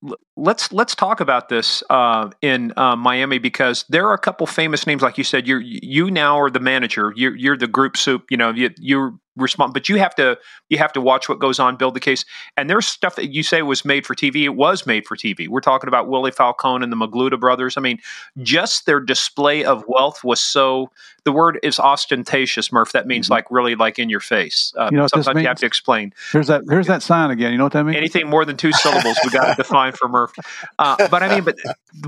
well, 0.00 0.18
let's 0.36 0.72
let's 0.72 0.94
talk 0.94 1.20
about 1.20 1.48
this 1.48 1.82
uh, 1.90 2.30
in 2.42 2.72
uh, 2.76 2.96
Miami 2.96 3.38
because 3.38 3.84
there 3.88 4.06
are 4.06 4.14
a 4.14 4.18
couple 4.18 4.46
famous 4.46 4.86
names, 4.86 5.02
like 5.02 5.18
you 5.18 5.24
said. 5.24 5.46
You 5.46 5.58
you 5.58 6.10
now 6.10 6.40
are 6.40 6.50
the 6.50 6.60
manager. 6.60 7.12
You're 7.16 7.36
you're 7.36 7.56
the 7.56 7.66
group 7.66 7.96
soup. 7.96 8.30
You 8.30 8.36
know 8.36 8.50
you 8.50 8.70
you're 8.78 9.14
respond, 9.38 9.72
but 9.72 9.88
you 9.88 9.96
have 9.96 10.14
to 10.16 10.38
you 10.68 10.78
have 10.78 10.92
to 10.92 11.00
watch 11.00 11.28
what 11.28 11.38
goes 11.38 11.58
on, 11.58 11.76
build 11.76 11.94
the 11.94 12.00
case. 12.00 12.24
And 12.56 12.68
there's 12.68 12.86
stuff 12.86 13.16
that 13.16 13.32
you 13.32 13.42
say 13.42 13.62
was 13.62 13.84
made 13.84 14.06
for 14.06 14.14
TV. 14.14 14.44
It 14.44 14.50
was 14.50 14.86
made 14.86 15.06
for 15.06 15.16
TV. 15.16 15.48
We're 15.48 15.60
talking 15.60 15.88
about 15.88 16.08
Willy 16.08 16.30
Falcon 16.30 16.82
and 16.82 16.92
the 16.92 16.96
Magluta 16.96 17.38
brothers. 17.38 17.76
I 17.76 17.80
mean, 17.80 17.98
just 18.42 18.86
their 18.86 19.00
display 19.00 19.64
of 19.64 19.84
wealth 19.88 20.22
was 20.24 20.40
so. 20.40 20.90
The 21.24 21.32
word 21.32 21.58
is 21.62 21.78
ostentatious, 21.78 22.72
Murph. 22.72 22.92
That 22.92 23.06
means 23.06 23.26
mm-hmm. 23.26 23.34
like 23.34 23.50
really 23.50 23.74
like 23.74 23.98
in 23.98 24.08
your 24.08 24.20
face. 24.20 24.72
Uh, 24.78 24.88
you 24.90 24.96
know 24.96 25.06
sometimes 25.08 25.40
you 25.40 25.48
have 25.48 25.58
to 25.58 25.66
explain. 25.66 26.12
Here's 26.32 26.46
that. 26.46 26.62
Here's 26.68 26.86
that 26.86 27.02
sign 27.02 27.30
again. 27.30 27.52
You 27.52 27.58
know 27.58 27.64
what 27.64 27.72
that 27.74 27.84
means? 27.84 27.96
Anything 27.96 28.28
more 28.28 28.44
than 28.44 28.56
two 28.56 28.72
syllables, 28.72 29.18
we 29.24 29.30
got 29.30 29.48
to 29.50 29.54
define 29.62 29.92
for 29.92 30.08
Murph. 30.08 30.32
Uh, 30.78 31.08
but 31.08 31.22
I 31.22 31.34
mean, 31.34 31.44
but 31.44 31.56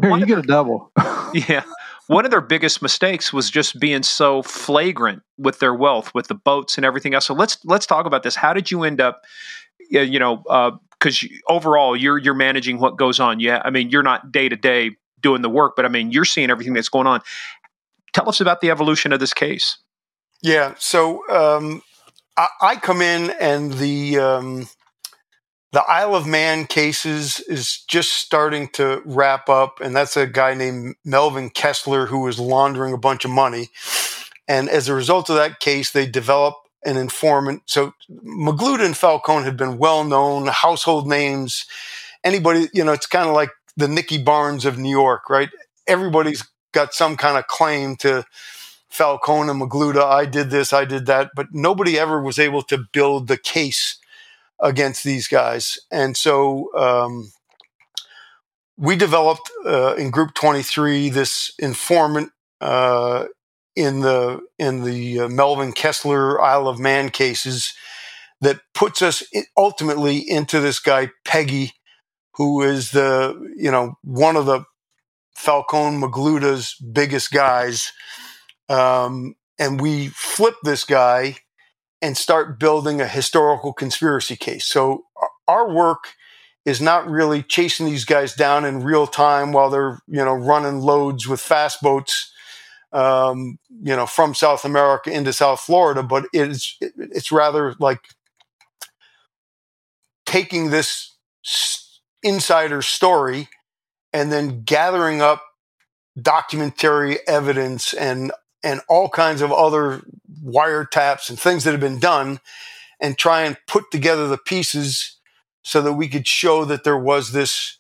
Here, 0.01 0.17
you 0.17 0.27
get 0.27 0.39
a 0.39 0.43
double. 0.43 0.91
yeah 1.35 1.63
one 2.11 2.25
of 2.25 2.33
their 2.33 2.41
biggest 2.41 2.83
mistakes 2.83 3.33
was 3.33 3.49
just 3.49 3.79
being 3.79 4.03
so 4.03 4.43
flagrant 4.43 5.23
with 5.39 5.61
their 5.61 5.73
wealth, 5.73 6.13
with 6.13 6.27
the 6.27 6.35
boats 6.35 6.77
and 6.77 6.85
everything 6.85 7.15
else. 7.15 7.25
So 7.25 7.35
let's 7.35 7.65
let's 7.65 7.87
talk 7.87 8.05
about 8.05 8.25
this. 8.25 8.35
How 8.35 8.53
did 8.53 8.69
you 8.69 8.83
end 8.83 9.01
up, 9.01 9.23
you 9.91 10.19
know, 10.19 10.39
because 10.99 11.23
uh, 11.23 11.53
overall 11.53 11.95
you're 11.95 12.19
you're 12.19 12.35
managing 12.35 12.81
what 12.81 12.97
goes 12.97 13.21
on. 13.21 13.39
Yeah, 13.39 13.63
I 13.65 13.71
mean 13.71 13.91
you're 13.91 14.03
not 14.03 14.33
day 14.33 14.49
to 14.49 14.57
day 14.57 14.97
doing 15.21 15.43
the 15.43 15.49
work, 15.49 15.75
but 15.77 15.85
I 15.85 15.89
mean 15.89 16.11
you're 16.11 16.25
seeing 16.25 16.51
everything 16.51 16.75
that's 16.75 16.89
going 16.89 17.07
on. 17.07 17.21
Tell 18.13 18.29
us 18.29 18.41
about 18.41 18.61
the 18.61 18.71
evolution 18.71 19.13
of 19.13 19.21
this 19.21 19.33
case. 19.33 19.79
Yeah, 20.43 20.75
so 20.79 21.23
um, 21.31 21.81
I, 22.37 22.49
I, 22.61 22.77
come 22.77 23.03
in 23.03 23.31
and 23.41 23.75
the 23.75 24.19
um, 24.19 24.69
the 25.73 25.83
Isle 25.83 26.17
of 26.17 26.27
Man 26.27 26.67
cases 26.67 27.41
is 27.41 27.83
just 27.89 28.13
starting 28.13 28.69
to 28.71 29.03
wrap 29.05 29.49
up, 29.49 29.81
and 29.81 29.95
that's 29.95 30.17
a 30.17 30.27
guy 30.27 30.55
named 30.55 30.97
Melvin 31.05 31.51
Kessler 31.51 32.07
who 32.07 32.21
was 32.21 32.41
laundering 32.41 32.93
a 32.93 32.99
bunch 32.99 33.25
of 33.25 33.31
money. 33.31 33.71
And 34.49 34.69
as 34.69 34.89
a 34.89 34.95
result 34.95 35.31
of 35.31 35.37
that 35.37 35.61
case, 35.61 35.93
they 35.93 36.07
develop 36.07 36.57
an 36.85 36.97
informant. 36.97 37.63
So 37.67 37.93
Magluta 38.11 38.85
and 38.85 38.97
Falcon 38.97 39.45
had 39.45 39.57
been 39.57 39.79
well 39.79 40.03
known, 40.03 40.49
household 40.49 41.07
names. 41.07 41.67
Anybody, 42.25 42.69
you 42.73 42.83
know, 42.83 42.93
it's 42.93 43.07
kind 43.07 43.29
of 43.29 43.35
like 43.35 43.51
the 43.77 43.87
Nicky 43.87 44.19
Barnes 44.19 44.65
of 44.65 44.77
New 44.77 44.91
York, 44.91 45.31
right? 45.31 45.51
Everybody's 45.87 46.43
got 46.73 46.95
some 46.95 47.17
kind 47.17 47.39
of 47.39 47.47
claim 47.47 47.95
to 47.97 48.25
Falcon 48.89 49.49
and 49.49 49.61
Magluta. 49.61 50.03
I 50.03 50.27
did 50.27 50.51
this, 50.51 50.73
I 50.73 50.85
did 50.85 51.07
that, 51.07 51.31
but 51.37 51.49
nobody 51.53 51.97
ever 51.97 52.21
was 52.21 52.41
able 52.41 52.63
to 52.63 52.87
build 52.93 53.29
the 53.29 53.37
case 53.37 54.00
against 54.63 55.05
these 55.05 55.29
guys. 55.29 55.79
And 55.91 56.17
so 56.17 56.75
um, 56.77 57.33
we 58.77 58.97
developed 58.97 59.51
uh, 59.67 59.95
in 59.95 60.11
Group 60.11 60.35
23 60.35 61.11
this 61.11 61.53
informant 61.59 62.31
uh, 62.61 63.27
in 63.77 64.01
the 64.01 64.41
in 64.59 64.85
the 64.85 65.21
uh, 65.21 65.29
Melvin 65.29 65.73
Kessler 65.73 66.41
Isle 66.41 66.69
of 66.69 66.79
Man 66.79 67.11
cases 67.11 67.73
that 68.41 68.61
puts 68.75 69.03
us 69.03 69.23
ultimately 69.57 70.19
into 70.19 70.61
this 70.61 70.79
guy 70.81 71.11
Peggy, 71.25 71.73
who 72.35 72.63
is 72.63 72.91
the 72.91 73.39
you 73.57 73.71
know 73.71 73.95
one 74.03 74.37
of 74.37 74.47
the 74.47 74.65
Falcon 75.35 76.01
Magluta's 76.01 76.75
biggest 76.93 77.31
guys. 77.31 77.93
Um, 78.69 79.35
and 79.59 79.81
we 79.81 80.09
flip 80.09 80.55
this 80.63 80.85
guy 80.85 81.37
and 82.03 82.17
start 82.17 82.59
building 82.59 83.01
a 83.01 83.07
historical 83.07 83.73
conspiracy 83.73 84.37
case. 84.37 84.67
So 84.67 85.05
our 85.47 85.71
work 85.71 86.15
is 86.65 86.81
not 86.81 87.09
really 87.09 87.43
chasing 87.43 87.87
these 87.87 88.05
guys 88.05 88.35
down 88.35 88.65
in 88.65 88.83
real 88.83 89.07
time 89.07 89.53
while 89.53 89.71
they're 89.71 89.99
you 90.07 90.25
know 90.25 90.35
running 90.35 90.81
loads 90.81 91.27
with 91.27 91.41
fast 91.41 91.81
boats, 91.83 92.33
um, 92.93 93.59
you 93.83 93.97
know, 93.97 94.07
from 94.07 94.35
South 94.35 94.65
America 94.65 95.11
into 95.11 95.33
South 95.33 95.61
Florida, 95.61 96.03
but 96.03 96.27
it's 96.33 96.77
it's 96.81 97.33
rather 97.33 97.75
like 97.79 98.01
taking 100.27 100.71
this 100.71 101.17
insider 102.23 102.83
story 102.83 103.49
and 104.13 104.31
then 104.31 104.63
gathering 104.63 105.21
up 105.21 105.43
documentary 106.21 107.19
evidence 107.27 107.93
and 107.95 108.33
and 108.63 108.81
all 108.89 109.09
kinds 109.09 109.41
of 109.41 109.53
other 109.53 110.03
wiretaps 110.45 111.29
and 111.29 111.39
things 111.39 111.65
that 111.65 111.73
have 111.73 111.81
been 111.81 111.99
done 112.01 112.41
and 113.01 113.17
try 113.17 113.43
and 113.43 113.57
put 113.67 113.91
together 113.91 114.29
the 114.29 114.39
pieces 114.39 115.19
so 115.63 115.83
that 115.83 115.95
we 115.95 116.09
could 116.09 116.27
show 116.27 116.65
that 116.65 116.85
there 116.85 116.99
was 116.99 117.33
this 117.33 117.79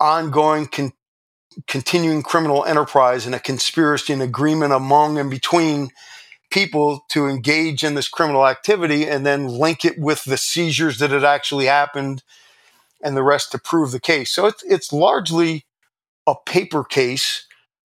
ongoing 0.00 0.66
con- 0.66 0.92
continuing 1.66 2.22
criminal 2.22 2.64
enterprise 2.64 3.26
and 3.26 3.34
a 3.34 3.40
conspiracy 3.40 4.12
and 4.12 4.22
agreement 4.22 4.72
among 4.72 5.18
and 5.18 5.30
between 5.30 5.90
people 6.50 7.04
to 7.08 7.26
engage 7.26 7.82
in 7.82 7.94
this 7.94 8.08
criminal 8.08 8.46
activity 8.46 9.06
and 9.06 9.24
then 9.24 9.48
link 9.48 9.84
it 9.84 9.98
with 9.98 10.24
the 10.24 10.36
seizures 10.36 10.98
that 10.98 11.10
had 11.10 11.24
actually 11.24 11.66
happened 11.66 12.22
and 13.02 13.16
the 13.16 13.22
rest 13.22 13.50
to 13.52 13.58
prove 13.58 13.90
the 13.90 14.00
case. 14.00 14.30
So 14.30 14.46
it's, 14.46 14.62
it's 14.64 14.92
largely 14.92 15.66
a 16.26 16.34
paper 16.46 16.84
case 16.84 17.46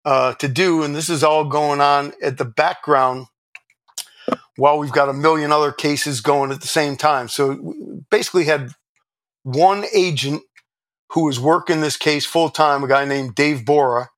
uh, 0.05 0.35
to 0.35 0.49
do, 0.49 0.83
and 0.83 0.95
this 0.95 1.09
is 1.09 1.25
all 1.25 1.45
going 1.45 1.81
on 1.81 2.12
at 2.23 2.39
the 2.39 2.45
background 2.45 3.27
while 4.57 4.78
we've 4.78 4.93
got 4.93 5.09
a 5.09 5.14
million 5.14 5.53
other 5.53 5.72
cases 5.72 6.20
going 6.20 6.53
at 6.53 6.61
the 6.61 6.68
same 6.68 6.97
time. 6.97 7.28
So 7.28 8.05
basically, 8.11 8.45
had 8.45 8.74
one 9.43 9.85
agent 9.95 10.43
who 11.12 11.24
was 11.24 11.41
working 11.41 11.81
this 11.81 11.97
case 11.97 12.24
full 12.24 12.51
time, 12.51 12.85
a 12.85 12.89
guy 12.89 13.05
named 13.05 13.35
Dave 13.35 13.64
Bora. 13.64 14.11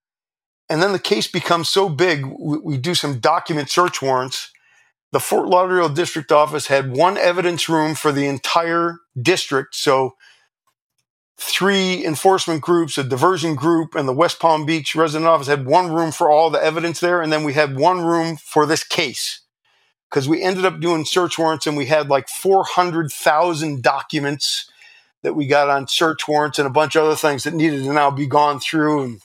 And 0.68 0.82
then 0.82 0.92
the 0.92 0.98
case 0.98 1.26
becomes 1.26 1.68
so 1.68 1.88
big, 1.88 2.26
we, 2.26 2.58
we, 2.58 2.76
do 2.76 2.94
some 2.94 3.18
document 3.18 3.70
search 3.70 4.00
warrants. 4.00 4.50
The 5.12 5.20
Fort 5.20 5.48
Lauderdale 5.48 5.90
District 5.90 6.32
Office 6.32 6.68
had 6.68 6.96
one 6.96 7.18
evidence 7.18 7.68
room 7.68 7.94
for 7.94 8.12
the 8.12 8.26
entire 8.26 8.98
district. 9.20 9.74
So 9.74 10.16
three 11.38 12.04
enforcement 12.04 12.62
groups, 12.62 12.96
a 12.96 13.04
diversion 13.04 13.54
group, 13.54 13.94
and 13.94 14.08
the 14.08 14.14
West 14.14 14.40
Palm 14.40 14.64
Beach 14.64 14.94
resident 14.94 15.28
office 15.28 15.48
had 15.48 15.66
one 15.66 15.92
room 15.92 16.12
for 16.12 16.30
all 16.30 16.50
the 16.50 16.62
evidence 16.62 17.00
there. 17.00 17.20
And 17.20 17.32
then 17.32 17.44
we 17.44 17.52
had 17.52 17.76
one 17.76 18.00
room 18.02 18.36
for 18.36 18.64
this 18.64 18.84
case 18.84 19.41
because 20.12 20.28
we 20.28 20.42
ended 20.42 20.66
up 20.66 20.78
doing 20.78 21.06
search 21.06 21.38
warrants 21.38 21.66
and 21.66 21.76
we 21.76 21.86
had 21.86 22.10
like 22.10 22.28
400,000 22.28 23.82
documents 23.82 24.70
that 25.22 25.34
we 25.34 25.46
got 25.46 25.70
on 25.70 25.88
search 25.88 26.28
warrants 26.28 26.58
and 26.58 26.66
a 26.66 26.70
bunch 26.70 26.96
of 26.96 27.04
other 27.04 27.16
things 27.16 27.44
that 27.44 27.54
needed 27.54 27.84
to 27.84 27.92
now 27.92 28.10
be 28.10 28.26
gone 28.26 28.60
through 28.60 29.02
and 29.02 29.22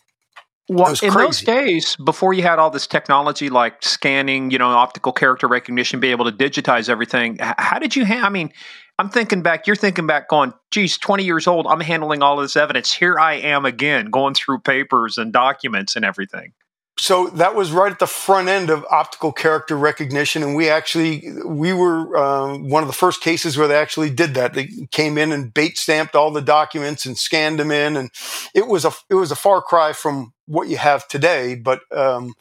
well, 0.69 0.93
in 1.01 1.13
those 1.13 1.41
days, 1.41 1.95
before 1.95 2.33
you 2.33 2.41
had 2.43 2.59
all 2.59 2.69
this 2.69 2.87
technology 2.87 3.49
like 3.49 3.81
scanning, 3.81 4.51
you 4.51 4.57
know, 4.57 4.67
optical 4.67 5.13
character 5.13 5.47
recognition, 5.47 6.01
be 6.01 6.11
able 6.11 6.25
to 6.25 6.31
digitize 6.31 6.89
everything, 6.89 7.37
how 7.39 7.79
did 7.79 7.95
you? 7.95 8.05
Ha- 8.05 8.25
I 8.25 8.27
mean, 8.27 8.51
I'm 8.99 9.07
thinking 9.07 9.41
back. 9.41 9.65
You're 9.65 9.77
thinking 9.77 10.07
back, 10.07 10.27
going, 10.27 10.51
"Geez, 10.71 10.97
20 10.97 11.23
years 11.23 11.47
old. 11.47 11.67
I'm 11.67 11.79
handling 11.79 12.21
all 12.21 12.35
this 12.35 12.57
evidence. 12.57 12.91
Here 12.91 13.17
I 13.17 13.35
am 13.35 13.65
again, 13.65 14.07
going 14.07 14.33
through 14.33 14.59
papers 14.59 15.17
and 15.17 15.31
documents 15.31 15.95
and 15.95 16.03
everything." 16.03 16.51
So 16.99 17.27
that 17.29 17.53
was 17.53 17.71
right 17.71 17.91
at 17.91 17.99
the 17.99 18.07
front 18.07 18.47
end 18.47 18.71
of 18.71 18.85
optical 18.89 19.31
character 19.31 19.77
recognition 19.77 20.41
and 20.41 20.55
we 20.55 20.67
actually 20.67 21.31
we 21.45 21.71
were 21.71 22.17
uh, 22.17 22.57
one 22.57 22.81
of 22.81 22.87
the 22.87 22.93
first 22.93 23.21
cases 23.21 23.57
where 23.57 23.67
they 23.67 23.77
actually 23.77 24.09
did 24.09 24.33
that. 24.33 24.55
They 24.55 24.67
came 24.91 25.17
in 25.17 25.31
and 25.31 25.53
Bates 25.53 25.81
stamped 25.81 26.15
all 26.15 26.31
the 26.31 26.41
documents 26.41 27.05
and 27.05 27.17
scanned 27.17 27.59
them 27.59 27.71
in 27.71 27.95
and 27.95 28.09
it 28.55 28.67
was 28.67 28.83
a 28.83 28.91
it 29.09 29.15
was 29.15 29.31
a 29.31 29.35
far 29.35 29.61
cry 29.61 29.93
from 29.93 30.33
what 30.47 30.69
you 30.69 30.77
have 30.77 31.07
today 31.07 31.55
but 31.55 31.81
um, 31.91 32.33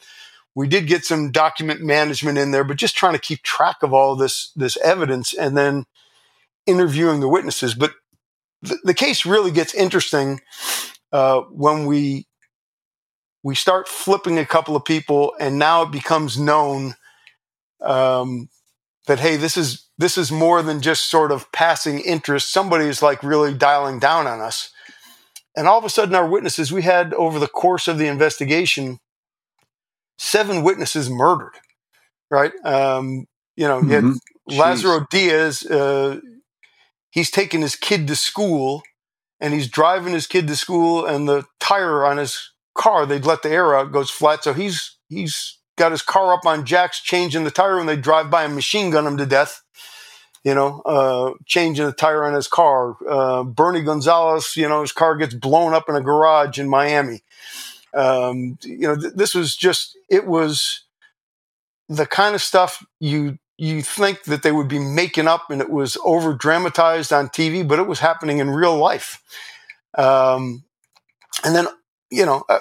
we 0.55 0.67
did 0.67 0.87
get 0.87 1.05
some 1.05 1.31
document 1.31 1.81
management 1.81 2.39
in 2.39 2.49
there 2.51 2.63
but 2.63 2.77
just 2.77 2.97
trying 2.97 3.13
to 3.13 3.19
keep 3.19 3.43
track 3.43 3.77
of 3.83 3.93
all 3.93 4.15
this 4.15 4.51
this 4.55 4.75
evidence 4.77 5.33
and 5.33 5.55
then 5.55 5.85
interviewing 6.67 7.21
the 7.21 7.29
witnesses. 7.29 7.73
But 7.73 7.93
the, 8.61 8.77
the 8.83 8.93
case 8.93 9.25
really 9.25 9.51
gets 9.51 9.73
interesting 9.73 10.41
uh, 11.11 11.41
when 11.49 11.85
we 11.85 12.26
we 13.47 13.55
start 13.55 13.87
flipping 13.87 14.37
a 14.37 14.45
couple 14.45 14.75
of 14.75 14.83
people, 14.83 15.33
and 15.39 15.57
now 15.57 15.83
it 15.83 15.89
becomes 15.89 16.37
known 16.37 16.95
um, 17.79 18.49
that 19.05 19.21
hey, 19.21 19.37
this 19.37 19.55
is 19.55 19.87
this 19.97 20.17
is 20.17 20.33
more 20.33 20.61
than 20.61 20.81
just 20.81 21.09
sort 21.09 21.31
of 21.31 21.49
passing 21.53 22.01
interest. 22.01 22.51
Somebody 22.51 22.87
is 22.87 23.01
like 23.01 23.23
really 23.23 23.53
dialing 23.53 23.99
down 23.99 24.27
on 24.27 24.41
us. 24.41 24.69
And 25.55 25.65
all 25.65 25.77
of 25.77 25.85
a 25.85 25.89
sudden, 25.89 26.13
our 26.13 26.27
witnesses, 26.27 26.73
we 26.73 26.81
had 26.81 27.13
over 27.13 27.39
the 27.39 27.47
course 27.47 27.87
of 27.87 27.97
the 27.97 28.07
investigation, 28.07 28.99
seven 30.17 30.61
witnesses 30.61 31.09
murdered. 31.09 31.53
Right? 32.29 32.51
Um, 32.65 33.27
you 33.55 33.65
know, 33.65 33.79
mm-hmm. 33.79 33.87
you 33.87 33.95
had 33.95 34.03
mm-hmm. 34.03 34.59
Lazaro 34.59 35.07
Diaz. 35.09 35.65
Uh, 35.65 36.19
he's 37.11 37.31
taking 37.31 37.61
his 37.61 37.77
kid 37.77 38.07
to 38.07 38.15
school, 38.17 38.83
and 39.39 39.53
he's 39.53 39.69
driving 39.69 40.11
his 40.11 40.27
kid 40.27 40.49
to 40.49 40.55
school, 40.57 41.05
and 41.05 41.29
the 41.29 41.45
tire 41.61 42.03
on 42.05 42.17
his 42.17 42.51
car, 42.77 43.05
they'd 43.05 43.25
let 43.25 43.41
the 43.41 43.49
air 43.49 43.75
out, 43.75 43.91
goes 43.91 44.09
flat. 44.09 44.43
So 44.43 44.53
he's 44.53 44.97
he's 45.09 45.57
got 45.77 45.91
his 45.91 46.01
car 46.01 46.33
up 46.33 46.45
on 46.45 46.65
jacks, 46.65 47.01
changing 47.01 47.43
the 47.43 47.51
tire 47.51 47.79
and 47.79 47.89
they 47.89 47.97
drive 47.97 48.29
by 48.29 48.43
and 48.43 48.55
machine 48.55 48.89
gun 48.89 49.07
him 49.07 49.17
to 49.17 49.25
death. 49.25 49.61
You 50.43 50.55
know, 50.55 50.81
uh, 50.85 51.33
changing 51.45 51.85
the 51.85 51.91
tire 51.91 52.23
on 52.23 52.33
his 52.33 52.47
car. 52.47 52.95
Uh, 53.07 53.43
Bernie 53.43 53.81
Gonzalez, 53.81 54.55
you 54.55 54.69
know, 54.69 54.81
his 54.81 54.93
car 54.93 55.17
gets 55.17 55.33
blown 55.33 55.73
up 55.73 55.89
in 55.89 55.95
a 55.95 56.01
garage 56.01 56.57
in 56.57 56.69
Miami. 56.69 57.21
Um, 57.93 58.57
you 58.63 58.87
know, 58.87 58.95
th- 58.95 59.13
this 59.13 59.35
was 59.35 59.55
just 59.55 59.97
it 60.09 60.25
was 60.25 60.83
the 61.89 62.05
kind 62.05 62.35
of 62.35 62.41
stuff 62.41 62.85
you 62.99 63.39
you 63.57 63.81
think 63.81 64.23
that 64.25 64.43
they 64.43 64.51
would 64.51 64.67
be 64.67 64.79
making 64.79 65.27
up 65.27 65.49
and 65.49 65.61
it 65.61 65.69
was 65.69 65.97
over 66.05 66.33
dramatized 66.33 67.11
on 67.11 67.27
TV, 67.27 67.67
but 67.67 67.79
it 67.79 67.87
was 67.87 67.99
happening 67.99 68.37
in 68.37 68.49
real 68.51 68.77
life. 68.77 69.21
Um, 69.97 70.63
and 71.43 71.55
then 71.55 71.67
you 72.09 72.25
know, 72.25 72.43
uh, 72.49 72.59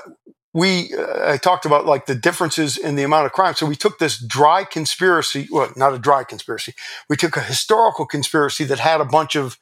we 0.57 0.95
uh, 0.95 1.33
I 1.33 1.37
talked 1.37 1.67
about 1.67 1.87
like 1.87 2.07
the 2.07 2.15
differences 2.15 2.79
in 2.79 2.97
the 2.97 3.03
amount 3.03 3.27
of 3.27 3.33
crime. 3.33 3.55
So 3.55 3.67
we 3.67 3.77
took 3.77 3.99
this 3.99 4.19
dry 4.19 4.65
conspiracy, 4.65 5.49
well, 5.51 5.71
not 5.77 5.95
a 5.95 5.99
dry 5.99 6.25
conspiracy. 6.25 6.75
We 7.09 7.17
took 7.17 7.37
a 7.37 7.43
historical 7.43 8.07
conspiracy 8.07 8.65
that 8.65 8.79
had 8.79 9.01
a 9.01 9.05
bunch 9.05 9.37
of 9.37 9.59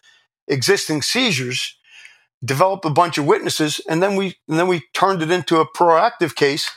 existing 0.47 1.03
seizures, 1.03 1.77
developed 2.45 2.85
a 2.85 2.91
bunch 2.91 3.19
of 3.19 3.27
witnesses, 3.27 3.81
and 3.89 4.03
then 4.03 4.15
we 4.15 4.37
and 4.49 4.59
then 4.59 4.69
we 4.69 4.85
turned 4.95 5.21
it 5.21 5.31
into 5.31 5.59
a 5.59 5.67
proactive 5.67 6.35
case. 6.37 6.71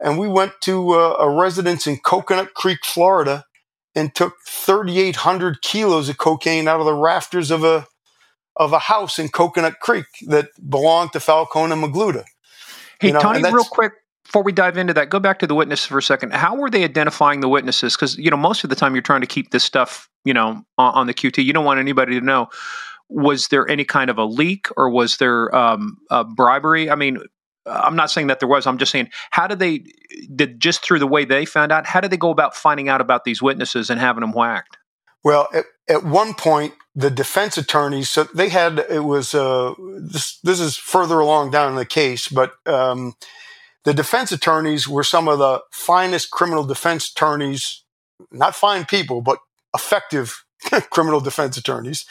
And 0.00 0.18
we 0.18 0.26
went 0.26 0.54
to 0.62 0.94
uh, 0.94 1.16
a 1.20 1.30
residence 1.30 1.86
in 1.86 1.98
Coconut 1.98 2.54
Creek, 2.54 2.80
Florida, 2.84 3.44
and 3.94 4.12
took 4.14 4.34
3,800 4.48 5.62
kilos 5.62 6.08
of 6.08 6.18
cocaine 6.18 6.66
out 6.66 6.80
of 6.80 6.86
the 6.86 6.94
rafters 6.94 7.50
of 7.50 7.62
a 7.64 7.86
of 8.56 8.72
a 8.72 8.78
house 8.78 9.18
in 9.18 9.28
Coconut 9.28 9.80
Creek 9.80 10.06
that 10.26 10.48
belonged 10.68 11.12
to 11.12 11.20
Falcon 11.20 11.72
and 11.72 11.82
Magluta. 11.82 12.24
Hey, 13.02 13.08
you 13.08 13.14
know, 13.14 13.20
Tony, 13.20 13.42
real 13.42 13.64
quick 13.64 13.94
before 14.24 14.44
we 14.44 14.52
dive 14.52 14.78
into 14.78 14.94
that, 14.94 15.10
go 15.10 15.18
back 15.18 15.40
to 15.40 15.46
the 15.46 15.54
witnesses 15.54 15.86
for 15.86 15.98
a 15.98 16.02
second. 16.02 16.32
How 16.32 16.54
were 16.54 16.70
they 16.70 16.84
identifying 16.84 17.40
the 17.40 17.48
witnesses? 17.48 17.96
Because 17.96 18.16
you 18.16 18.30
know, 18.30 18.36
most 18.36 18.64
of 18.64 18.70
the 18.70 18.76
time 18.76 18.94
you're 18.94 19.02
trying 19.02 19.20
to 19.22 19.26
keep 19.26 19.50
this 19.50 19.64
stuff, 19.64 20.08
you 20.24 20.32
know, 20.32 20.64
on, 20.78 20.94
on, 20.94 21.06
the 21.06 21.14
QT. 21.14 21.44
You 21.44 21.52
don't 21.52 21.64
want 21.64 21.80
anybody 21.80 22.18
to 22.18 22.24
know. 22.24 22.48
Was 23.08 23.48
there 23.48 23.68
any 23.68 23.84
kind 23.84 24.08
of 24.08 24.18
a 24.18 24.24
leak, 24.24 24.68
or 24.76 24.88
was 24.88 25.16
there 25.16 25.54
um, 25.54 25.98
bribery? 26.34 26.88
I 26.88 26.94
mean, 26.94 27.18
I'm 27.66 27.96
not 27.96 28.10
saying 28.10 28.28
that 28.28 28.40
there 28.40 28.48
was. 28.48 28.66
I'm 28.66 28.78
just 28.78 28.92
saying, 28.92 29.10
how 29.30 29.46
did 29.46 29.58
they 29.58 29.84
did 30.34 30.60
just 30.60 30.84
through 30.84 31.00
the 31.00 31.06
way 31.06 31.24
they 31.24 31.44
found 31.44 31.72
out? 31.72 31.86
How 31.86 32.00
did 32.00 32.10
they 32.10 32.16
go 32.16 32.30
about 32.30 32.54
finding 32.54 32.88
out 32.88 33.00
about 33.00 33.24
these 33.24 33.42
witnesses 33.42 33.90
and 33.90 34.00
having 34.00 34.20
them 34.20 34.32
whacked? 34.32 34.78
Well, 35.24 35.48
at, 35.52 35.64
at 35.88 36.04
one 36.04 36.34
point, 36.34 36.74
the 36.94 37.10
defense 37.10 37.56
attorneys, 37.56 38.10
so 38.10 38.24
they 38.24 38.48
had, 38.48 38.78
it 38.90 39.04
was, 39.04 39.34
uh, 39.34 39.74
this, 39.98 40.38
this 40.40 40.60
is 40.60 40.76
further 40.76 41.20
along 41.20 41.50
down 41.50 41.70
in 41.70 41.76
the 41.76 41.86
case, 41.86 42.28
but 42.28 42.54
um, 42.66 43.14
the 43.84 43.94
defense 43.94 44.30
attorneys 44.30 44.86
were 44.86 45.04
some 45.04 45.26
of 45.26 45.38
the 45.38 45.60
finest 45.70 46.30
criminal 46.30 46.64
defense 46.64 47.10
attorneys, 47.10 47.82
not 48.30 48.54
fine 48.54 48.84
people, 48.84 49.22
but 49.22 49.38
effective 49.74 50.44
criminal 50.90 51.20
defense 51.20 51.56
attorneys. 51.56 52.04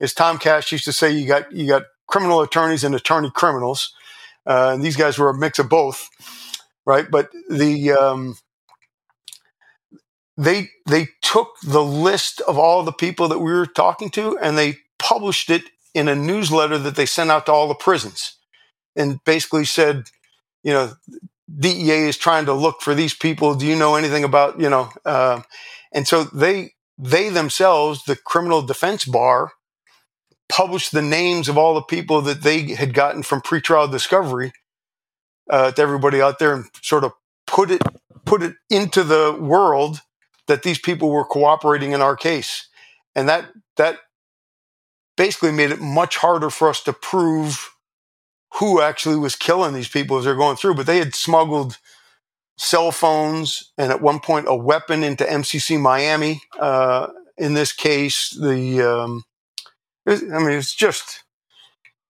As 0.00 0.14
Tom 0.14 0.38
Cash 0.38 0.72
used 0.72 0.84
to 0.84 0.92
say, 0.92 1.10
you 1.10 1.26
got, 1.26 1.50
you 1.52 1.66
got 1.66 1.82
criminal 2.06 2.40
attorneys 2.40 2.84
and 2.84 2.94
attorney 2.94 3.30
criminals. 3.34 3.92
Uh, 4.46 4.70
and 4.74 4.82
these 4.82 4.96
guys 4.96 5.18
were 5.18 5.28
a 5.28 5.36
mix 5.36 5.58
of 5.58 5.68
both, 5.68 6.08
right? 6.86 7.10
But 7.10 7.30
the, 7.50 7.92
um, 7.92 8.36
they 10.40 10.70
they 10.86 11.08
took 11.20 11.56
the 11.62 11.84
list 11.84 12.40
of 12.42 12.58
all 12.58 12.82
the 12.82 12.92
people 12.92 13.28
that 13.28 13.38
we 13.38 13.52
were 13.52 13.66
talking 13.66 14.10
to 14.10 14.38
and 14.38 14.56
they 14.56 14.78
published 14.98 15.50
it 15.50 15.64
in 15.94 16.08
a 16.08 16.14
newsletter 16.14 16.78
that 16.78 16.96
they 16.96 17.06
sent 17.06 17.30
out 17.30 17.46
to 17.46 17.52
all 17.52 17.68
the 17.68 17.74
prisons 17.74 18.36
and 18.96 19.22
basically 19.24 19.64
said 19.64 20.04
you 20.62 20.72
know 20.72 20.92
DEA 21.58 22.08
is 22.08 22.16
trying 22.16 22.46
to 22.46 22.52
look 22.52 22.80
for 22.80 22.94
these 22.94 23.14
people. 23.14 23.54
Do 23.54 23.66
you 23.66 23.76
know 23.76 23.96
anything 23.96 24.24
about 24.24 24.60
you 24.60 24.70
know 24.70 24.90
uh, 25.04 25.42
and 25.92 26.06
so 26.06 26.24
they 26.24 26.72
they 26.98 27.28
themselves 27.28 28.04
the 28.04 28.16
criminal 28.16 28.62
defense 28.62 29.04
bar 29.04 29.52
published 30.48 30.92
the 30.92 31.02
names 31.02 31.48
of 31.48 31.56
all 31.56 31.74
the 31.74 31.82
people 31.82 32.20
that 32.22 32.42
they 32.42 32.74
had 32.74 32.94
gotten 32.94 33.22
from 33.22 33.40
pretrial 33.40 33.90
discovery 33.90 34.52
uh, 35.48 35.70
to 35.72 35.82
everybody 35.82 36.20
out 36.20 36.38
there 36.38 36.54
and 36.54 36.66
sort 36.82 37.04
of 37.04 37.12
put 37.46 37.70
it 37.70 37.82
put 38.24 38.42
it 38.42 38.54
into 38.68 39.02
the 39.02 39.36
world 39.40 40.00
that 40.46 40.62
these 40.62 40.78
people 40.78 41.10
were 41.10 41.24
cooperating 41.24 41.92
in 41.92 42.02
our 42.02 42.16
case. 42.16 42.68
And 43.14 43.28
that, 43.28 43.46
that 43.76 43.98
basically 45.16 45.52
made 45.52 45.70
it 45.70 45.80
much 45.80 46.16
harder 46.16 46.50
for 46.50 46.68
us 46.68 46.82
to 46.84 46.92
prove 46.92 47.70
who 48.54 48.80
actually 48.80 49.16
was 49.16 49.36
killing 49.36 49.74
these 49.74 49.88
people 49.88 50.18
as 50.18 50.24
they're 50.24 50.34
going 50.34 50.56
through. 50.56 50.74
But 50.74 50.86
they 50.86 50.98
had 50.98 51.14
smuggled 51.14 51.78
cell 52.58 52.90
phones 52.90 53.72
and 53.78 53.90
at 53.90 54.02
one 54.02 54.20
point 54.20 54.46
a 54.48 54.54
weapon 54.54 55.02
into 55.02 55.24
MCC 55.24 55.80
Miami. 55.80 56.42
Uh, 56.58 57.08
in 57.38 57.54
this 57.54 57.72
case, 57.72 58.30
the, 58.30 58.82
um, 58.82 59.24
was, 60.04 60.22
I 60.22 60.38
mean, 60.38 60.50
it's 60.50 60.74
just, 60.74 61.24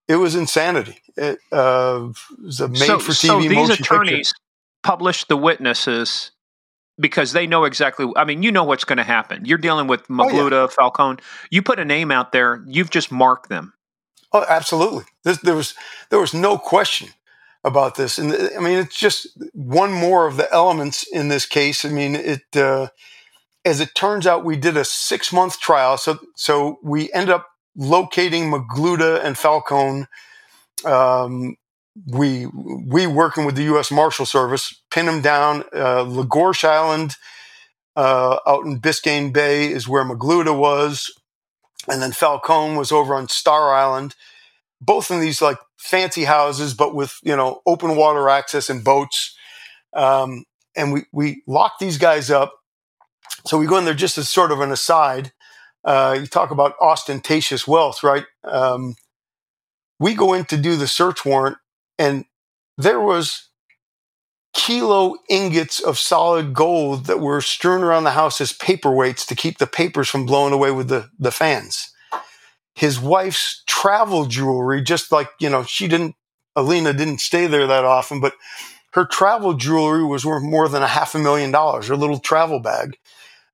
it 0.09 0.17
was 0.17 0.35
insanity. 0.35 0.99
It, 1.17 1.39
uh, 1.53 2.09
it 2.09 2.43
was 2.43 2.61
a 2.61 2.69
made 2.69 2.79
so, 2.79 2.99
for 2.99 3.13
TV 3.13 3.27
so 3.27 3.41
these 3.41 3.71
attorneys 3.71 4.29
picture. 4.29 4.43
published 4.83 5.29
the 5.29 5.37
witnesses 5.37 6.33
because 7.01 7.33
they 7.33 7.47
know 7.47 7.65
exactly. 7.65 8.07
I 8.15 8.25
mean, 8.25 8.43
you 8.43 8.53
know 8.53 8.65
what's 8.65 8.85
going 8.85 8.99
to 8.99 9.03
happen. 9.03 9.45
You're 9.47 9.59
dealing 9.59 9.89
with 9.89 10.07
Magluta, 10.09 10.53
oh, 10.53 10.63
yeah. 10.63 10.67
Falcon. 10.69 11.19
You 11.51 11.63
put 11.63 11.81
a 11.81 11.85
name 11.85 12.11
out 12.11 12.33
there, 12.33 12.63
you've 12.67 12.91
just 12.91 13.11
marked 13.11 13.49
them. 13.49 13.73
Oh, 14.33 14.45
absolutely. 14.49 15.05
There, 15.25 15.35
there 15.43 15.57
was 15.57 15.75
there 16.11 16.21
was 16.21 16.35
no 16.35 16.59
question. 16.59 17.09
about 17.65 17.95
this. 17.97 18.19
And 18.19 18.33
I 18.33 18.61
mean, 18.61 18.79
it's 18.79 18.99
just 18.99 19.29
one 19.53 19.93
more 19.93 20.27
of 20.27 20.37
the 20.37 20.53
elements 20.53 21.07
in 21.13 21.29
this 21.29 21.47
case. 21.47 21.85
I 21.85 21.91
mean, 21.91 22.15
it 22.15 22.43
uh, 22.57 22.89
as 23.65 23.81
it 23.81 23.95
turns 23.95 24.27
out, 24.27 24.45
we 24.45 24.57
did 24.57 24.77
a 24.77 24.85
six 24.85 25.33
month 25.33 25.61
trial. 25.61 25.99
So 25.99 26.19
so 26.37 26.79
we 26.83 27.13
end 27.13 27.29
up 27.31 27.49
locating 27.77 28.51
Magluta 28.51 29.23
and 29.25 29.37
Falcon. 29.37 30.07
Um, 30.85 31.57
we 32.07 32.47
we 32.47 33.07
working 33.07 33.45
with 33.45 33.57
the 33.57 33.65
U.S. 33.65 33.91
Marshal 33.91 34.27
Service, 34.27 34.81
pin 34.91 35.07
them 35.07 35.21
down. 35.21 35.65
Uh, 35.73 36.05
Island 36.65 37.17
uh, 37.97 38.39
out 38.47 38.65
in 38.65 38.81
Biscayne 38.81 39.33
Bay 39.33 39.71
is 39.71 39.89
where 39.89 40.05
Magluta 40.05 40.57
was, 40.57 41.11
and 41.89 42.01
then 42.01 42.13
Falcon 42.13 42.77
was 42.77 42.93
over 42.93 43.15
on 43.15 43.29
Star 43.29 43.75
Island. 43.75 44.15
Both 44.81 45.11
in 45.11 45.21
these 45.21 45.43
like 45.43 45.59
fancy 45.77 46.25
houses, 46.25 46.75
but 46.75 46.95
with 46.95 47.19
you 47.23 47.37
know 47.37 47.61
open 47.67 47.97
water 47.97 48.29
access 48.29 48.71
and 48.71 48.85
boats. 48.85 49.37
Um, 49.95 50.45
and 50.77 50.93
we 50.93 51.03
we 51.13 51.43
lock 51.47 51.79
these 51.81 51.99
guys 51.99 52.31
up. 52.31 52.55
So 53.47 53.59
we 53.59 53.67
go 53.67 53.79
in 53.79 53.85
there 53.85 53.95
just 53.95 54.19
as 54.19 54.29
sort 54.29 54.53
of 54.53 54.61
an 54.61 54.71
aside. 54.71 55.33
Uh, 55.85 56.17
you 56.21 56.27
talk 56.27 56.51
about 56.51 56.75
ostentatious 56.81 57.67
wealth, 57.67 58.03
right? 58.03 58.25
Um, 58.45 58.95
we 59.99 60.15
go 60.15 60.33
in 60.33 60.45
to 60.47 60.57
do 60.57 60.77
the 60.77 60.87
search 60.87 61.25
warrant, 61.25 61.59
and 62.01 62.25
there 62.79 62.99
was 62.99 63.51
kilo 64.55 65.17
ingots 65.29 65.81
of 65.81 65.99
solid 65.99 66.55
gold 66.55 67.05
that 67.05 67.21
were 67.21 67.43
strewn 67.43 67.83
around 67.83 68.05
the 68.05 68.13
house 68.13 68.41
as 68.41 68.55
paperweights 68.55 69.27
to 69.27 69.37
keep 69.37 69.59
the 69.59 69.67
papers 69.67 70.09
from 70.09 70.25
blowing 70.25 70.55
away 70.55 70.71
with 70.71 70.89
the, 70.89 71.11
the 71.19 71.31
fans. 71.31 71.93
His 72.75 72.99
wife's 72.99 73.63
travel 73.67 74.25
jewelry, 74.25 74.81
just 74.81 75.13
like, 75.13 75.29
you 75.39 75.51
know, 75.51 75.63
she 75.63 75.87
didn't, 75.89 76.17
Alina 76.57 76.95
didn't 76.95 77.21
stay 77.21 77.47
there 77.47 77.67
that 77.67 77.85
often, 77.85 78.21
but 78.21 78.33
her 78.95 79.05
travel 79.05 79.53
jewelry 79.53 80.03
was 80.03 80.25
worth 80.25 80.43
more 80.43 80.69
than 80.69 80.83
a 80.83 80.89
half 80.89 81.15
a 81.15 81.19
million 81.19 81.51
dollars, 81.51 81.89
her 81.89 81.97
little 81.97 82.19
travel 82.19 82.61
bag. 82.61 82.97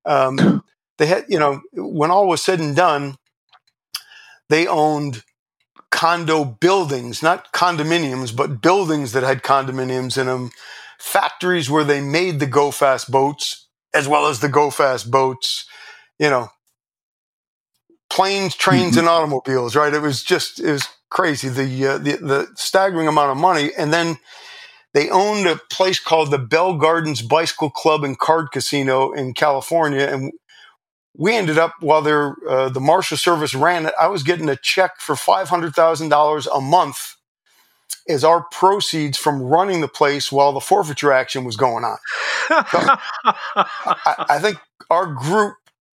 Um, 0.04 0.62
they 0.98 1.06
had, 1.06 1.24
you 1.28 1.40
know, 1.40 1.60
when 1.72 2.12
all 2.12 2.28
was 2.28 2.42
said 2.42 2.60
and 2.60 2.76
done, 2.76 3.16
they 4.48 4.68
owned 4.68 5.24
condo 5.96 6.44
buildings, 6.44 7.22
not 7.22 7.50
condominiums, 7.54 8.36
but 8.36 8.60
buildings 8.60 9.12
that 9.12 9.22
had 9.22 9.42
condominiums 9.42 10.18
in 10.18 10.26
them 10.26 10.50
factories 10.98 11.70
where 11.70 11.84
they 11.84 12.02
made 12.02 12.38
the 12.38 12.46
go 12.46 12.70
fast 12.70 13.10
boats 13.10 13.66
as 13.94 14.06
well 14.06 14.26
as 14.26 14.40
the 14.40 14.48
go 14.48 14.68
fast 14.68 15.10
boats, 15.10 15.66
you 16.18 16.28
know, 16.28 16.48
planes, 18.10 18.54
trains, 18.54 18.90
mm-hmm. 18.90 19.00
and 19.00 19.08
automobiles, 19.08 19.74
right? 19.74 19.94
It 19.94 20.02
was 20.02 20.22
just, 20.22 20.60
it 20.60 20.70
was 20.70 20.86
crazy. 21.08 21.48
The, 21.48 21.86
uh, 21.86 21.98
the, 21.98 22.16
the 22.18 22.48
staggering 22.56 23.08
amount 23.08 23.30
of 23.30 23.38
money. 23.38 23.70
And 23.78 23.90
then 23.90 24.18
they 24.92 25.08
owned 25.08 25.46
a 25.46 25.56
place 25.70 25.98
called 25.98 26.30
the 26.30 26.38
Bell 26.38 26.76
Gardens 26.76 27.22
Bicycle 27.22 27.70
Club 27.70 28.04
and 28.04 28.18
Card 28.18 28.50
Casino 28.52 29.12
in 29.12 29.32
California. 29.32 30.06
And 30.06 30.32
we 31.18 31.34
ended 31.34 31.58
up 31.58 31.74
while 31.80 32.06
uh, 32.06 32.68
the 32.68 32.80
Marshal 32.80 33.16
Service 33.16 33.54
ran 33.54 33.86
it, 33.86 33.94
I 33.98 34.08
was 34.08 34.22
getting 34.22 34.48
a 34.48 34.56
check 34.56 35.00
for 35.00 35.14
$500,000 35.14 36.46
a 36.54 36.60
month 36.60 37.16
as 38.08 38.22
our 38.22 38.44
proceeds 38.52 39.18
from 39.18 39.42
running 39.42 39.80
the 39.80 39.88
place 39.88 40.30
while 40.30 40.52
the 40.52 40.60
forfeiture 40.60 41.12
action 41.12 41.44
was 41.44 41.56
going 41.56 41.84
on. 41.84 41.96
So 42.48 42.78
I, 43.24 44.26
I, 44.28 44.38
think 44.38 44.58
our 44.90 45.06
group 45.06 45.54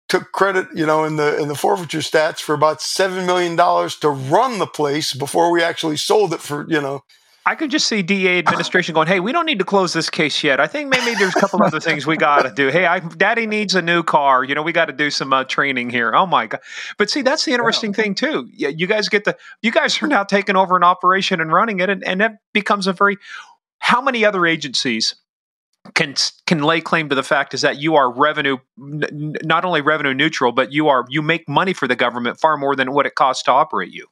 took 0.07 0.31
credit, 0.31 0.67
you 0.73 0.85
know, 0.85 1.03
in 1.03 1.17
the 1.17 1.39
in 1.39 1.47
the 1.47 1.55
forfeiture 1.55 1.99
stats 1.99 2.39
for 2.39 2.55
about 2.55 2.81
seven 2.81 3.25
million 3.25 3.55
dollars 3.55 3.95
to 3.97 4.09
run 4.09 4.57
the 4.57 4.67
place 4.67 5.13
before 5.13 5.51
we 5.51 5.61
actually 5.61 5.97
sold 5.97 6.33
it 6.33 6.39
for, 6.39 6.65
you 6.67 6.81
know, 6.81 7.03
I 7.45 7.55
could 7.55 7.71
just 7.71 7.87
see 7.87 8.01
DA 8.01 8.37
administration 8.37 8.93
going, 8.93 9.07
"Hey, 9.07 9.19
we 9.19 9.31
don't 9.31 9.45
need 9.45 9.59
to 9.59 9.65
close 9.65 9.93
this 9.93 10.09
case 10.09 10.43
yet. 10.43 10.59
I 10.59 10.67
think 10.67 10.89
maybe 10.89 11.15
there's 11.15 11.35
a 11.35 11.39
couple 11.39 11.63
other 11.63 11.79
things 11.79 12.05
we 12.05 12.17
got 12.17 12.43
to 12.43 12.51
do. 12.51 12.67
Hey, 12.69 12.85
I, 12.85 12.99
Daddy 12.99 13.47
needs 13.47 13.75
a 13.75 13.81
new 13.81 14.03
car. 14.03 14.43
You 14.43 14.55
know, 14.55 14.61
we 14.61 14.71
got 14.71 14.85
to 14.85 14.93
do 14.93 15.09
some 15.09 15.33
uh, 15.33 15.45
training 15.45 15.89
here. 15.89 16.13
Oh 16.13 16.25
my 16.25 16.47
god! 16.47 16.61
But 16.97 17.09
see, 17.09 17.21
that's 17.21 17.45
the 17.45 17.53
interesting 17.53 17.91
yeah. 17.91 18.03
thing 18.03 18.15
too. 18.15 18.47
Yeah, 18.51 18.69
You 18.69 18.87
guys 18.87 19.09
get 19.09 19.23
the 19.23 19.37
you 19.61 19.71
guys 19.71 20.01
are 20.01 20.07
now 20.07 20.23
taking 20.23 20.55
over 20.55 20.75
an 20.75 20.83
operation 20.83 21.41
and 21.41 21.51
running 21.51 21.79
it, 21.79 21.89
and, 21.89 22.03
and 22.03 22.21
that 22.21 22.37
becomes 22.53 22.87
a 22.87 22.93
very. 22.93 23.17
How 23.79 24.01
many 24.01 24.25
other 24.25 24.45
agencies 24.45 25.15
can 25.93 26.15
can 26.45 26.61
lay 26.61 26.81
claim 26.81 27.09
to 27.09 27.15
the 27.15 27.23
fact 27.23 27.53
is 27.53 27.61
that 27.61 27.77
you 27.77 27.95
are 27.95 28.11
revenue 28.11 28.57
n- 28.77 29.35
not 29.43 29.65
only 29.65 29.81
revenue 29.81 30.13
neutral, 30.13 30.51
but 30.51 30.71
you 30.71 30.89
are 30.89 31.05
you 31.09 31.21
make 31.21 31.47
money 31.47 31.73
for 31.73 31.87
the 31.87 31.95
government 31.95 32.39
far 32.39 32.57
more 32.57 32.75
than 32.75 32.91
what 32.91 33.05
it 33.05 33.15
costs 33.15 33.43
to 33.43 33.51
operate 33.51 33.91
you. 33.91 34.07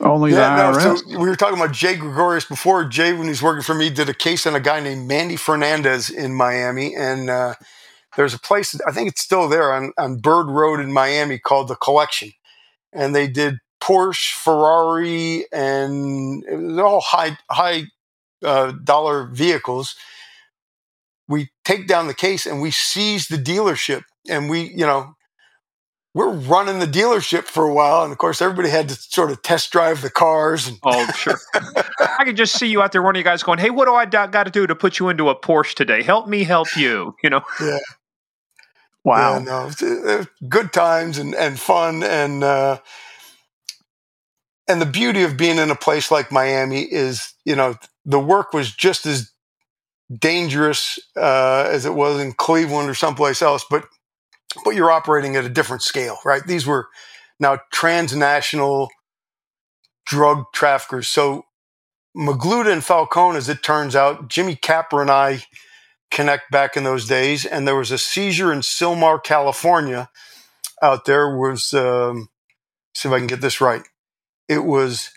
Only 0.00 0.32
yeah, 0.32 0.72
the 0.72 0.78
IRS. 0.78 0.84
No, 0.84 0.96
so 0.96 1.18
we 1.18 1.28
were 1.28 1.34
talking 1.34 1.58
about 1.58 1.72
Jay 1.72 1.96
Gregorius 1.96 2.44
before. 2.44 2.84
Jay, 2.84 3.12
when 3.12 3.26
he's 3.26 3.42
working 3.42 3.62
for 3.62 3.74
me, 3.74 3.90
did 3.90 4.08
a 4.08 4.14
case 4.14 4.46
on 4.46 4.54
a 4.54 4.60
guy 4.60 4.80
named 4.80 5.08
Mandy 5.08 5.36
Fernandez 5.36 6.08
in 6.08 6.34
Miami, 6.34 6.94
and 6.94 7.28
uh, 7.28 7.54
there's 8.16 8.34
a 8.34 8.38
place 8.38 8.78
I 8.86 8.92
think 8.92 9.08
it's 9.08 9.20
still 9.20 9.48
there 9.48 9.72
on 9.72 9.92
on 9.98 10.18
Bird 10.18 10.48
Road 10.48 10.78
in 10.78 10.92
Miami 10.92 11.38
called 11.38 11.66
the 11.66 11.74
Collection, 11.74 12.32
and 12.92 13.14
they 13.14 13.26
did 13.26 13.58
Porsche, 13.82 14.34
Ferrari, 14.34 15.46
and 15.52 16.44
they're 16.44 16.86
all 16.86 17.00
high 17.00 17.36
high 17.50 17.84
uh, 18.44 18.72
dollar 18.84 19.26
vehicles. 19.26 19.96
We 21.26 21.50
take 21.64 21.88
down 21.88 22.06
the 22.06 22.14
case 22.14 22.46
and 22.46 22.62
we 22.62 22.70
seize 22.70 23.26
the 23.26 23.36
dealership, 23.36 24.02
and 24.28 24.48
we 24.48 24.62
you 24.70 24.86
know 24.86 25.14
we're 26.14 26.32
running 26.32 26.78
the 26.78 26.86
dealership 26.86 27.44
for 27.44 27.64
a 27.64 27.72
while, 27.72 28.02
and 28.02 28.12
of 28.12 28.18
course, 28.18 28.40
everybody 28.40 28.70
had 28.70 28.88
to 28.88 28.94
sort 28.94 29.30
of 29.30 29.42
test 29.42 29.70
drive 29.70 30.02
the 30.02 30.10
cars. 30.10 30.66
And 30.66 30.78
oh, 30.82 31.06
sure. 31.12 31.38
I 31.54 32.24
can 32.24 32.34
just 32.34 32.58
see 32.58 32.66
you 32.66 32.82
out 32.82 32.92
there, 32.92 33.02
one 33.02 33.14
of 33.14 33.18
you 33.18 33.24
guys 33.24 33.42
going, 33.42 33.58
"Hey, 33.58 33.70
what 33.70 33.84
do 33.84 33.94
I 33.94 34.06
got 34.06 34.44
to 34.44 34.50
do 34.50 34.66
to 34.66 34.74
put 34.74 34.98
you 34.98 35.10
into 35.10 35.28
a 35.28 35.38
Porsche 35.38 35.74
today? 35.74 36.02
Help 36.02 36.26
me, 36.26 36.44
help 36.44 36.76
you." 36.76 37.14
You 37.22 37.30
know? 37.30 37.42
Yeah. 37.60 37.78
Wow. 39.04 39.34
Yeah, 39.34 39.44
no, 39.44 39.70
it 39.80 40.18
was 40.18 40.26
good 40.48 40.72
times 40.72 41.18
and 41.18 41.34
and 41.34 41.58
fun 41.58 42.02
and 42.02 42.42
uh, 42.42 42.78
and 44.68 44.80
the 44.80 44.86
beauty 44.86 45.22
of 45.22 45.36
being 45.36 45.58
in 45.58 45.70
a 45.70 45.76
place 45.76 46.10
like 46.10 46.30
Miami 46.30 46.82
is, 46.82 47.34
you 47.44 47.56
know, 47.56 47.76
the 48.04 48.20
work 48.20 48.52
was 48.52 48.70
just 48.70 49.06
as 49.06 49.32
dangerous 50.14 50.98
uh, 51.16 51.68
as 51.70 51.86
it 51.86 51.94
was 51.94 52.20
in 52.20 52.32
Cleveland 52.32 52.88
or 52.88 52.94
someplace 52.94 53.42
else, 53.42 53.64
but 53.68 53.84
but 54.64 54.74
you're 54.74 54.90
operating 54.90 55.36
at 55.36 55.44
a 55.44 55.50
different 55.50 55.82
scale, 55.82 56.18
right? 56.24 56.46
These 56.46 56.66
were 56.66 56.88
now 57.38 57.58
transnational 57.72 58.88
drug 60.06 60.44
traffickers. 60.52 61.08
So 61.08 61.44
Magluta 62.16 62.72
and 62.72 62.84
Falcon, 62.84 63.36
as 63.36 63.48
it 63.48 63.62
turns 63.62 63.94
out, 63.94 64.28
Jimmy 64.28 64.56
Capper 64.56 65.00
and 65.00 65.10
I 65.10 65.44
connect 66.10 66.50
back 66.50 66.76
in 66.76 66.84
those 66.84 67.06
days, 67.06 67.44
and 67.44 67.66
there 67.68 67.76
was 67.76 67.90
a 67.90 67.98
seizure 67.98 68.52
in 68.52 68.60
Sylmar, 68.60 69.22
California. 69.22 70.08
Out 70.80 71.04
there 71.06 71.36
was, 71.36 71.74
um, 71.74 72.28
see 72.94 73.08
if 73.08 73.12
I 73.12 73.18
can 73.18 73.26
get 73.26 73.40
this 73.40 73.60
right. 73.60 73.82
It 74.48 74.64
was 74.64 75.10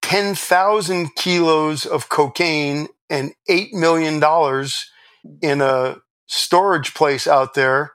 ten 0.00 0.34
thousand 0.34 1.16
kilos 1.16 1.84
of 1.84 2.08
cocaine 2.08 2.88
and 3.10 3.32
eight 3.48 3.74
million 3.74 4.20
dollars 4.20 4.90
in 5.42 5.60
a 5.60 5.96
storage 6.26 6.94
place 6.94 7.26
out 7.26 7.54
there 7.54 7.92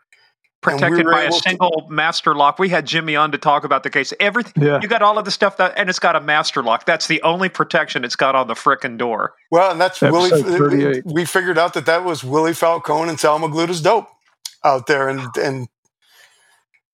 protected 0.64 1.06
we 1.06 1.12
by 1.12 1.24
a 1.24 1.32
single 1.32 1.86
to- 1.88 1.94
master 1.94 2.34
lock. 2.34 2.58
We 2.58 2.70
had 2.70 2.88
Jimmy 2.88 3.16
on 3.16 3.32
to 3.32 3.38
talk 3.38 3.64
about 3.64 3.84
the 3.84 3.90
case. 3.90 4.14
Everything 4.20 4.64
yeah. 4.64 4.80
you 4.82 4.88
got 4.88 5.02
all 5.02 5.18
of 5.18 5.26
the 5.26 5.32
stuff 5.32 5.58
that, 5.58 5.74
and 5.78 5.90
it's 5.90 6.00
got 6.00 6.16
a 6.16 6.22
master 6.22 6.64
lock. 6.64 6.86
That's 6.86 7.08
the 7.08 7.22
only 7.22 7.50
protection 7.50 8.04
it's 8.04 8.16
got 8.16 8.36
on 8.36 8.48
the 8.48 8.56
frickin' 8.56 8.98
door. 8.98 9.34
Well, 9.52 9.72
and 9.72 9.80
that's 9.80 10.02
Episode 10.02 10.46
Willie. 10.46 11.02
We 11.06 11.26
figured 11.26 11.58
out 11.58 11.74
that 11.76 11.86
that 11.86 12.04
was 12.04 12.24
Willy 12.24 12.54
Falcon 12.54 13.10
and 13.10 13.20
Sal 13.20 13.40
Magluta's 13.40 13.82
dope 13.82 14.08
out 14.64 14.88
there, 14.88 15.10
and 15.10 15.22
and 15.38 15.68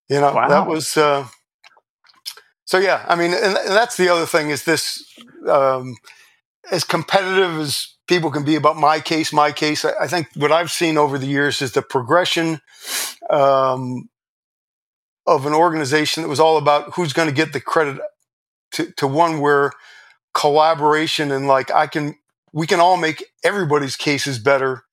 you 0.10 0.20
know 0.20 0.34
wow. 0.34 0.50
that 0.50 0.68
was. 0.68 0.98
Uh, 0.98 1.28
so 2.66 2.78
yeah, 2.78 3.06
I 3.08 3.16
mean, 3.16 3.34
and, 3.34 3.58
and 3.58 3.70
that's 3.70 3.98
the 3.98 4.10
other 4.10 4.26
thing 4.26 4.50
is 4.50 4.64
this 4.64 5.04
um, 5.48 5.96
as 6.72 6.84
competitive 6.84 7.60
as 7.60 7.96
people 8.10 8.32
can 8.32 8.44
be 8.44 8.56
about 8.56 8.76
my 8.76 9.00
case, 9.00 9.32
my 9.32 9.52
case. 9.52 9.86
I, 9.86 9.94
I 10.02 10.08
think 10.08 10.28
what 10.36 10.52
I've 10.52 10.72
seen 10.72 10.98
over 10.98 11.18
the 11.18 11.28
years 11.28 11.62
is 11.62 11.72
the 11.72 11.84
progression 11.84 12.60
um, 13.30 14.10
of 15.28 15.46
an 15.46 15.54
organization 15.54 16.24
that 16.24 16.30
was 16.30 16.40
all 16.40 16.58
about 16.58 16.96
who's 16.96 17.14
going 17.14 17.30
to 17.30 17.36
get 17.36 17.54
the 17.54 17.62
credit 17.62 18.02
to, 18.74 18.92
to 18.98 19.08
one 19.08 19.40
where 19.40 19.72
collaboration 20.34 21.32
and 21.32 21.48
like 21.48 21.72
I 21.72 21.88
can, 21.88 22.16
we 22.52 22.66
can 22.68 22.80
all 22.80 22.98
make 22.98 23.24
everybody's 23.44 23.96
cases 23.96 24.40
better 24.40 24.84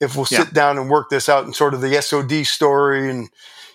if 0.00 0.16
we'll 0.16 0.26
yeah. 0.30 0.44
sit 0.44 0.52
down 0.52 0.76
and 0.76 0.90
work 0.90 1.08
this 1.08 1.28
out 1.28 1.44
and 1.44 1.54
sort 1.54 1.72
of 1.72 1.80
the 1.80 2.02
SOD 2.02 2.44
story 2.44 3.08
and 3.08 3.28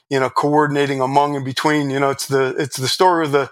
you 0.09 0.19
know 0.19 0.29
coordinating 0.29 1.01
among 1.01 1.35
and 1.35 1.45
between. 1.45 1.89
You 1.89 1.99
know, 1.99 2.11
it's 2.11 2.27
the 2.27 2.53
it's 2.59 2.77
the 2.77 2.87
story 2.87 3.25
of 3.25 3.31
the 3.31 3.49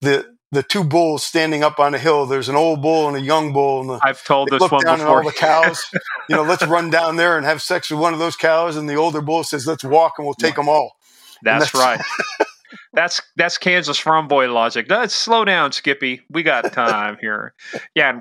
the 0.00 0.31
the 0.52 0.62
two 0.62 0.84
bulls 0.84 1.24
standing 1.24 1.64
up 1.64 1.80
on 1.80 1.94
a 1.94 1.98
hill. 1.98 2.26
There's 2.26 2.50
an 2.50 2.56
old 2.56 2.82
bull 2.82 3.08
and 3.08 3.16
a 3.16 3.20
young 3.20 3.52
bull. 3.54 3.80
And 3.80 3.90
the, 3.90 4.00
I've 4.02 4.22
told 4.22 4.50
this 4.50 4.60
look 4.60 4.70
one 4.70 4.84
down 4.84 4.98
before. 4.98 5.18
all 5.18 5.24
the 5.24 5.32
cows. 5.32 5.82
you 6.28 6.36
know, 6.36 6.42
let's 6.42 6.64
run 6.66 6.90
down 6.90 7.16
there 7.16 7.38
and 7.38 7.46
have 7.46 7.62
sex 7.62 7.90
with 7.90 7.98
one 7.98 8.12
of 8.12 8.18
those 8.18 8.36
cows. 8.36 8.76
And 8.76 8.88
the 8.88 8.94
older 8.94 9.22
bull 9.22 9.42
says, 9.44 9.66
"Let's 9.66 9.82
walk 9.82 10.14
and 10.18 10.26
we'll 10.26 10.34
take 10.34 10.54
them 10.54 10.68
all." 10.68 10.96
That's, 11.42 11.72
that's 11.72 11.74
right. 11.74 12.00
that's 12.92 13.22
that's 13.36 13.56
Kansas 13.56 13.98
farm 13.98 14.28
boy 14.28 14.52
logic. 14.52 14.86
Let's 14.90 15.14
slow 15.14 15.46
down, 15.46 15.72
Skippy. 15.72 16.20
We 16.28 16.42
got 16.42 16.70
time 16.72 17.16
here. 17.18 17.54
Yeah, 17.94 18.20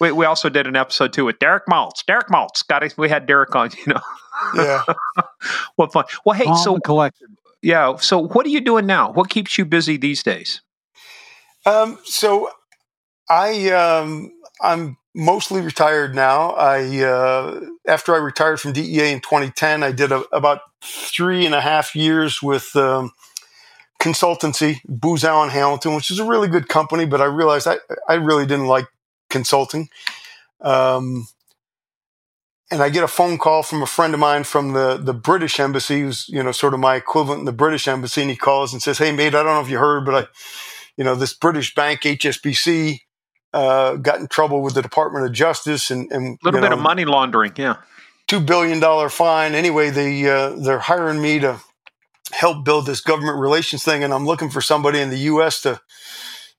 we, 0.00 0.12
we 0.12 0.24
also 0.24 0.48
did 0.48 0.68
an 0.68 0.76
episode 0.76 1.12
too 1.12 1.24
with 1.24 1.40
Derek 1.40 1.64
Maltz. 1.66 2.06
Derek 2.06 2.28
Maltz 2.28 2.64
got 2.66 2.84
it. 2.84 2.96
We 2.96 3.08
had 3.08 3.26
Derek 3.26 3.54
on. 3.54 3.70
You 3.86 3.94
know. 3.94 4.00
Yeah. 4.54 4.82
what 5.76 5.92
fun. 5.92 6.04
Well, 6.24 6.36
hey, 6.36 6.52
so 6.62 6.78
collected. 6.78 7.28
Yeah. 7.62 7.96
So, 7.96 8.18
what 8.28 8.44
are 8.44 8.50
you 8.50 8.60
doing 8.60 8.86
now? 8.86 9.10
What 9.10 9.30
keeps 9.30 9.56
you 9.56 9.64
busy 9.64 9.96
these 9.96 10.22
days? 10.22 10.60
Um. 11.66 11.98
So, 12.04 12.50
I 13.28 13.70
um 13.70 14.32
I'm 14.60 14.98
mostly 15.14 15.60
retired 15.60 16.14
now. 16.14 16.50
I 16.52 17.02
uh, 17.02 17.60
after 17.86 18.14
I 18.14 18.18
retired 18.18 18.60
from 18.60 18.72
DEA 18.72 19.12
in 19.12 19.20
2010, 19.20 19.82
I 19.82 19.92
did 19.92 20.12
a, 20.12 20.24
about 20.34 20.60
three 20.82 21.46
and 21.46 21.54
a 21.54 21.60
half 21.60 21.96
years 21.96 22.42
with 22.42 22.76
um, 22.76 23.12
consultancy, 24.00 24.80
Booz 24.88 25.24
Allen 25.24 25.50
Hamilton, 25.50 25.94
which 25.94 26.10
is 26.10 26.18
a 26.18 26.24
really 26.24 26.48
good 26.48 26.68
company. 26.68 27.06
But 27.06 27.20
I 27.20 27.26
realized 27.26 27.66
I 27.66 27.78
I 28.08 28.14
really 28.14 28.46
didn't 28.46 28.66
like 28.68 28.86
consulting. 29.30 29.88
Um, 30.60 31.26
and 32.70 32.82
I 32.82 32.88
get 32.88 33.04
a 33.04 33.08
phone 33.08 33.38
call 33.38 33.62
from 33.62 33.82
a 33.82 33.86
friend 33.86 34.12
of 34.14 34.20
mine 34.20 34.44
from 34.44 34.72
the 34.72 34.96
the 34.96 35.14
British 35.14 35.60
embassy, 35.60 36.00
who's 36.00 36.28
you 36.28 36.42
know 36.42 36.52
sort 36.52 36.74
of 36.74 36.80
my 36.80 36.96
equivalent 36.96 37.40
in 37.40 37.44
the 37.46 37.52
British 37.52 37.86
embassy, 37.88 38.22
and 38.22 38.30
he 38.30 38.36
calls 38.36 38.72
and 38.72 38.82
says, 38.82 38.98
"Hey, 38.98 39.12
mate, 39.12 39.34
I 39.34 39.42
don't 39.42 39.46
know 39.54 39.60
if 39.60 39.70
you 39.70 39.78
heard, 39.78 40.04
but 40.04 40.14
I, 40.14 40.28
you 40.96 41.04
know, 41.04 41.14
this 41.14 41.34
British 41.34 41.74
bank 41.74 42.00
HSBC." 42.00 43.00
uh, 43.56 43.96
got 43.96 44.20
in 44.20 44.26
trouble 44.28 44.60
with 44.60 44.74
the 44.74 44.82
Department 44.82 45.24
of 45.24 45.32
Justice 45.32 45.90
and, 45.90 46.10
and 46.12 46.26
a 46.26 46.44
little 46.44 46.60
bit 46.60 46.68
know, 46.68 46.76
of 46.76 46.82
money 46.82 47.06
laundering. 47.06 47.52
Yeah, 47.56 47.76
two 48.26 48.40
billion 48.40 48.80
dollar 48.80 49.08
fine. 49.08 49.54
Anyway, 49.54 49.90
they 49.90 50.28
uh, 50.28 50.50
they're 50.50 50.78
hiring 50.78 51.22
me 51.22 51.38
to 51.38 51.58
help 52.32 52.64
build 52.64 52.86
this 52.86 53.00
government 53.00 53.38
relations 53.38 53.82
thing, 53.82 54.04
and 54.04 54.12
I'm 54.12 54.26
looking 54.26 54.50
for 54.50 54.60
somebody 54.60 55.00
in 55.00 55.08
the 55.08 55.18
U.S. 55.18 55.62
to 55.62 55.80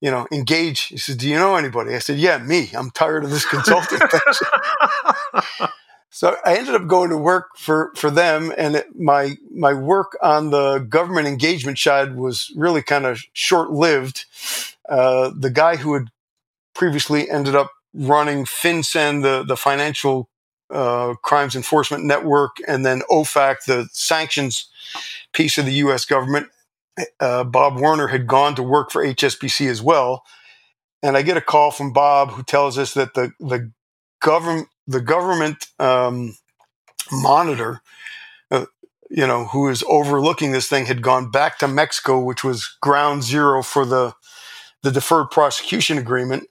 you 0.01 0.09
know 0.09 0.25
engage. 0.31 0.85
He 0.85 0.97
said, 0.97 1.19
"Do 1.19 1.29
you 1.29 1.35
know 1.35 1.55
anybody?" 1.55 1.93
I 1.93 1.99
said, 1.99 2.17
"Yeah, 2.17 2.39
me. 2.39 2.71
I'm 2.73 2.89
tired 2.89 3.23
of 3.23 3.29
this 3.29 3.45
consulting 3.45 3.99
thing." 3.99 4.21
So 6.17 6.35
I 6.43 6.55
ended 6.55 6.73
up 6.73 6.87
going 6.87 7.11
to 7.11 7.17
work 7.17 7.49
for, 7.57 7.91
for 7.95 8.09
them, 8.09 8.51
and 8.57 8.77
it, 8.77 8.87
my 8.99 9.37
my 9.53 9.75
work 9.75 10.17
on 10.19 10.49
the 10.49 10.79
government 10.79 11.27
engagement 11.27 11.77
side 11.77 12.15
was 12.15 12.51
really 12.55 12.81
kind 12.81 13.05
of 13.05 13.21
short 13.33 13.69
lived. 13.69 14.25
Uh, 14.89 15.29
the 15.37 15.51
guy 15.51 15.75
who 15.75 15.93
had 15.93 16.07
previously 16.73 17.29
ended 17.29 17.55
up 17.55 17.69
running 17.93 18.45
FinCEN, 18.45 19.21
the, 19.21 19.43
the 19.43 19.55
financial 19.55 20.27
uh, 20.71 21.13
crimes 21.21 21.55
enforcement 21.55 22.03
network, 22.03 22.57
and 22.67 22.83
then 22.83 23.03
OFAC, 23.11 23.65
the 23.67 23.87
sanctions 23.91 24.69
piece 25.33 25.59
of 25.59 25.67
the 25.67 25.73
U.S. 25.73 26.03
government. 26.03 26.47
Uh, 27.19 27.43
Bob 27.43 27.77
Werner 27.77 28.07
had 28.07 28.25
gone 28.25 28.55
to 28.55 28.63
work 28.63 28.89
for 28.89 29.05
HSBC 29.05 29.69
as 29.69 29.83
well, 29.83 30.23
and 31.03 31.15
I 31.15 31.21
get 31.21 31.37
a 31.37 31.41
call 31.41 31.69
from 31.69 31.93
Bob 31.93 32.31
who 32.31 32.41
tells 32.41 32.79
us 32.79 32.95
that 32.95 33.13
the 33.13 33.33
the 33.39 33.71
government 34.19 34.69
the 34.87 35.01
government 35.01 35.67
um, 35.79 36.37
monitor, 37.11 37.81
uh, 38.51 38.65
you 39.09 39.27
know, 39.27 39.45
who 39.45 39.69
is 39.69 39.83
overlooking 39.87 40.51
this 40.51 40.67
thing, 40.67 40.85
had 40.85 41.01
gone 41.01 41.29
back 41.29 41.59
to 41.59 41.67
Mexico, 41.67 42.19
which 42.19 42.43
was 42.43 42.77
ground 42.81 43.23
zero 43.23 43.61
for 43.61 43.85
the 43.85 44.13
the 44.83 44.91
deferred 44.91 45.31
prosecution 45.31 45.97
agreement, 45.97 46.47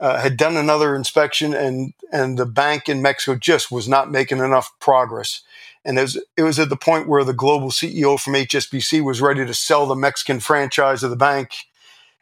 uh, 0.00 0.18
had 0.18 0.36
done 0.36 0.56
another 0.56 0.94
inspection, 0.94 1.54
and 1.54 1.92
and 2.12 2.38
the 2.38 2.46
bank 2.46 2.88
in 2.88 3.02
Mexico 3.02 3.36
just 3.38 3.70
was 3.70 3.88
not 3.88 4.10
making 4.10 4.38
enough 4.38 4.70
progress. 4.80 5.42
And 5.84 5.98
it 5.98 6.02
was, 6.02 6.24
it 6.36 6.42
was 6.42 6.58
at 6.58 6.70
the 6.70 6.76
point 6.76 7.08
where 7.08 7.24
the 7.24 7.34
global 7.34 7.68
CEO 7.68 8.18
from 8.18 8.32
HSBC 8.32 9.04
was 9.04 9.20
ready 9.20 9.44
to 9.44 9.52
sell 9.52 9.86
the 9.86 9.94
Mexican 9.94 10.40
franchise 10.40 11.02
of 11.02 11.10
the 11.10 11.16
bank 11.16 11.50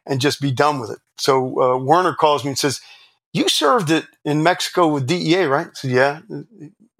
and 0.05 0.21
just 0.21 0.41
be 0.41 0.51
done 0.51 0.81
with 0.81 0.91
it. 0.91 0.99
So 1.17 1.63
uh, 1.63 1.77
Werner 1.79 2.15
calls 2.15 2.43
me 2.43 2.51
and 2.51 2.59
says, 2.59 2.81
"You 3.33 3.49
served 3.49 3.91
it 3.91 4.07
in 4.25 4.43
Mexico 4.43 4.89
with 4.89 5.07
DEA, 5.07 5.45
right?" 5.45 5.69
I 5.69 5.71
said, 5.75 5.91
"Yeah." 5.91 6.21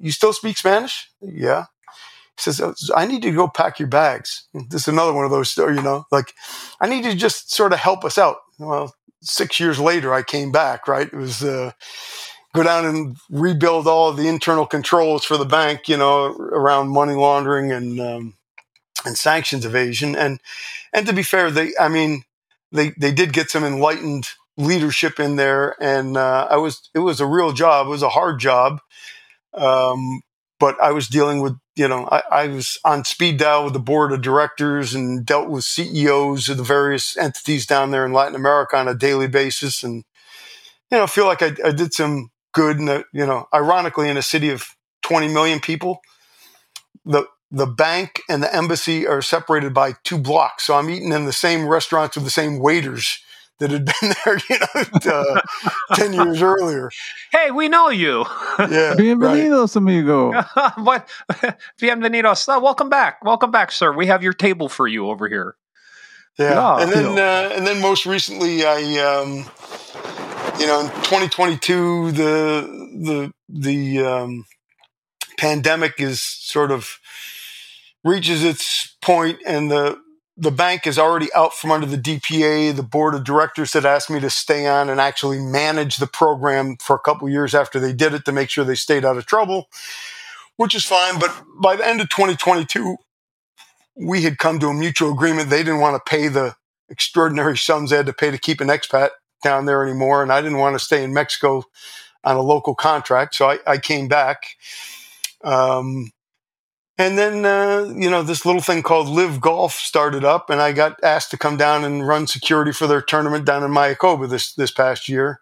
You 0.03 0.11
still 0.11 0.33
speak 0.33 0.59
Spanish? 0.59 1.09
Yeah. 1.21 1.67
He 2.37 2.43
says, 2.43 2.61
oh, 2.61 2.75
I 2.97 3.07
need 3.07 3.23
to 3.23 3.31
go 3.31 3.47
pack 3.47 3.79
your 3.79 3.87
bags. 3.87 4.49
This 4.53 4.83
is 4.83 4.89
another 4.89 5.13
one 5.13 5.25
of 5.25 5.31
those, 5.31 5.57
you 5.57 5.81
know, 5.81 6.07
like, 6.11 6.35
I 6.81 6.89
need 6.89 7.05
to 7.05 7.15
just 7.15 7.55
sort 7.55 7.73
of 7.73 7.79
help 7.79 8.05
us 8.05 8.19
out. 8.19 8.39
Well, 8.59 8.97
six 9.21 9.61
years 9.61 9.79
later, 9.79 10.13
I 10.13 10.25
came 10.25 10.51
back, 10.51 10.89
right? 10.89 11.07
It 11.07 11.15
was, 11.15 11.45
uh, 11.45 11.71
go 12.53 12.65
down 12.65 12.85
and 12.85 13.17
rebuild 13.31 13.87
all 13.87 14.09
of 14.09 14.17
the 14.17 14.27
internal 14.27 14.67
controls 14.67 15.25
for 15.25 15.37
the 15.37 15.45
bank, 15.45 15.89
you 15.89 15.97
know, 15.97 16.35
around 16.35 16.89
money 16.89 17.15
laundering 17.15 17.71
and, 17.71 18.01
um, 18.01 18.35
and 19.07 19.17
sanctions 19.17 19.65
evasion. 19.65 20.17
And, 20.17 20.41
and 20.93 21.07
to 21.07 21.13
be 21.13 21.23
fair, 21.23 21.49
they, 21.53 21.75
I 21.79 21.89
mean, 21.89 22.25
they, 22.73 22.91
they 22.99 23.13
did 23.13 23.33
get 23.33 23.51
some 23.51 23.63
enlightened 23.63 24.31
leadership 24.57 25.19
in 25.19 25.37
there. 25.37 25.77
And, 25.81 26.17
uh, 26.17 26.49
I 26.51 26.57
was, 26.57 26.91
it 26.95 27.01
was 27.01 27.21
a 27.21 27.27
real 27.27 27.53
job. 27.53 27.87
It 27.87 27.91
was 27.91 28.03
a 28.03 28.09
hard 28.09 28.39
job. 28.39 28.81
Um, 29.55 30.23
but 30.63 30.81
I 30.81 30.93
was 30.93 31.09
dealing 31.09 31.41
with, 31.41 31.57
you 31.75 31.89
know, 31.89 32.09
I, 32.11 32.23
I, 32.31 32.47
was 32.47 32.79
on 32.85 33.05
speed 33.05 33.39
dial 33.39 33.65
with 33.65 33.73
the 33.73 33.81
board 33.81 34.13
of 34.13 34.23
directors 34.23 34.95
and 34.95 35.27
dealt 35.27 35.51
with 35.51 35.65
CEOs 35.65 36.49
of 36.49 36.57
the 36.57 36.63
various 36.63 37.17
entities 37.17 37.67
down 37.67 37.91
there 37.91 38.07
in 38.07 38.13
Latin 38.13 38.37
America 38.37 38.77
on 38.77 38.87
a 38.87 38.95
daily 38.95 39.27
basis. 39.27 39.83
And, 39.83 40.05
you 40.91 40.99
know, 40.99 41.09
feel 41.09 41.27
like 41.27 41.43
I, 41.43 41.51
I 41.65 41.73
did 41.73 41.93
some 41.93 42.31
good. 42.53 42.79
And, 42.79 43.05
you 43.13 43.27
know, 43.27 43.49
ironically, 43.53 44.09
in 44.09 44.17
a 44.17 44.23
city 44.23 44.51
of 44.51 44.69
20 45.03 45.35
million 45.35 45.59
people, 45.59 46.01
the, 47.05 47.27
the 47.51 47.67
bank 47.67 48.23
and 48.29 48.41
the 48.41 48.55
embassy 48.55 49.05
are 49.05 49.21
separated 49.21 49.75
by 49.75 49.95
two 50.05 50.17
blocks. 50.17 50.67
So 50.67 50.77
I'm 50.77 50.89
eating 50.89 51.11
in 51.11 51.25
the 51.25 51.33
same 51.33 51.67
restaurants 51.67 52.17
with 52.17 52.25
the 52.25 52.31
same 52.31 52.61
waiters 52.61 53.19
that 53.63 53.71
had 53.71 53.85
been 53.85 54.13
there, 54.25 54.39
you 54.51 54.59
know, 55.07 55.35
uh, 55.35 55.95
10 55.95 56.13
years 56.13 56.43
earlier. 56.43 56.91
Hey, 57.31 57.51
we 57.51 57.69
know 57.69 57.89
you. 57.89 58.25
Yeah. 58.59 58.95
Bienvenidos, 58.99 59.75
right. 59.75 59.77
amigo. 59.77 60.33
what? 60.83 61.09
Bienvenidos. 61.81 62.49
Oh, 62.49 62.61
welcome 62.61 62.89
back. 62.89 63.25
Welcome 63.25 63.51
back, 63.51 63.71
sir. 63.71 63.93
We 63.93 64.07
have 64.07 64.23
your 64.23 64.33
table 64.33 64.69
for 64.69 64.89
you 64.89 65.09
over 65.09 65.29
here. 65.29 65.55
Yeah. 66.39 66.79
and 66.81 66.91
then, 66.91 67.19
uh, 67.19 67.55
and 67.55 67.67
then 67.67 67.81
most 67.81 68.05
recently, 68.05 68.65
I, 68.65 68.81
um, 68.99 69.49
you 70.59 70.67
know, 70.67 70.81
in 70.81 70.87
2022, 71.05 72.13
the, 72.13 72.13
the, 72.99 73.33
the, 73.49 74.05
um, 74.05 74.45
pandemic 75.39 75.95
is 75.99 76.23
sort 76.23 76.71
of 76.71 76.99
reaches 78.05 78.45
its 78.45 78.97
point 79.03 79.39
and 79.47 79.71
the 79.71 79.99
the 80.37 80.51
bank 80.51 80.87
is 80.87 80.99
already 80.99 81.33
out 81.35 81.53
from 81.55 81.71
under 81.71 81.87
the 81.87 81.99
DPA. 81.99 82.75
The 82.75 82.83
board 82.83 83.15
of 83.15 83.25
directors 83.25 83.75
had 83.75 83.85
asked 83.85 84.11
me 84.11 84.21
to 84.21 84.31
stay 84.31 84.67
on 84.67 84.89
and 84.89 85.01
actually 85.01 85.39
manage 85.39 85.99
the 85.99 86.07
program 86.07 86.77
for 86.81 86.97
a 86.97 87.01
couple 87.01 87.29
years 87.29 87.55
after 87.55 87.79
they 87.79 87.93
did 87.93 88.15
it 88.15 88.25
to 88.25 88.33
make 88.33 88.49
sure 88.49 88.65
they 88.65 88.75
stayed 88.75 89.05
out 89.05 89.19
of 89.19 89.27
trouble, 89.27 89.69
which 90.57 90.75
is 90.75 90.85
fine. 90.85 91.19
But 91.19 91.43
by 91.61 91.77
the 91.77 91.87
end 91.87 92.01
of 92.01 92.09
2022, 92.09 92.97
we 93.95 94.23
had 94.23 94.39
come 94.39 94.59
to 94.61 94.69
a 94.69 94.75
mutual 94.75 95.13
agreement. 95.13 95.51
They 95.51 95.63
didn't 95.63 95.81
want 95.81 96.03
to 96.03 96.11
pay 96.11 96.29
the 96.29 96.57
extraordinary 96.89 97.59
sums 97.59 97.91
they 97.91 97.97
had 97.97 98.07
to 98.07 98.13
pay 98.13 98.31
to 98.31 98.39
keep 98.39 98.61
an 98.61 98.69
expat 98.69 99.11
down 99.43 99.67
there 99.67 99.85
anymore. 99.85 100.23
And 100.23 100.33
I 100.33 100.41
didn't 100.41 100.59
want 100.59 100.79
to 100.79 100.85
stay 100.85 101.05
in 101.05 101.13
Mexico 101.13 101.65
on 102.25 102.37
a 102.37 102.43
local 102.43 102.75
contract. 102.75 103.35
So 103.35 103.51
I, 103.51 103.59
I 103.67 103.79
came 103.79 104.09
back. 104.09 104.57
Um, 105.45 106.13
and 107.03 107.19
then, 107.19 107.45
uh, 107.45 107.93
you 107.97 108.09
know, 108.09 108.23
this 108.23 108.47
little 108.47 108.61
thing 108.61 108.85
called 108.85 109.09
LIV 109.09 109.41
Golf 109.41 109.75
started 109.75 110.25
up, 110.25 110.51
and 110.51 110.63
I 110.63 110.71
got 110.73 111.03
asked 111.03 111.33
to 111.33 111.37
come 111.37 111.57
down 111.57 111.83
and 111.85 112.07
run 112.07 112.29
security 112.29 112.71
for 112.71 112.87
their 112.87 113.03
tournament 113.03 113.45
down 113.45 113.65
in 113.65 113.73
Mayakoba 113.73 114.31
this 114.31 114.55
this 114.55 114.71
past 114.71 115.09
year. 115.09 115.41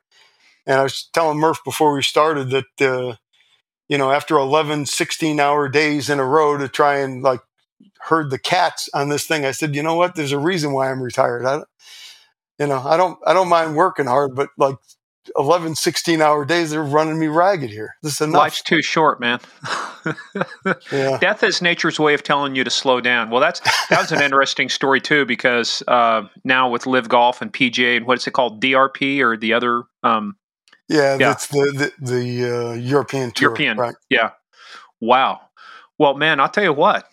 And 0.67 0.81
I 0.81 0.83
was 0.83 1.11
telling 1.13 1.39
Murph 1.39 1.63
before 1.63 1.93
we 1.95 2.03
started 2.03 2.49
that, 2.51 2.81
uh, 2.81 3.17
you 3.89 3.99
know, 3.99 4.11
after 4.11 4.39
11, 4.39 4.87
16 4.87 5.39
hour 5.39 5.69
days 5.69 6.09
in 6.09 6.19
a 6.19 6.25
row 6.25 6.57
to 6.57 6.67
try 6.67 6.99
and 7.01 7.23
like 7.23 7.41
herd 8.01 8.31
the 8.31 8.39
cats 8.39 8.89
on 8.95 9.11
this 9.11 9.27
thing, 9.27 9.45
I 9.45 9.51
said, 9.51 9.75
you 9.75 9.83
know 9.83 9.97
what? 9.97 10.15
There's 10.15 10.33
a 10.33 10.39
reason 10.39 10.73
why 10.73 10.91
I'm 10.91 11.03
retired. 11.03 11.45
I, 11.45 11.63
you 12.59 12.69
know, 12.69 12.81
I 12.81 12.97
don't, 12.97 13.19
I 13.27 13.35
don't 13.35 13.49
mind 13.49 13.77
working 13.77 14.07
hard, 14.07 14.35
but 14.35 14.49
like 14.57 14.77
11, 15.37 15.75
16 15.75 16.23
hour 16.23 16.45
days, 16.45 16.71
they're 16.71 16.83
running 16.83 17.19
me 17.19 17.27
ragged 17.27 17.71
here. 17.71 17.95
This 18.03 18.15
is 18.15 18.21
enough. 18.23 18.39
Life's 18.39 18.63
too 18.63 18.83
short, 18.83 19.21
man. 19.21 19.39
yeah. 20.93 21.19
Death 21.19 21.43
is 21.43 21.61
nature's 21.61 22.01
way 22.01 22.15
of 22.15 22.23
telling 22.23 22.57
you 22.57 22.65
to 22.65 22.71
slow 22.71 23.01
down. 23.01 23.31
Well, 23.31 23.41
that's 23.41 23.61
that 23.89 24.01
was 24.01 24.13
an 24.13 24.23
interesting 24.23 24.69
story 24.69 25.01
too, 25.01 25.27
because 25.27 25.83
uh, 25.89 26.23
now 26.45 26.71
with 26.71 26.87
LIV 26.87 27.09
Golf 27.09 27.43
and 27.43 27.53
PGA 27.53 27.99
and 27.99 28.07
what's 28.07 28.27
it 28.27 28.33
called, 28.33 28.63
DRP 28.63 29.21
or 29.21 29.37
the 29.37 29.53
other? 29.53 29.85
Um, 30.03 30.37
yeah, 30.89 31.13
yeah, 31.13 31.29
that's 31.29 31.47
the 31.49 31.93
the, 32.01 32.13
the 32.13 32.57
uh, 32.57 32.73
European 32.75 33.31
tour. 33.31 33.51
European, 33.51 33.77
right? 33.77 33.95
Yeah. 34.09 34.31
Wow. 35.01 35.41
Well, 35.99 36.15
man, 36.15 36.41
I'll 36.41 36.49
tell 36.49 36.65
you 36.65 36.73
what. 36.73 37.07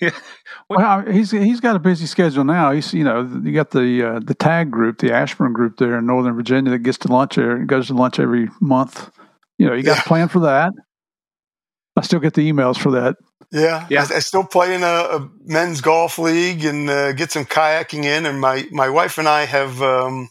well, 0.70 1.04
he's 1.10 1.30
he's 1.30 1.60
got 1.60 1.76
a 1.76 1.78
busy 1.78 2.06
schedule 2.06 2.44
now. 2.44 2.72
He's 2.72 2.94
you 2.94 3.04
know 3.04 3.28
you 3.42 3.52
got 3.52 3.70
the 3.70 4.02
uh, 4.02 4.20
the 4.20 4.34
tag 4.34 4.70
group, 4.70 4.98
the 4.98 5.12
Ashburn 5.12 5.52
group 5.52 5.76
there 5.76 5.98
in 5.98 6.06
Northern 6.06 6.34
Virginia 6.34 6.70
that 6.72 6.78
gets 6.78 6.98
to 6.98 7.08
lunch 7.08 7.36
there, 7.36 7.58
goes 7.64 7.88
to 7.88 7.94
lunch 7.94 8.18
every 8.18 8.48
month. 8.60 9.10
You 9.58 9.66
know, 9.66 9.74
you 9.74 9.82
got 9.82 9.98
yeah. 9.98 10.02
a 10.02 10.06
plan 10.06 10.28
for 10.28 10.40
that. 10.40 10.72
I 11.96 12.02
still 12.02 12.20
get 12.20 12.34
the 12.34 12.50
emails 12.50 12.78
for 12.78 12.92
that. 12.92 13.16
Yeah, 13.52 13.86
yeah. 13.88 14.06
I, 14.10 14.16
I 14.16 14.18
still 14.18 14.42
play 14.42 14.74
in 14.74 14.82
a, 14.82 14.86
a, 14.86 15.30
men's 15.44 15.80
golf 15.80 16.18
league 16.18 16.64
and 16.64 16.90
uh, 16.90 17.12
get 17.12 17.30
some 17.30 17.44
kayaking 17.44 18.04
in. 18.04 18.26
And 18.26 18.40
my 18.40 18.66
my 18.72 18.88
wife 18.88 19.18
and 19.18 19.28
I 19.28 19.44
have 19.44 19.80
um, 19.80 20.30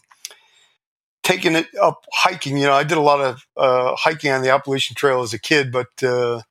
taken 1.22 1.56
it 1.56 1.68
up 1.80 2.04
hiking. 2.12 2.58
You 2.58 2.66
know, 2.66 2.74
I 2.74 2.84
did 2.84 2.98
a 2.98 3.02
lot 3.02 3.20
of 3.20 3.46
uh, 3.56 3.96
hiking 3.96 4.30
on 4.30 4.42
the 4.42 4.50
Appalachian 4.50 4.94
Trail 4.94 5.22
as 5.22 5.32
a 5.32 5.38
kid, 5.38 5.72
but 5.72 6.02
uh, 6.02 6.42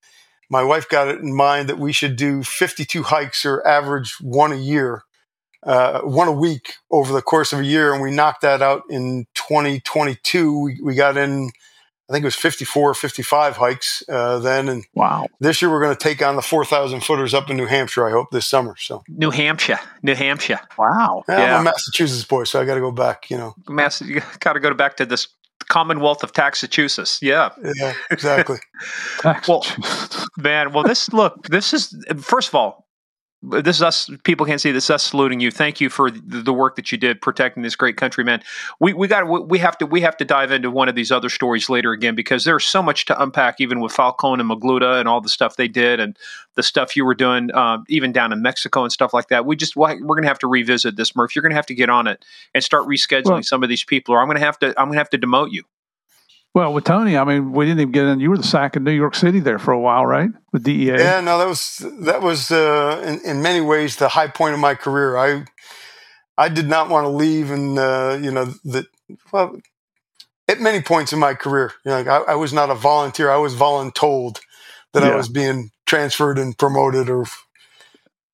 my 0.53 0.63
wife 0.63 0.87
got 0.87 1.07
it 1.07 1.19
in 1.19 1.35
mind 1.35 1.67
that 1.67 1.79
we 1.79 1.91
should 1.91 2.15
do 2.15 2.43
52 2.43 3.01
hikes 3.01 3.43
or 3.43 3.65
average 3.67 4.17
one 4.21 4.51
a 4.51 4.55
year, 4.55 5.01
uh, 5.63 6.01
one 6.01 6.27
a 6.27 6.31
week 6.31 6.75
over 6.91 7.11
the 7.11 7.23
course 7.23 7.53
of 7.53 7.59
a 7.59 7.65
year. 7.65 7.91
And 7.91 8.03
we 8.03 8.11
knocked 8.11 8.43
that 8.43 8.61
out 8.61 8.83
in 8.87 9.25
2022. 9.33 10.59
We, 10.59 10.79
we 10.83 10.93
got 10.93 11.17
in 11.17 11.49
I 12.07 12.13
think 12.13 12.23
it 12.23 12.27
was 12.27 12.35
54 12.35 12.93
55 12.93 13.57
hikes 13.57 14.03
uh, 14.07 14.37
then. 14.39 14.69
And 14.69 14.85
wow. 14.93 15.25
This 15.39 15.59
year 15.59 15.71
we're 15.71 15.81
going 15.81 15.95
to 15.95 16.03
take 16.03 16.21
on 16.21 16.35
the 16.35 16.43
4,000 16.43 17.01
footers 17.01 17.33
up 17.33 17.49
in 17.49 17.57
New 17.57 17.65
Hampshire, 17.65 18.07
I 18.07 18.11
hope, 18.11 18.29
this 18.29 18.45
summer. 18.45 18.75
So 18.77 19.03
New 19.07 19.31
Hampshire, 19.31 19.79
New 20.03 20.13
Hampshire. 20.13 20.59
Wow. 20.77 21.23
Yeah, 21.27 21.39
yeah. 21.39 21.55
I'm 21.55 21.61
a 21.61 21.63
Massachusetts 21.63 22.25
boy, 22.25 22.43
so 22.43 22.61
I 22.61 22.65
got 22.65 22.75
to 22.75 22.81
go 22.81 22.91
back, 22.91 23.31
you 23.31 23.37
know. 23.37 23.55
Mass- 23.67 24.01
you 24.01 24.21
got 24.39 24.53
to 24.53 24.59
go 24.59 24.71
back 24.75 24.97
to 24.97 25.07
this 25.07 25.29
Commonwealth 25.67 26.23
of 26.23 26.31
Massachusetts. 26.37 27.19
Yeah. 27.21 27.49
Yeah, 27.75 27.93
exactly. 28.11 28.57
well, 29.47 29.65
man, 30.37 30.73
well, 30.73 30.83
this, 30.83 31.11
look, 31.11 31.47
this 31.47 31.73
is, 31.73 31.95
first 32.17 32.49
of 32.49 32.55
all, 32.55 32.82
this 33.43 33.75
is 33.75 33.81
us. 33.81 34.09
People 34.23 34.45
can't 34.45 34.61
see 34.61 34.71
this. 34.71 34.89
Us 34.89 35.03
saluting 35.03 35.39
you. 35.39 35.51
Thank 35.51 35.81
you 35.81 35.89
for 35.89 36.09
the 36.09 36.53
work 36.53 36.77
that 36.77 36.91
you 36.91 36.97
did 36.97 37.21
protecting 37.21 37.61
this 37.61 37.75
great 37.75 37.97
country, 37.97 38.23
man. 38.23 38.41
We 38.79 38.93
we 38.93 39.07
got 39.07 39.27
we 39.49 39.59
have 39.59 39.77
to 39.79 39.85
we 39.85 40.01
have 40.01 40.15
to 40.17 40.25
dive 40.25 40.51
into 40.51 40.71
one 40.71 40.87
of 40.87 40.95
these 40.95 41.11
other 41.11 41.29
stories 41.29 41.69
later 41.69 41.91
again 41.91 42.15
because 42.15 42.45
there's 42.45 42.65
so 42.65 42.81
much 42.81 43.05
to 43.05 43.21
unpack, 43.21 43.59
even 43.59 43.81
with 43.81 43.91
Falcon 43.91 44.39
and 44.39 44.49
Magluta 44.49 44.99
and 44.99 45.09
all 45.09 45.19
the 45.19 45.29
stuff 45.29 45.57
they 45.57 45.67
did 45.67 45.99
and 45.99 46.17
the 46.55 46.63
stuff 46.63 46.95
you 46.95 47.03
were 47.03 47.15
doing, 47.15 47.53
um, 47.53 47.83
even 47.89 48.11
down 48.13 48.31
in 48.31 48.41
Mexico 48.41 48.83
and 48.83 48.91
stuff 48.91 49.13
like 49.13 49.27
that. 49.27 49.45
We 49.45 49.55
just 49.55 49.75
we're 49.75 49.97
going 49.97 50.23
to 50.23 50.29
have 50.29 50.39
to 50.39 50.47
revisit 50.47 50.95
this, 50.95 51.15
Murph. 51.15 51.35
You're 51.35 51.43
going 51.43 51.51
to 51.51 51.57
have 51.57 51.65
to 51.65 51.75
get 51.75 51.89
on 51.89 52.07
it 52.07 52.23
and 52.53 52.63
start 52.63 52.87
rescheduling 52.87 53.25
well, 53.25 53.43
some 53.43 53.61
of 53.61 53.69
these 53.69 53.83
people, 53.83 54.15
or 54.15 54.21
I'm 54.21 54.27
going 54.27 54.39
to 54.39 54.45
have 54.45 54.59
to 54.59 54.69
I'm 54.79 54.87
going 54.87 54.93
to 54.93 54.99
have 54.99 55.09
to 55.09 55.17
demote 55.17 55.51
you. 55.51 55.63
Well, 56.53 56.71
with 56.71 56.83
Tony, 56.83 57.17
I 57.17 57.23
mean, 57.23 57.51
we 57.51 57.65
didn't 57.65 57.79
even 57.79 57.91
get 57.91 58.05
in. 58.05 58.19
You 58.19 58.29
were 58.29 58.37
the 58.37 58.43
sack 58.43 58.75
in 58.75 58.83
New 58.83 58.91
York 58.91 59.15
City 59.15 59.39
there 59.39 59.57
for 59.57 59.71
a 59.71 59.79
while, 59.79 60.05
right? 60.05 60.29
With 60.51 60.63
DEA. 60.63 60.97
Yeah, 60.97 61.19
no, 61.21 61.39
that 61.39 61.47
was 61.47 61.83
that 62.01 62.21
was 62.21 62.51
uh, 62.51 63.01
in, 63.05 63.19
in 63.37 63.41
many 63.41 63.59
ways 63.59 63.95
the 63.95 64.09
high 64.09 64.27
point 64.27 64.53
of 64.53 64.59
my 64.59 64.75
career. 64.75 65.17
I 65.17 65.45
I 66.37 66.49
did 66.49 66.69
not 66.69 66.89
want 66.89 67.05
to 67.05 67.09
leave, 67.09 67.49
and 67.49 67.79
uh, 67.79 68.19
you 68.21 68.29
know 68.29 68.53
that 68.65 68.85
well, 69.31 69.59
at 70.47 70.59
many 70.59 70.81
points 70.81 71.11
in 71.11 71.19
my 71.19 71.33
career, 71.33 71.71
you 71.85 71.91
know, 71.91 71.97
like 71.97 72.07
I, 72.07 72.33
I, 72.33 72.35
was 72.35 72.53
not 72.53 72.69
a 72.69 72.75
volunteer. 72.75 73.31
I 73.31 73.37
was 73.37 73.55
voluntold 73.55 74.39
that 74.93 75.03
yeah. 75.03 75.09
I 75.09 75.15
was 75.15 75.29
being 75.29 75.71
transferred 75.85 76.37
and 76.37 76.57
promoted 76.57 77.09
or 77.09 77.25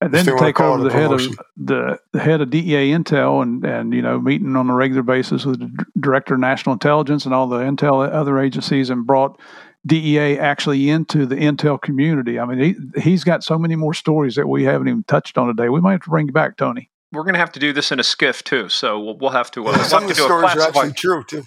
and 0.01 0.13
then 0.13 0.25
to 0.25 0.37
take 0.37 0.59
over 0.59 0.83
the 0.83 0.91
head 0.91 1.11
of 1.11 1.19
the, 1.57 1.99
the 2.13 2.19
head 2.19 2.41
of 2.41 2.49
DEA 2.49 2.91
Intel 2.91 3.41
and 3.43 3.63
and 3.65 3.93
you 3.93 4.01
know 4.01 4.19
meeting 4.19 4.55
on 4.55 4.69
a 4.69 4.75
regular 4.75 5.03
basis 5.03 5.45
with 5.45 5.59
the 5.59 5.85
director 5.99 6.35
of 6.35 6.39
national 6.39 6.73
intelligence 6.73 7.25
and 7.25 7.33
all 7.33 7.47
the 7.47 7.59
intel 7.59 8.09
other 8.09 8.39
agencies 8.39 8.89
and 8.89 9.05
brought 9.05 9.39
DEA 9.85 10.37
actually 10.37 10.89
into 10.89 11.25
the 11.25 11.35
intel 11.35 11.81
community. 11.81 12.39
I 12.39 12.45
mean, 12.45 12.59
he 12.59 13.01
he's 13.01 13.23
got 13.23 13.43
so 13.43 13.57
many 13.57 13.75
more 13.75 13.93
stories 13.93 14.35
that 14.35 14.47
we 14.47 14.63
haven't 14.63 14.87
even 14.87 15.03
touched 15.03 15.37
on 15.37 15.47
today. 15.47 15.69
We 15.69 15.81
might 15.81 15.93
have 15.93 16.03
to 16.03 16.09
bring 16.09 16.27
you 16.27 16.33
back, 16.33 16.57
Tony. 16.57 16.89
We're 17.11 17.23
going 17.23 17.33
to 17.33 17.39
have 17.39 17.51
to 17.53 17.59
do 17.59 17.73
this 17.73 17.91
in 17.91 17.99
a 17.99 18.03
skiff 18.03 18.43
too, 18.43 18.69
so 18.69 18.99
we'll, 18.99 19.17
we'll 19.17 19.29
have 19.31 19.49
to. 19.51 19.61
Uh, 19.61 19.71
we'll 19.71 19.83
Some 19.83 20.03
have 20.03 20.11
of 20.11 20.17
the 20.17 20.23
stories 20.23 20.55
are 20.55 20.61
actually 20.61 20.93
true 20.93 21.23
too. 21.23 21.43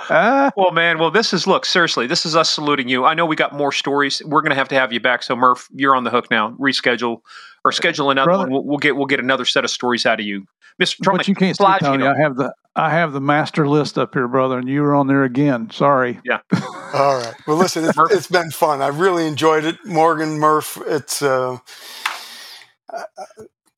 well, 0.09 0.71
man, 0.71 0.99
well, 0.99 1.11
this 1.11 1.33
is 1.33 1.47
look 1.47 1.65
seriously. 1.65 2.07
This 2.07 2.25
is 2.25 2.35
us 2.35 2.49
saluting 2.49 2.87
you. 2.87 3.05
I 3.05 3.13
know 3.13 3.25
we 3.25 3.35
got 3.35 3.53
more 3.53 3.71
stories. 3.71 4.21
We're 4.25 4.41
going 4.41 4.51
to 4.51 4.55
have 4.55 4.69
to 4.69 4.75
have 4.75 4.91
you 4.91 4.99
back. 4.99 5.23
So, 5.23 5.35
Murph, 5.35 5.67
you're 5.73 5.95
on 5.95 6.03
the 6.03 6.09
hook 6.09 6.29
now. 6.31 6.51
Reschedule 6.59 7.21
or 7.63 7.71
schedule 7.71 8.09
another 8.09 8.25
Brother, 8.25 8.43
one. 8.43 8.51
We'll, 8.51 8.63
we'll, 8.63 8.77
get 8.77 8.95
we'll 8.95 9.05
get 9.05 9.19
another 9.19 9.45
set 9.45 9.63
of 9.63 9.71
stories 9.71 10.05
out 10.05 10.19
of 10.19 10.25
you, 10.25 10.45
Mr. 10.81 10.97
But 11.03 11.27
you 11.27 11.35
can't 11.35 11.55
see, 11.55 11.63
Tony. 11.79 12.05
I 12.05 12.17
have 12.17 12.37
the 12.37 12.53
I 12.75 12.89
have 12.89 13.13
the 13.13 13.21
master 13.21 13.67
list 13.67 13.97
up 13.97 14.13
here, 14.13 14.27
brother, 14.27 14.57
and 14.57 14.67
you 14.67 14.81
were 14.81 14.95
on 14.95 15.07
there 15.07 15.23
again. 15.23 15.69
Sorry. 15.71 16.19
Yeah. 16.23 16.39
All 16.93 17.17
right. 17.17 17.35
Well, 17.45 17.57
listen, 17.57 17.85
it's, 17.85 17.97
it's 18.11 18.27
been 18.27 18.51
fun. 18.51 18.81
I 18.81 18.87
really 18.87 19.27
enjoyed 19.27 19.65
it, 19.65 19.77
Morgan 19.85 20.39
Murph. 20.39 20.77
It's. 20.87 21.21
Uh, 21.21 21.57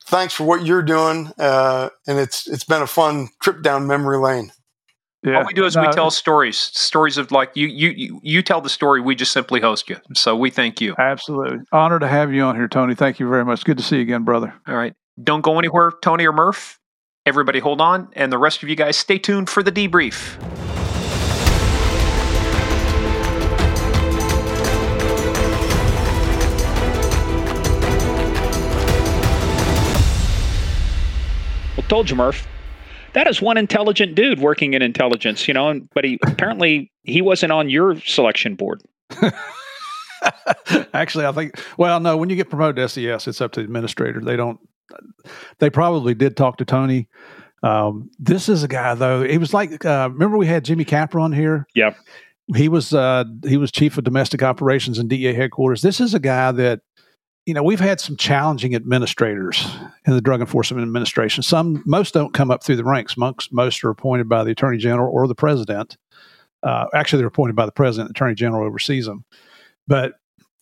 thanks 0.06 0.34
for 0.34 0.44
what 0.44 0.66
you're 0.66 0.84
doing, 0.84 1.32
uh, 1.38 1.90
and 2.08 2.20
it's 2.20 2.48
it's 2.48 2.64
been 2.64 2.82
a 2.82 2.88
fun 2.88 3.30
trip 3.42 3.62
down 3.62 3.88
memory 3.88 4.18
lane. 4.18 4.52
Yeah. 5.24 5.38
All 5.38 5.46
we 5.46 5.54
do 5.54 5.64
is 5.64 5.76
no, 5.76 5.84
we 5.84 5.88
tell 5.90 6.12
stories, 6.12 6.58
stories 6.58 7.18
of 7.18 7.32
like 7.32 7.52
you, 7.56 7.68
you, 7.68 8.20
you 8.22 8.42
tell 8.42 8.60
the 8.60 8.70
story. 8.70 9.00
We 9.00 9.16
just 9.16 9.32
simply 9.32 9.62
host 9.62 9.90
you. 9.90 9.96
So 10.14 10.36
we 10.36 10.50
thank 10.50 10.82
you. 10.82 10.96
Absolutely, 11.00 11.60
honor 11.72 11.98
to 12.00 12.08
have 12.08 12.34
you 12.34 12.44
on 12.44 12.56
here, 12.56 12.68
Tony. 12.68 12.94
Thank 12.94 13.22
you 13.22 13.30
very 13.30 13.46
much. 13.46 13.64
Good 13.64 13.78
to 13.78 13.84
see 13.84 13.98
you 13.98 14.02
again, 14.02 14.24
brother. 14.24 14.54
All 14.68 14.76
right, 14.76 14.94
don't 15.24 15.42
go 15.42 15.60
anywhere, 15.60 15.94
Tony 16.02 16.28
or 16.28 16.34
Murph. 16.34 16.78
Everybody, 17.26 17.60
hold 17.60 17.80
on, 17.80 18.10
and 18.14 18.34
the 18.34 18.38
rest 18.38 18.64
of 18.64 18.70
you 18.70 18.76
guys, 18.76 18.98
stay 18.98 19.18
tuned 19.18 19.50
for 19.50 19.64
the 19.64 19.72
debrief. 19.72 20.38
Well, 31.78 31.88
told 31.88 32.10
you, 32.10 32.18
Murph. 32.18 32.46
That 33.14 33.28
is 33.28 33.42
one 33.42 33.58
intelligent 33.58 34.16
dude 34.16 34.40
working 34.40 34.74
in 34.74 34.82
intelligence, 34.82 35.48
you 35.48 35.54
know, 35.54 35.70
and, 35.70 35.90
but 35.94 36.04
he 36.04 36.20
apparently 36.26 36.92
he 37.04 37.22
wasn't 37.22 37.52
on 37.52 37.70
your 37.70 38.00
selection 38.02 38.56
board. 38.56 38.82
Actually, 40.94 41.26
I 41.26 41.32
think 41.32 41.60
well, 41.78 42.00
no, 42.00 42.18
when 42.18 42.30
you 42.30 42.36
get 42.36 42.50
promoted 42.50 42.76
to 42.78 42.90
SES, 42.90 43.28
it's 43.28 43.42
up 43.42 43.52
to 43.54 43.60
the 43.60 43.66
administrator. 43.66 44.22
They 44.22 44.36
don't 44.36 44.60
they 45.60 45.70
probably 45.70 46.14
did 46.14 46.36
talk 46.36 46.58
to 46.58 46.66
Tony. 46.66 47.08
Um, 47.62 48.10
this 48.20 48.50
is 48.50 48.64
a 48.64 48.68
guy 48.68 48.96
though. 48.96 49.24
He 49.24 49.38
was 49.38 49.54
like 49.54 49.86
uh, 49.86 50.10
remember 50.12 50.38
we 50.38 50.48
had 50.48 50.66
Jimmy 50.66 50.86
Capper 50.86 51.20
on 51.20 51.32
here? 51.32 51.68
Yep. 51.76 51.98
He 52.56 52.68
was 52.68 52.94
uh, 52.94 53.26
he 53.48 53.58
was 53.58 53.72
chief 53.72 53.98
of 53.98 54.04
domestic 54.04 54.44
operations 54.44 55.00
in 55.00 55.08
DEA 55.08 55.34
headquarters. 55.34 55.82
This 55.82 56.02
is 56.02 56.14
a 56.14 56.20
guy 56.20 56.52
that 56.52 56.82
you 57.46 57.54
know, 57.54 57.64
we've 57.64 57.80
had 57.80 58.00
some 58.00 58.16
challenging 58.16 58.74
administrators 58.74 59.68
in 60.06 60.14
the 60.14 60.22
Drug 60.22 60.40
Enforcement 60.40 60.84
Administration. 60.84 61.44
Some, 61.44 61.84
most 61.86 62.14
don't 62.14 62.34
come 62.34 62.50
up 62.50 62.64
through 62.64 62.78
the 62.78 62.86
ranks. 62.86 63.18
Most, 63.18 63.52
most 63.52 63.84
are 63.84 63.90
appointed 63.90 64.30
by 64.30 64.44
the 64.44 64.52
Attorney 64.52 64.78
General 64.78 65.14
or 65.14 65.28
the 65.28 65.36
President. 65.36 65.98
Uh, 66.62 66.86
actually, 66.94 67.20
they're 67.20 67.28
appointed 67.28 67.56
by 67.56 67.66
the 67.66 67.72
President. 67.72 68.10
The 68.10 68.12
Attorney 68.18 68.36
General 68.36 68.66
oversees 68.66 69.06
them. 69.06 69.26
But 69.88 70.14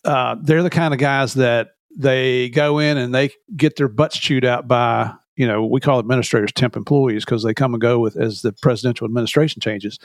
uh, 0.04 0.38
they're 0.42 0.64
the 0.64 0.72
kind 0.72 0.94
of 0.94 1.00
guys 1.00 1.36
that 1.36 1.76
they 1.96 2.50
go 2.50 2.80
in 2.80 2.98
and 2.98 3.14
they 3.14 3.30
get 3.56 3.76
their 3.76 3.88
butts 3.88 4.18
chewed 4.18 4.46
out 4.46 4.68
by, 4.68 5.14
you 5.36 5.46
know, 5.46 5.64
we 5.64 5.82
call 5.82 6.00
administrators 6.00 6.52
temp 6.52 6.76
employees 6.76 7.26
because 7.26 7.44
they 7.44 7.54
come 7.54 7.76
and 7.76 7.82
go 7.82 8.00
with 8.00 8.18
as 8.18 8.42
the 8.42 8.54
presidential 8.54 9.06
administration 9.06 9.62
changes 9.62 10.00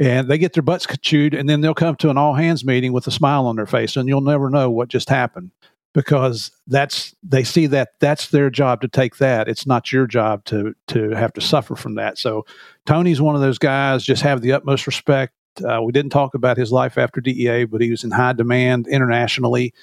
and 0.00 0.28
they 0.28 0.38
get 0.38 0.54
their 0.54 0.62
butts 0.62 0.86
chewed 1.02 1.34
and 1.34 1.48
then 1.48 1.60
they'll 1.60 1.74
come 1.74 1.96
to 1.96 2.08
an 2.08 2.16
all 2.16 2.34
hands 2.34 2.64
meeting 2.64 2.92
with 2.92 3.06
a 3.08 3.10
smile 3.10 3.46
on 3.46 3.56
their 3.56 3.66
face 3.66 3.96
and 3.96 4.08
you'll 4.08 4.20
never 4.20 4.48
know 4.48 4.70
what 4.70 4.88
just 4.88 5.08
happened 5.08 5.50
because 5.94 6.50
that's 6.66 7.14
they 7.22 7.44
see 7.44 7.66
that 7.66 7.90
that's 8.00 8.28
their 8.28 8.50
job 8.50 8.80
to 8.82 8.88
take 8.88 9.16
that. 9.18 9.48
It's 9.48 9.66
not 9.66 9.92
your 9.92 10.06
job 10.06 10.44
to 10.46 10.74
to 10.88 11.10
have 11.10 11.32
to 11.34 11.40
suffer 11.40 11.76
from 11.76 11.94
that. 11.94 12.18
So 12.18 12.44
tony's 12.86 13.20
one 13.20 13.34
of 13.34 13.40
those 13.40 13.58
guys 13.58 14.04
just 14.04 14.22
have 14.22 14.40
the 14.40 14.52
utmost 14.52 14.86
respect. 14.86 15.34
Uh, 15.64 15.82
we 15.82 15.92
didn't 15.92 16.12
talk 16.12 16.34
about 16.34 16.56
his 16.56 16.70
life 16.70 16.98
after 16.98 17.20
dea 17.20 17.64
but 17.64 17.80
he 17.80 17.90
was 17.90 18.04
in 18.04 18.10
high 18.10 18.32
demand 18.32 18.86
internationally. 18.86 19.74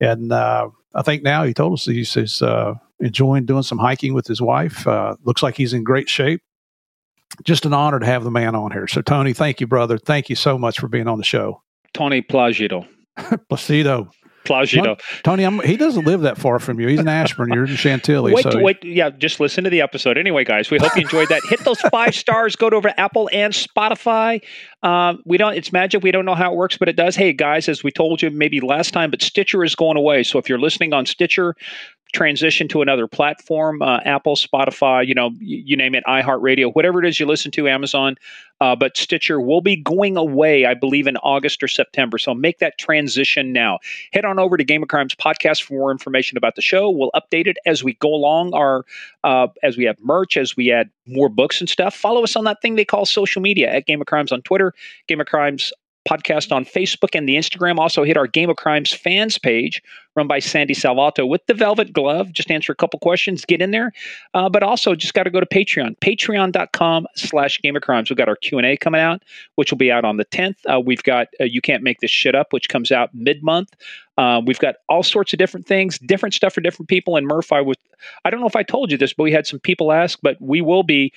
And 0.00 0.32
uh, 0.32 0.68
i 0.94 1.02
think 1.02 1.22
now 1.22 1.44
he 1.44 1.54
told 1.54 1.74
us 1.74 1.84
he's, 1.84 2.14
he's 2.14 2.42
uh, 2.42 2.74
enjoying 3.00 3.44
doing 3.44 3.62
some 3.62 3.78
hiking 3.78 4.14
with 4.14 4.26
his 4.26 4.40
wife. 4.40 4.86
Uh, 4.86 5.16
looks 5.24 5.42
like 5.42 5.56
he's 5.56 5.72
in 5.72 5.84
great 5.84 6.08
shape. 6.08 6.42
Just 7.44 7.64
an 7.66 7.72
honor 7.72 7.98
to 7.98 8.06
have 8.06 8.24
the 8.24 8.30
man 8.30 8.54
on 8.54 8.72
here. 8.72 8.86
So 8.86 9.02
tony 9.02 9.32
thank 9.32 9.60
you 9.60 9.66
brother. 9.66 9.98
Thank 9.98 10.30
you 10.30 10.36
so 10.36 10.56
much 10.56 10.78
for 10.78 10.88
being 10.88 11.08
on 11.08 11.18
the 11.18 11.24
show. 11.24 11.62
Tony 11.92 12.22
placido 12.30 12.86
placido 13.50 14.10
Placido. 14.44 14.98
Tony, 15.22 15.44
I'm, 15.44 15.60
he 15.60 15.76
doesn't 15.76 16.06
live 16.06 16.22
that 16.22 16.38
far 16.38 16.58
from 16.58 16.80
you. 16.80 16.88
He's 16.88 17.00
in 17.00 17.08
Ashburn. 17.08 17.52
You're 17.52 17.64
in 17.64 17.76
Chantilly. 17.76 18.32
Wait, 18.32 18.44
so. 18.44 18.60
wait, 18.60 18.84
yeah. 18.84 19.10
Just 19.10 19.40
listen 19.40 19.64
to 19.64 19.70
the 19.70 19.80
episode. 19.80 20.18
Anyway, 20.18 20.44
guys, 20.44 20.70
we 20.70 20.78
hope 20.78 20.94
you 20.96 21.02
enjoyed 21.02 21.28
that. 21.28 21.42
Hit 21.48 21.60
those 21.64 21.80
five 21.80 22.14
stars. 22.14 22.56
Go 22.56 22.70
to 22.70 22.76
over 22.76 22.92
Apple 22.96 23.28
and 23.32 23.52
Spotify. 23.52 24.42
Um, 24.82 25.22
we 25.24 25.36
don't. 25.36 25.54
It's 25.54 25.72
magic. 25.72 26.02
We 26.02 26.10
don't 26.10 26.24
know 26.24 26.34
how 26.34 26.52
it 26.52 26.56
works, 26.56 26.76
but 26.76 26.88
it 26.88 26.96
does. 26.96 27.16
Hey, 27.16 27.32
guys, 27.32 27.68
as 27.68 27.84
we 27.84 27.90
told 27.90 28.22
you 28.22 28.30
maybe 28.30 28.60
last 28.60 28.92
time, 28.92 29.10
but 29.10 29.22
Stitcher 29.22 29.62
is 29.64 29.74
going 29.74 29.96
away. 29.96 30.22
So 30.22 30.38
if 30.38 30.48
you're 30.48 30.58
listening 30.58 30.92
on 30.92 31.06
Stitcher, 31.06 31.54
transition 32.12 32.68
to 32.68 32.82
another 32.82 33.06
platform, 33.06 33.82
uh, 33.82 33.98
Apple, 34.04 34.36
Spotify, 34.36 35.06
you 35.06 35.14
know, 35.14 35.30
you, 35.38 35.62
you 35.66 35.76
name 35.76 35.94
it, 35.94 36.04
iHeartRadio, 36.06 36.72
whatever 36.74 37.02
it 37.02 37.08
is 37.08 37.18
you 37.18 37.26
listen 37.26 37.50
to, 37.52 37.68
Amazon. 37.68 38.16
Uh, 38.60 38.76
but 38.76 38.96
Stitcher 38.96 39.40
will 39.40 39.60
be 39.60 39.74
going 39.74 40.16
away, 40.16 40.66
I 40.66 40.74
believe, 40.74 41.08
in 41.08 41.16
August 41.16 41.64
or 41.64 41.68
September. 41.68 42.16
So 42.16 42.32
make 42.32 42.60
that 42.60 42.78
transition 42.78 43.52
now. 43.52 43.80
Head 44.12 44.24
on 44.24 44.38
over 44.38 44.56
to 44.56 44.62
Game 44.62 44.84
of 44.84 44.88
Crimes 44.88 45.16
podcast 45.16 45.64
for 45.64 45.74
more 45.74 45.90
information 45.90 46.38
about 46.38 46.54
the 46.54 46.62
show. 46.62 46.88
We'll 46.88 47.10
update 47.12 47.48
it 47.48 47.56
as 47.66 47.82
we 47.82 47.94
go 47.94 48.14
along. 48.14 48.54
Our 48.54 48.84
uh, 49.24 49.48
as 49.64 49.76
we 49.76 49.84
have 49.84 49.96
merch, 50.00 50.36
as 50.36 50.56
we 50.56 50.70
add 50.70 50.90
more 51.06 51.28
books 51.28 51.60
and 51.60 51.68
stuff. 51.68 51.94
Follow 51.94 52.22
us 52.22 52.36
on 52.36 52.44
that 52.44 52.62
thing 52.62 52.76
they 52.76 52.84
call 52.84 53.04
social 53.04 53.42
media 53.42 53.68
at 53.68 53.86
Game 53.86 54.00
of 54.00 54.06
Crimes 54.06 54.30
on 54.30 54.42
Twitter, 54.42 54.72
Game 55.08 55.20
of 55.20 55.26
Crimes 55.26 55.72
podcast 56.08 56.52
on 56.52 56.64
Facebook 56.64 57.10
and 57.14 57.28
the 57.28 57.36
Instagram. 57.36 57.78
Also, 57.78 58.04
hit 58.04 58.16
our 58.16 58.26
Game 58.26 58.50
of 58.50 58.56
Crimes 58.56 58.92
fans 58.92 59.38
page 59.38 59.82
run 60.14 60.26
by 60.26 60.38
Sandy 60.38 60.74
Salvato 60.74 61.26
with 61.26 61.44
the 61.46 61.54
Velvet 61.54 61.92
Glove. 61.92 62.32
Just 62.32 62.50
answer 62.50 62.72
a 62.72 62.76
couple 62.76 62.98
questions, 62.98 63.44
get 63.44 63.62
in 63.62 63.70
there. 63.70 63.92
Uh, 64.34 64.48
but 64.48 64.62
also, 64.62 64.94
just 64.94 65.14
got 65.14 65.22
to 65.24 65.30
go 65.30 65.40
to 65.40 65.46
Patreon, 65.46 65.98
patreon.com 65.98 67.06
slash 67.16 67.60
Game 67.62 67.76
of 67.76 67.82
Crimes. 67.82 68.10
We've 68.10 68.16
got 68.16 68.28
our 68.28 68.36
Q&A 68.36 68.76
coming 68.76 69.00
out, 69.00 69.22
which 69.54 69.70
will 69.70 69.78
be 69.78 69.90
out 69.90 70.04
on 70.04 70.16
the 70.16 70.24
10th. 70.26 70.56
Uh, 70.70 70.80
we've 70.80 71.02
got 71.02 71.28
uh, 71.40 71.44
You 71.44 71.60
Can't 71.60 71.82
Make 71.82 72.00
This 72.00 72.10
Shit 72.10 72.34
Up, 72.34 72.52
which 72.52 72.68
comes 72.68 72.92
out 72.92 73.14
mid-month. 73.14 73.70
Uh, 74.18 74.42
we've 74.44 74.58
got 74.58 74.76
all 74.88 75.02
sorts 75.02 75.32
of 75.32 75.38
different 75.38 75.66
things, 75.66 75.98
different 75.98 76.34
stuff 76.34 76.52
for 76.52 76.60
different 76.60 76.88
people. 76.88 77.16
And 77.16 77.26
Murph, 77.26 77.52
I 77.52 77.62
was, 77.62 77.76
I 78.24 78.30
don't 78.30 78.40
know 78.40 78.46
if 78.46 78.56
I 78.56 78.62
told 78.62 78.90
you 78.90 78.98
this, 78.98 79.14
but 79.14 79.22
we 79.22 79.32
had 79.32 79.46
some 79.46 79.60
people 79.60 79.92
ask, 79.92 80.18
but 80.22 80.36
we 80.40 80.60
will 80.60 80.82
be 80.82 81.12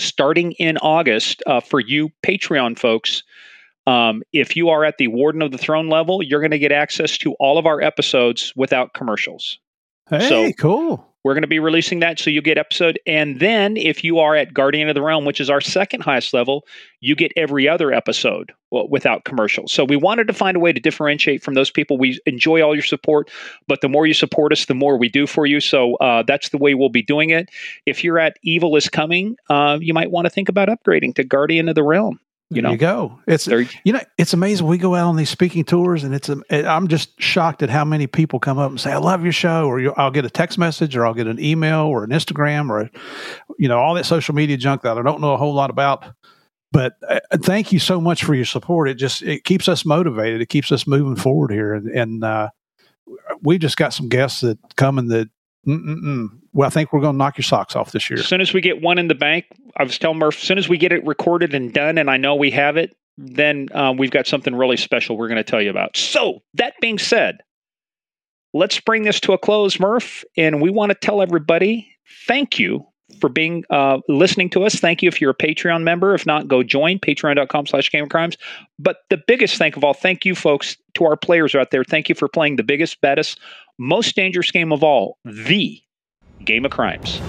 starting 0.00 0.52
in 0.52 0.78
August 0.78 1.42
uh, 1.46 1.60
for 1.60 1.78
you 1.78 2.10
Patreon 2.24 2.78
folks. 2.78 3.22
Um, 3.86 4.22
if 4.32 4.56
you 4.56 4.68
are 4.68 4.84
at 4.84 4.98
the 4.98 5.08
Warden 5.08 5.42
of 5.42 5.50
the 5.50 5.58
Throne 5.58 5.88
level, 5.88 6.22
you're 6.22 6.40
going 6.40 6.52
to 6.52 6.58
get 6.58 6.72
access 6.72 7.18
to 7.18 7.34
all 7.34 7.58
of 7.58 7.66
our 7.66 7.80
episodes 7.80 8.52
without 8.56 8.94
commercials. 8.94 9.58
Hey, 10.08 10.28
so 10.28 10.52
cool. 10.52 11.08
We're 11.24 11.34
going 11.34 11.42
to 11.42 11.48
be 11.48 11.60
releasing 11.60 12.00
that 12.00 12.18
so 12.18 12.30
you 12.30 12.42
get 12.42 12.58
episode. 12.58 12.98
And 13.06 13.38
then 13.38 13.76
if 13.76 14.02
you 14.02 14.18
are 14.18 14.34
at 14.34 14.52
Guardian 14.52 14.88
of 14.88 14.96
the 14.96 15.02
Realm, 15.02 15.24
which 15.24 15.40
is 15.40 15.48
our 15.48 15.60
second 15.60 16.00
highest 16.00 16.34
level, 16.34 16.66
you 17.00 17.14
get 17.14 17.30
every 17.36 17.68
other 17.68 17.92
episode 17.92 18.52
without 18.88 19.24
commercials. 19.24 19.72
So 19.72 19.84
we 19.84 19.94
wanted 19.94 20.26
to 20.26 20.32
find 20.32 20.56
a 20.56 20.60
way 20.60 20.72
to 20.72 20.80
differentiate 20.80 21.42
from 21.42 21.54
those 21.54 21.70
people. 21.70 21.96
We 21.96 22.18
enjoy 22.26 22.60
all 22.60 22.74
your 22.74 22.82
support, 22.82 23.30
but 23.68 23.82
the 23.82 23.88
more 23.88 24.04
you 24.04 24.14
support 24.14 24.50
us, 24.50 24.66
the 24.66 24.74
more 24.74 24.96
we 24.96 25.08
do 25.08 25.28
for 25.28 25.46
you. 25.46 25.60
So 25.60 25.94
uh, 25.96 26.24
that's 26.26 26.48
the 26.48 26.58
way 26.58 26.74
we'll 26.74 26.88
be 26.88 27.02
doing 27.02 27.30
it. 27.30 27.50
If 27.86 28.02
you're 28.02 28.18
at 28.18 28.36
Evil 28.42 28.74
is 28.74 28.88
Coming, 28.88 29.36
uh, 29.48 29.78
you 29.80 29.94
might 29.94 30.10
want 30.10 30.24
to 30.24 30.30
think 30.30 30.48
about 30.48 30.68
upgrading 30.68 31.14
to 31.16 31.24
Guardian 31.24 31.68
of 31.68 31.76
the 31.76 31.84
Realm. 31.84 32.18
You 32.56 32.62
there 32.62 32.62
know, 32.62 32.72
you 32.72 32.78
go. 32.78 33.20
It's 33.26 33.46
you 33.46 33.92
know, 33.92 34.00
it's 34.18 34.32
amazing. 34.32 34.66
We 34.66 34.78
go 34.78 34.94
out 34.94 35.06
on 35.06 35.16
these 35.16 35.30
speaking 35.30 35.64
tours, 35.64 36.04
and 36.04 36.14
it's 36.14 36.30
I'm 36.50 36.88
just 36.88 37.20
shocked 37.20 37.62
at 37.62 37.70
how 37.70 37.84
many 37.84 38.06
people 38.06 38.38
come 38.38 38.58
up 38.58 38.70
and 38.70 38.80
say, 38.80 38.92
"I 38.92 38.98
love 38.98 39.22
your 39.22 39.32
show," 39.32 39.66
or 39.66 39.98
I'll 39.98 40.10
get 40.10 40.24
a 40.24 40.30
text 40.30 40.58
message, 40.58 40.96
or 40.96 41.06
I'll 41.06 41.14
get 41.14 41.26
an 41.26 41.40
email, 41.40 41.86
or 41.86 42.04
an 42.04 42.10
Instagram, 42.10 42.70
or 42.70 42.90
you 43.58 43.68
know, 43.68 43.78
all 43.78 43.94
that 43.94 44.06
social 44.06 44.34
media 44.34 44.56
junk 44.56 44.82
that 44.82 44.96
I 44.98 45.02
don't 45.02 45.20
know 45.20 45.32
a 45.32 45.36
whole 45.36 45.54
lot 45.54 45.70
about. 45.70 46.04
But 46.72 46.94
uh, 47.06 47.20
thank 47.36 47.70
you 47.70 47.78
so 47.78 48.00
much 48.00 48.24
for 48.24 48.34
your 48.34 48.46
support. 48.46 48.88
It 48.88 48.94
just 48.94 49.22
it 49.22 49.44
keeps 49.44 49.68
us 49.68 49.84
motivated. 49.84 50.40
It 50.40 50.48
keeps 50.48 50.72
us 50.72 50.86
moving 50.86 51.16
forward 51.16 51.52
here, 51.52 51.74
and, 51.74 51.88
and 51.88 52.24
uh, 52.24 52.48
we 53.42 53.58
just 53.58 53.76
got 53.76 53.92
some 53.92 54.08
guests 54.08 54.40
that 54.40 54.58
coming 54.76 55.08
that 55.08 55.28
Mm-mm-mm. 55.66 56.28
Well, 56.52 56.66
I 56.66 56.70
think 56.70 56.92
we're 56.92 57.00
going 57.00 57.14
to 57.14 57.18
knock 57.18 57.38
your 57.38 57.44
socks 57.44 57.76
off 57.76 57.92
this 57.92 58.10
year. 58.10 58.18
As 58.18 58.26
soon 58.26 58.40
as 58.40 58.52
we 58.52 58.60
get 58.60 58.82
one 58.82 58.98
in 58.98 59.08
the 59.08 59.14
bank, 59.14 59.46
I 59.76 59.84
was 59.84 59.98
telling 59.98 60.18
Murph, 60.18 60.36
as 60.36 60.42
soon 60.42 60.58
as 60.58 60.68
we 60.68 60.76
get 60.76 60.92
it 60.92 61.04
recorded 61.06 61.54
and 61.54 61.72
done, 61.72 61.98
and 61.98 62.10
I 62.10 62.16
know 62.16 62.34
we 62.34 62.50
have 62.50 62.76
it, 62.76 62.96
then 63.16 63.68
um, 63.72 63.96
we've 63.96 64.10
got 64.10 64.26
something 64.26 64.54
really 64.54 64.76
special 64.76 65.16
we're 65.16 65.28
going 65.28 65.36
to 65.36 65.44
tell 65.44 65.62
you 65.62 65.70
about. 65.70 65.96
So, 65.96 66.42
that 66.54 66.74
being 66.80 66.98
said, 66.98 67.38
let's 68.52 68.80
bring 68.80 69.02
this 69.04 69.20
to 69.20 69.32
a 69.32 69.38
close, 69.38 69.78
Murph. 69.78 70.24
And 70.36 70.60
we 70.60 70.70
want 70.70 70.90
to 70.90 70.94
tell 70.94 71.22
everybody 71.22 71.88
thank 72.26 72.58
you 72.58 72.86
for 73.20 73.28
being 73.28 73.64
uh, 73.70 73.98
listening 74.08 74.50
to 74.50 74.64
us. 74.64 74.76
Thank 74.76 75.02
you 75.02 75.08
if 75.08 75.20
you're 75.20 75.30
a 75.30 75.34
Patreon 75.34 75.82
member. 75.82 76.14
If 76.14 76.26
not, 76.26 76.48
go 76.48 76.62
join 76.62 76.98
patreon.com 76.98 77.66
slash 77.66 77.90
game 77.90 78.08
crimes. 78.08 78.36
But 78.78 78.98
the 79.10 79.20
biggest 79.26 79.56
thank 79.56 79.76
of 79.76 79.84
all, 79.84 79.94
thank 79.94 80.24
you 80.24 80.34
folks 80.34 80.76
to 80.94 81.04
our 81.04 81.16
players 81.16 81.54
out 81.54 81.70
there. 81.70 81.84
Thank 81.84 82.08
you 82.08 82.14
for 82.14 82.28
playing 82.28 82.56
the 82.56 82.62
biggest, 82.62 83.00
baddest, 83.00 83.40
most 83.78 84.16
dangerous 84.16 84.50
game 84.50 84.72
of 84.72 84.82
all, 84.82 85.18
the 85.24 85.80
Game 86.44 86.64
of 86.64 86.70
Crimes. 86.70 87.20